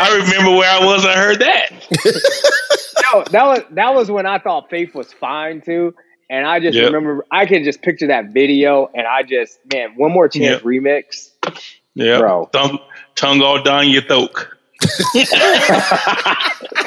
[0.00, 1.04] I remember where I was.
[1.04, 1.70] I heard that.
[3.12, 5.94] no, that was that was when I thought Faith was fine too.
[6.30, 6.86] And I just Yep.
[6.86, 10.62] remember I can just picture that video and I just man, one more chance Yep.
[10.62, 11.30] remix.
[11.94, 12.18] Yeah.
[12.20, 12.50] Bro.
[12.52, 12.78] Tongue,
[13.14, 14.46] tongue all down your throat.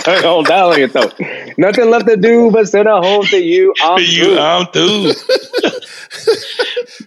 [0.07, 1.11] Oh, that like it though.
[1.57, 3.73] Nothing left to do but send a home to you.
[3.81, 4.39] I'm you, through.
[4.39, 5.13] I'm through.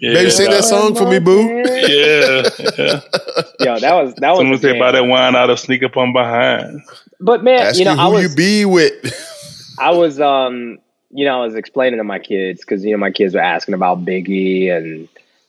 [0.01, 0.14] yeah.
[0.14, 1.43] Baby, sing that song for me, boo.
[1.43, 2.49] Yeah.
[2.78, 3.01] yeah.
[3.74, 4.39] Yo, that was that was.
[4.39, 4.78] Someone a say jam.
[4.78, 6.82] buy that wine out of sneak up on behind.
[7.20, 9.74] But man, Ask you know, you I who was you be with.
[9.78, 10.78] I was um
[11.11, 13.74] you know I was explaining to my kids because you know my kids were asking
[13.74, 15.09] about Biggie and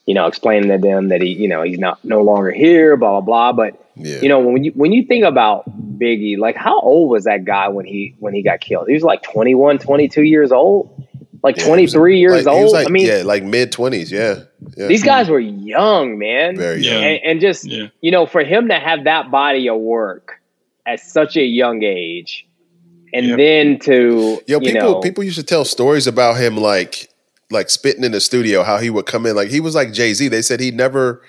[0.10, 3.22] you know explaining to them that he you know he's not no longer here blah
[3.22, 3.54] blah blah.
[3.54, 4.20] But yeah.
[4.22, 7.68] you know when you when you think about Biggie, like how old was that guy
[7.68, 8.88] when he when he got killed?
[8.88, 11.06] He was like 21, 22 years old,
[11.44, 12.64] like Yeah, twenty three years was like, he old.
[12.64, 14.12] was like, I mean, yeah, like mid twenties.
[14.12, 14.44] Yeah.
[14.78, 14.88] yeah.
[14.88, 16.58] these guys were young, man.
[16.58, 17.04] very young.
[17.04, 17.88] and, and just Yeah.
[18.02, 20.42] you know for him to have that body of work
[20.88, 22.48] at such a young age
[23.14, 23.38] and Yep.
[23.38, 27.09] then to Yo, you people know people used to tell stories about him like
[27.52, 30.14] like spitting in the studio, how he would come in like he was like Jay
[30.14, 30.28] Z.
[30.28, 31.22] They said he never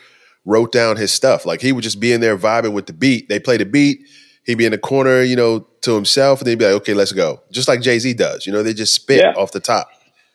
[0.45, 1.47] wrote down his stuff.
[1.47, 3.29] Like he would just be in there vibing with the beat.
[3.29, 4.01] They play the beat,
[4.45, 7.13] he'd be in the corner, you know, to himself, and they'd be like, okay, let's
[7.13, 7.41] go.
[7.51, 8.47] Just like Jay Z does.
[8.47, 9.33] You know, they just spit Yeah.
[9.33, 9.89] off the top.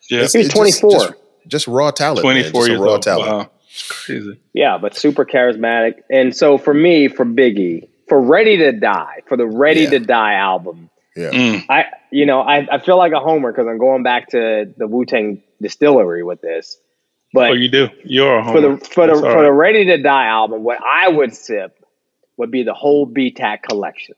[0.10, 0.20] Yeah.
[0.20, 0.92] It's- He was it's just- 24.
[1.00, 1.14] Just,
[1.48, 2.22] just raw talent.
[2.22, 3.02] 24 Just years raw old.
[3.02, 3.32] talent.
[3.32, 3.52] Wow.
[3.78, 4.40] It's crazy.
[4.54, 9.36] yeah but super charismatic and so for me for biggie for ready to die for
[9.36, 9.90] the ready Yeah.
[9.90, 11.32] to die album Yeah.
[11.32, 11.66] Mm.
[11.70, 14.86] i you know i, I feel like a homer because i'm going back to the
[14.88, 16.78] wu-tang distillery with this
[17.34, 17.90] but Oh, you do.
[18.04, 18.62] You're a homer.
[18.62, 21.34] for the for the That's all for the ready to die album what i would
[21.36, 21.78] sip
[22.38, 24.16] would be the whole b-tac collection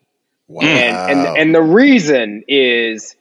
[0.48, 0.62] Wow.
[0.64, 3.18] and and and the reason is,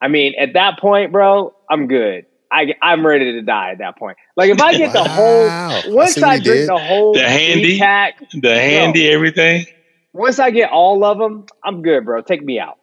[0.00, 2.24] I mean, at that point, bro, I'm good.
[2.50, 4.16] I I'm ready to die at that point.
[4.36, 6.68] Like if I get the whole once see what I he drink did.
[6.70, 7.78] the whole The handy?
[7.78, 9.66] tac, the handy, everything.
[10.14, 12.22] once I get all of them, I'm good, bro.
[12.22, 12.78] Take me out.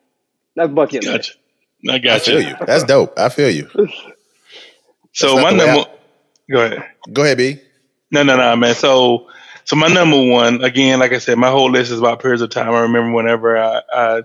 [0.60, 1.38] That's bucket list.
[1.86, 1.89] Gotcha.
[1.89, 2.55] I I got feel you.
[2.68, 3.18] That's dope.
[3.18, 3.70] I feel you.
[5.14, 5.89] So That's my not the way number.
[6.51, 6.88] Go ahead.
[7.14, 7.62] Go ahead, B.
[8.12, 8.76] No, no, no, man.
[8.76, 9.30] So,
[9.64, 12.49] so my number one, again, like I said, my whole list is about periods of
[12.49, 12.72] time.
[12.72, 14.22] I remember whenever I, I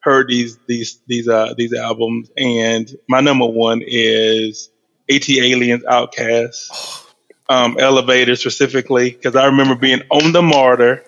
[0.00, 4.68] heard these these these uh these albums, and my number one is
[5.10, 7.06] AT Aliens, OutKast,
[7.48, 11.02] um, Elevator specifically, because I remember being on the MARTA,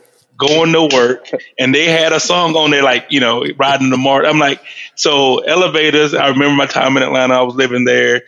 [0.46, 1.28] going to work,
[1.58, 4.28] and they had a song on there like you know riding the MARTA.
[4.28, 4.60] I'm like,
[4.94, 6.14] so Elevators.
[6.14, 7.34] I remember my time in Atlanta.
[7.34, 8.22] I was living there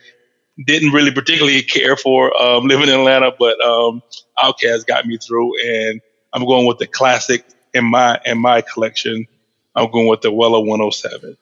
[0.63, 4.01] didn't really particularly care for um, living in Atlanta, but um,
[4.37, 6.01] Outkast got me through, and
[6.31, 9.27] I'm going with the classic in my in my collection,
[9.75, 11.37] I'm going with the Weller 107.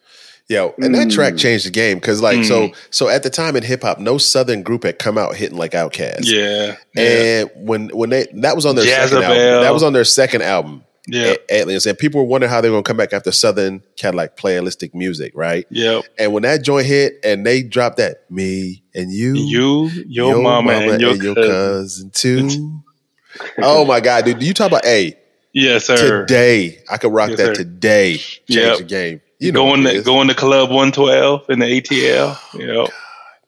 [0.49, 1.13] Yo, and that Mm.
[1.13, 2.75] track changed the game because, like, so Mm.
[2.89, 5.71] so at the time in hip hop, no Southern group had come out hitting like
[5.71, 6.21] Outkast.
[6.25, 6.75] Yeah.
[6.95, 7.01] yeah.
[7.03, 9.23] And when when they that was on their second Jezebel.
[9.23, 11.35] album, that was on their second album, Yeah.
[11.49, 14.93] A- and people were wondering how they were gonna come back after Southern Cadillac playalistic
[14.93, 15.65] music, right?
[15.71, 16.03] Yep.
[16.19, 20.73] And when that joint hit, and they dropped that me and you, You, your, mama,
[20.73, 21.35] and your, cousin.
[21.35, 22.79] cousin too.
[23.61, 24.43] oh my god, dude!
[24.43, 25.15] You talk about hey
[25.53, 26.25] Yes, sir.
[26.25, 26.79] today?
[26.91, 27.63] I could rock Yes, that sir.
[27.63, 28.17] today.
[28.17, 28.77] Change Yep.
[28.79, 29.21] the game.
[29.45, 32.37] You know going to going to Club 112 in the ATL.
[32.59, 32.89] Yep.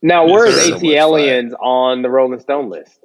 [0.01, 2.99] Now, Yes, where is ATLiens So much ATLiens on the Rolling Stone list?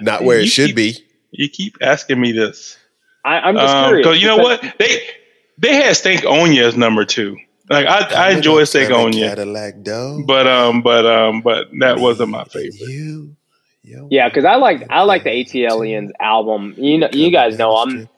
[0.00, 0.96] not where it should keep- be.
[1.32, 2.76] You keep asking me this.
[3.24, 4.06] I, I'm just Um, curious.
[4.06, 4.62] 'cause you know what?
[4.78, 5.02] They
[5.58, 7.36] they had Stankonia as number two.
[7.68, 10.22] Like I, I enjoy Stankonia, Cadillac dough.
[10.26, 12.74] but um, but um, but that wasn't my favorite.
[12.88, 13.35] You, yo,
[14.10, 16.74] Yeah, because I like I like the ATLiens album.
[16.76, 18.08] You know, you guys know I'm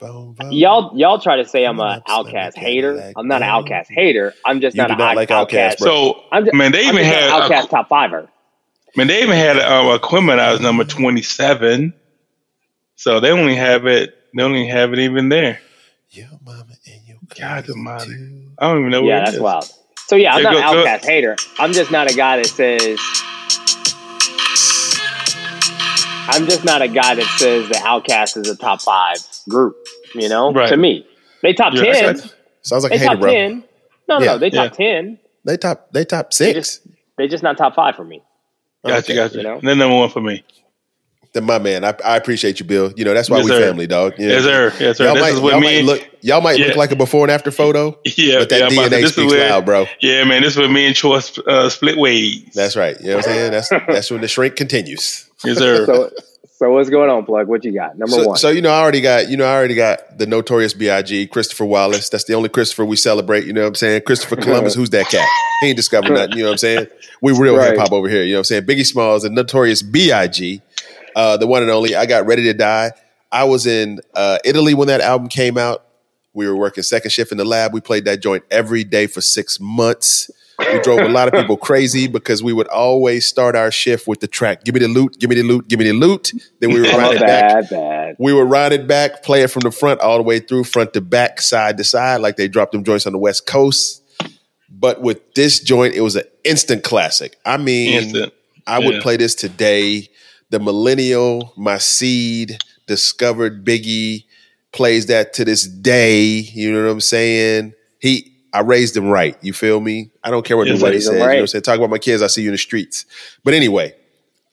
[0.51, 3.13] y'all y'all try to say I'm a OutKast hater.
[3.17, 4.35] I'm not an OutKast hater.
[4.45, 5.79] I'm just You not do an not like Outcast.
[5.79, 5.83] Outkast.
[5.85, 8.29] So I'm just, man, they even had OutKast top fiver.
[8.97, 11.93] man, they even had um, Aquemini as number twenty seven.
[12.97, 14.15] So they only have it.
[14.37, 15.61] They only have it even there.
[16.11, 18.49] Your mama and your God almighty.
[18.59, 19.03] I don't even know.
[19.03, 19.41] Yeah, where that's is.
[19.41, 19.73] wild.
[20.07, 21.37] So yeah, I'm Yeah, not an go- go- OutKast hater.
[21.59, 22.99] I'm just not a guy that says.
[26.39, 29.17] I'm just not a guy that says the OutKast is a top five
[29.49, 29.77] group.
[30.15, 30.69] You know, Right.
[30.69, 31.07] to me,
[31.43, 32.15] they top Yeah, ten.
[32.15, 32.31] got you.
[32.63, 33.33] Sounds like They a top bro.
[33.33, 33.65] ten.
[34.09, 34.33] No, no, Yeah.
[34.33, 34.87] no, they top Yeah.
[34.87, 35.19] ten.
[35.45, 35.89] They top.
[35.93, 36.55] They top They six.
[36.55, 36.81] just
[37.17, 38.23] they just not top five for me.
[38.87, 39.37] Gotcha, Okay, gotcha.
[39.39, 39.59] you know?
[39.63, 40.45] Then number one for me.
[41.35, 42.91] Then my man, I, I appreciate you, Bill.
[42.97, 43.61] You know that's why Yes, we sir.
[43.61, 44.15] family, dog.
[44.19, 44.35] You know?
[44.35, 44.73] Yes, sir.
[44.81, 45.05] Yes, sir.
[45.05, 45.67] Y'all This might, is what y'all me.
[45.77, 46.09] might look.
[46.23, 48.91] Y'all might look like a before and after photo, yeah, but that yeah, I'm about
[48.93, 49.87] DNA this speaks where- loud, bro.
[50.01, 52.45] Yeah, man, this is with me and Troy uh, split ways.
[52.55, 52.97] That's right.
[53.01, 53.51] You know what I'm saying?
[53.51, 55.28] That's that's when the shrink continues.
[55.45, 55.87] Yes, sir.
[55.87, 56.11] So
[56.57, 57.47] so what's going on, Plug?
[57.47, 57.97] What you got?
[57.97, 58.37] Number So, one.
[58.37, 61.29] so you know, I already got you know, I already got the notorious B.I.G.
[61.29, 62.09] Christopher Wallace.
[62.09, 63.45] That's the only Christopher we celebrate.
[63.45, 64.03] You know what I'm saying?
[64.03, 64.75] Christopher Columbus.
[64.75, 65.27] Who's that cat?
[65.61, 66.33] He ain't discovered nothing.
[66.37, 66.87] You know what I'm saying?
[67.23, 67.71] We real Right.
[67.71, 68.25] hip hop over here.
[68.25, 68.63] You know what I'm saying?
[68.65, 70.61] Biggie Smalls, the notorious B.I.G.,
[71.15, 71.95] uh, the one and only.
[71.95, 72.93] I got ready to die.
[73.31, 75.85] I was in uh, Italy when that album came out.
[76.35, 77.73] We were working second shift in the lab.
[77.73, 80.31] We played that joint every day for six months.
[80.59, 84.21] We drove a lot of people crazy because we would always start our shift with
[84.21, 86.73] the track "Give me the loot, give me the loot, give me the loot." Then
[86.73, 87.49] we would run oh, it back.
[87.53, 88.17] bad, bad.
[88.19, 90.93] We would ride it back, play it from the front all the way through, front
[90.95, 94.03] to back, side to side, like they dropped them joints on the West Coast.
[94.69, 97.37] But with this joint, it was an instant classic.
[97.47, 98.33] I mean, Instant.
[98.67, 99.01] I would Yeah.
[99.01, 100.09] play this today.
[100.51, 104.25] The millennial, my seed, discovered Biggie,
[104.73, 106.27] plays that to this day.
[106.31, 107.75] You know what I'm saying?
[108.01, 109.37] He, I raised them right.
[109.43, 110.11] You feel me?
[110.25, 111.09] I don't care what Yes, nobody says.
[111.11, 111.63] him You know what I'm saying?
[111.63, 112.23] Talk about my kids.
[112.23, 113.05] I see you in the streets.
[113.45, 113.95] But anyway,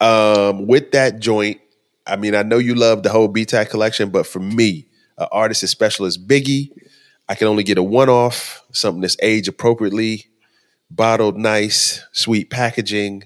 [0.01, 1.61] um, with that joint,
[2.05, 4.85] I mean, I know you love the whole BTAC collection, but for me,
[5.17, 6.71] an artist as special as Biggie,
[7.27, 10.25] I can only get a one off, something that's age appropriately,
[10.91, 13.23] bottled nice, sweet packaging,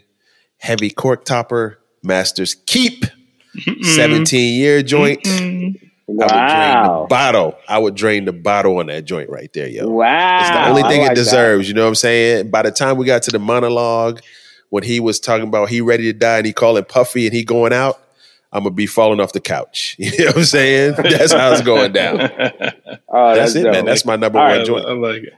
[0.58, 3.06] heavy cork topper, Masters Keep,
[3.82, 5.20] 17 year joint.
[5.26, 7.08] I would drain the Wow.
[7.10, 7.56] bottle.
[7.68, 9.88] I would drain the bottle on that joint right there, yo.
[9.90, 10.40] Wow.
[10.42, 11.16] It's the only thing like it that.
[11.16, 11.68] deserves.
[11.68, 12.50] You know what I'm saying?
[12.50, 14.22] By the time we got to the monologue,
[14.70, 17.44] when he was talking about he ready to die and he calling Puffy and he
[17.44, 18.00] going out,
[18.52, 19.96] I'm gonna be falling off the couch.
[20.00, 20.96] You know what I'm saying?
[20.98, 22.20] That's how it's going down.
[23.12, 23.74] Oh, That's that's, it, dope.
[23.74, 23.86] man.
[23.86, 24.86] That's my number All one right, joint.
[24.86, 25.34] I like it.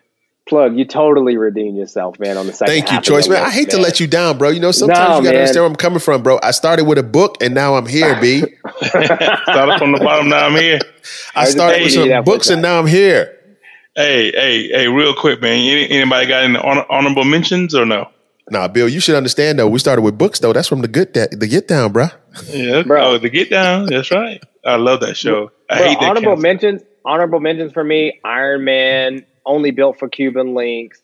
[0.51, 3.41] Plug, you totally redeemed yourself, man, on the second Thank you, half Choice, the man.
[3.41, 4.49] I list, hate to let you down, bro.
[4.49, 5.35] You know, sometimes No, you gotta man.
[5.35, 6.39] understand where I'm coming from, bro.
[6.43, 8.41] I started with a book and now I'm here, B.
[8.83, 10.27] Started from the bottom.
[10.27, 10.79] Now I'm here.
[11.35, 13.37] I just started with some books and now I'm here.
[13.95, 14.87] Hey, hey, hey!
[14.89, 15.53] Real quick, man.
[15.89, 18.09] Anybody got any honorable mentions or no?
[18.49, 19.69] Nah, Bill, you should understand though.
[19.69, 20.51] We started with books though.
[20.53, 22.07] That's from the good that the get down, bro.
[22.49, 23.03] Yeah, Bro.
[23.05, 23.85] Oh, the Get Down.
[23.85, 24.41] That's right.
[24.65, 25.51] I love that show.
[25.69, 26.09] I Bro, hate that.
[26.09, 26.41] honorable cancel.
[26.41, 26.81] mentions.
[27.05, 30.97] Honorable mentions for me: Iron Man, only built for Cuban Linx.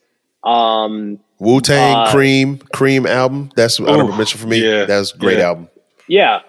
[0.44, 3.52] Um, Wu Tang Uh, Cream Cream album.
[3.56, 4.64] That's honorable mention for me.
[4.64, 5.46] yeah, That's great yeah.
[5.48, 5.70] album.
[6.08, 6.40] yeah,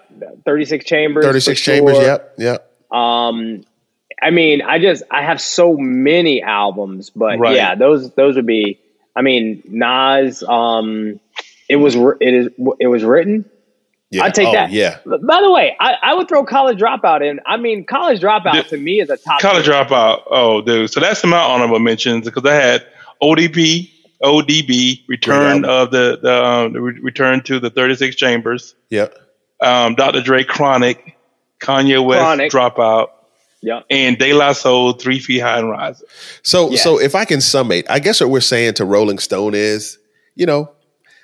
[0.45, 1.25] thirty six chambers.
[1.25, 1.95] Thirty six chambers.
[1.97, 2.05] sure.
[2.05, 2.71] Yep, yep.
[2.91, 3.63] Um,
[4.21, 7.55] I mean, I just I have so many albums, but Right.
[7.55, 8.79] yeah, those those would be.
[9.15, 10.43] I mean, Nas.
[10.43, 11.19] Um,
[11.67, 12.47] it was it is
[12.79, 13.45] it was written.
[14.11, 14.23] Yeah.
[14.23, 14.71] I'd take oh, that.
[14.71, 14.97] Yeah.
[15.05, 17.39] By the way, I, I would throw College Dropout in.
[17.45, 19.39] I mean, College Dropout to me is a top.
[19.39, 20.23] College Dropout.
[20.31, 20.89] Oh, dude.
[20.91, 22.87] So that's my honorable mentions because I had
[23.21, 23.89] ODP,
[24.23, 25.69] ODB, Return album.
[25.69, 29.13] of the, the, um, the re- Return to the 36 Chambers, Yep.
[29.61, 30.21] um, Dr.
[30.21, 31.15] Dre Chronic,
[31.59, 32.19] Kanye West
[32.49, 32.51] Chronic.
[32.51, 33.07] Dropout,
[33.61, 33.81] Yeah.
[33.91, 36.07] and De La Soul, Three Feet High and Rising.
[36.41, 36.83] So Yes.
[36.83, 39.99] so if I can summate, I guess what we're saying to Rolling Stone is,
[40.35, 40.71] you know,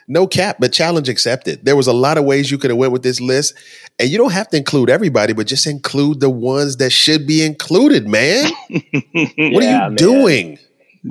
[0.08, 1.66] No cap, but challenge accepted.
[1.66, 3.56] There was a lot of ways you could have went with this list,
[4.00, 7.44] and you don't have to include everybody, but just include the ones that should be
[7.44, 8.52] included, man.
[8.70, 8.94] what
[9.36, 9.96] Yeah, are you man.
[9.96, 10.60] doing?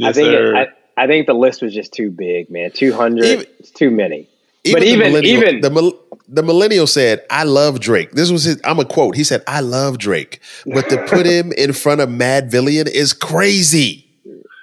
[0.05, 0.55] I think it.
[0.55, 2.71] I, I think the list was just too big, man.
[2.71, 4.29] Two hundred, it's too many.
[4.65, 5.99] But the even- millennial- even- the
[6.29, 8.61] the millennial said, "I love Drake." This was his.
[8.65, 9.15] I'm a quote.
[9.17, 14.09] He said, "I love Drake," but to put him in front of Madvillain is crazy.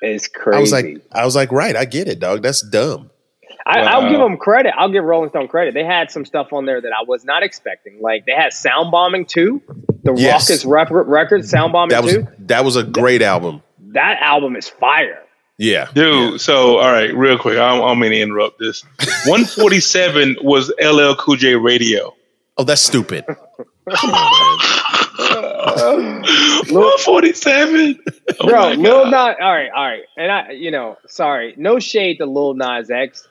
[0.01, 0.57] It's crazy.
[0.57, 2.41] I was like, I was like, right, I get it, dog.
[2.41, 3.10] That's dumb.
[3.65, 3.87] I, Wow.
[4.01, 4.73] I'll give them credit.
[4.77, 5.73] I'll give Rolling Stone credit.
[5.73, 7.99] They had some stuff on there that I was not expecting.
[8.01, 9.61] Like they had Sound Bombing too,
[10.03, 10.49] the Yes.
[10.49, 12.27] Rawkus rep- record Sound Bombing That was too.
[12.39, 13.61] that was a great album.
[13.93, 15.19] That album is fire.
[15.57, 18.81] Yeah, Dude, so all right, real quick, I don't, I don't mean to interrupt this.
[19.27, 22.15] 147 was LL Cool J Radio.
[22.57, 23.25] Oh, that's stupid.
[26.71, 27.99] 147,
[28.39, 29.13] Oh Bro, my Lil Nas.
[29.13, 33.27] All right, all right, and I, you know, sorry, no shade to Lil Nas X,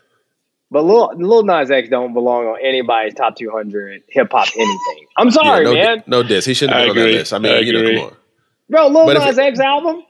[0.70, 5.06] but Lil, Lil Nas X don't belong on anybody's top 200 hip hop anything.
[5.16, 6.04] I'm sorry, yeah, no, man.
[6.06, 6.44] no diss.
[6.44, 7.12] He shouldn't have been on agree.
[7.12, 7.32] that list.
[7.32, 7.96] I mean, I you know, agree.
[7.98, 8.16] come on.
[8.68, 10.02] Bro, Lil But Nas it- X album.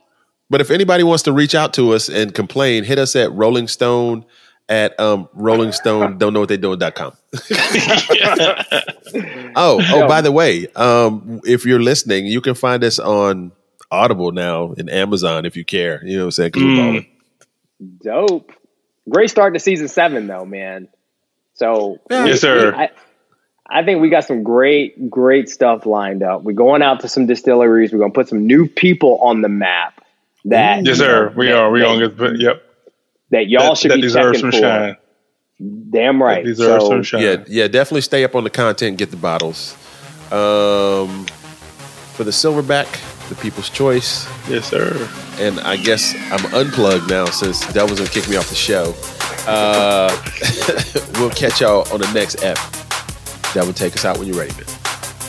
[0.49, 3.67] But if anybody wants to reach out to us and complain, hit us at Rolling
[3.69, 4.25] Stone
[4.67, 7.13] at um, Rolling Stone don't know what they're doing.com.
[9.55, 10.07] oh, oh, Yo.
[10.07, 13.51] by the way, um, if you're listening, you can find us on
[13.91, 16.01] Audible now and Amazon if you care.
[16.05, 16.51] You know what I'm saying?
[16.51, 17.07] 'Cause we're Mm.
[18.03, 18.51] Dope.
[19.11, 20.87] Great start to season seven, though, man.
[21.55, 22.73] So Yes, sir.
[22.73, 22.89] I,
[23.69, 26.43] I think we got some great, great stuff lined up.
[26.43, 27.91] We're going out to some distilleries.
[27.91, 30.03] We're going to put some new people on the map
[30.45, 31.29] that Yes, sir.
[31.29, 31.71] know, We that, are.
[31.71, 32.41] We that, gonna get.
[32.41, 32.63] Yep.
[33.31, 34.67] that y'all that, should that be deserves checking some for.
[34.67, 34.97] shine.
[35.91, 36.43] Damn right.
[36.43, 37.21] That deserves So, some shine.
[37.21, 39.75] Yeah, yeah, definitely stay up on the content and get the bottles.
[40.31, 41.25] Um,
[42.13, 42.87] for the silverback,
[43.31, 44.27] the people's choice.
[44.49, 45.07] Yes, sir.
[45.39, 48.93] and I guess I'm unplugged now since Delvin's gonna kick me off the show.
[49.47, 50.11] Uh,
[51.19, 52.57] we'll catch y'all on the next ep.
[53.53, 54.65] Delvin, take us out when you're ready, man.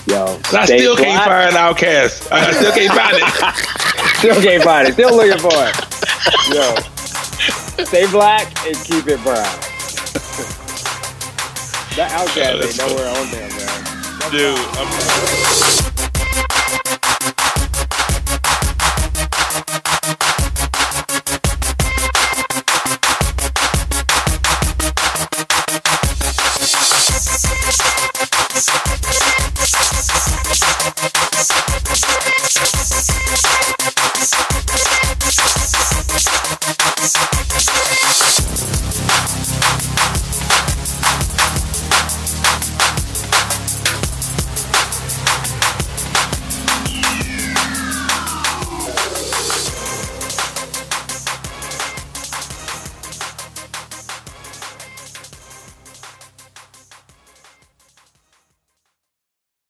[0.07, 1.53] yo, But I stay still can't black.
[1.53, 2.29] find OutKast.
[2.33, 3.24] I still can't find it.
[4.23, 4.93] Still can't find it.
[4.95, 5.74] Still looking for it.
[6.55, 6.74] Yo,
[7.85, 9.43] stay black and keep it brown.
[11.97, 14.31] that OutKast that's ain't nowhere on there, man.
[14.31, 15.91] Dude, I'm.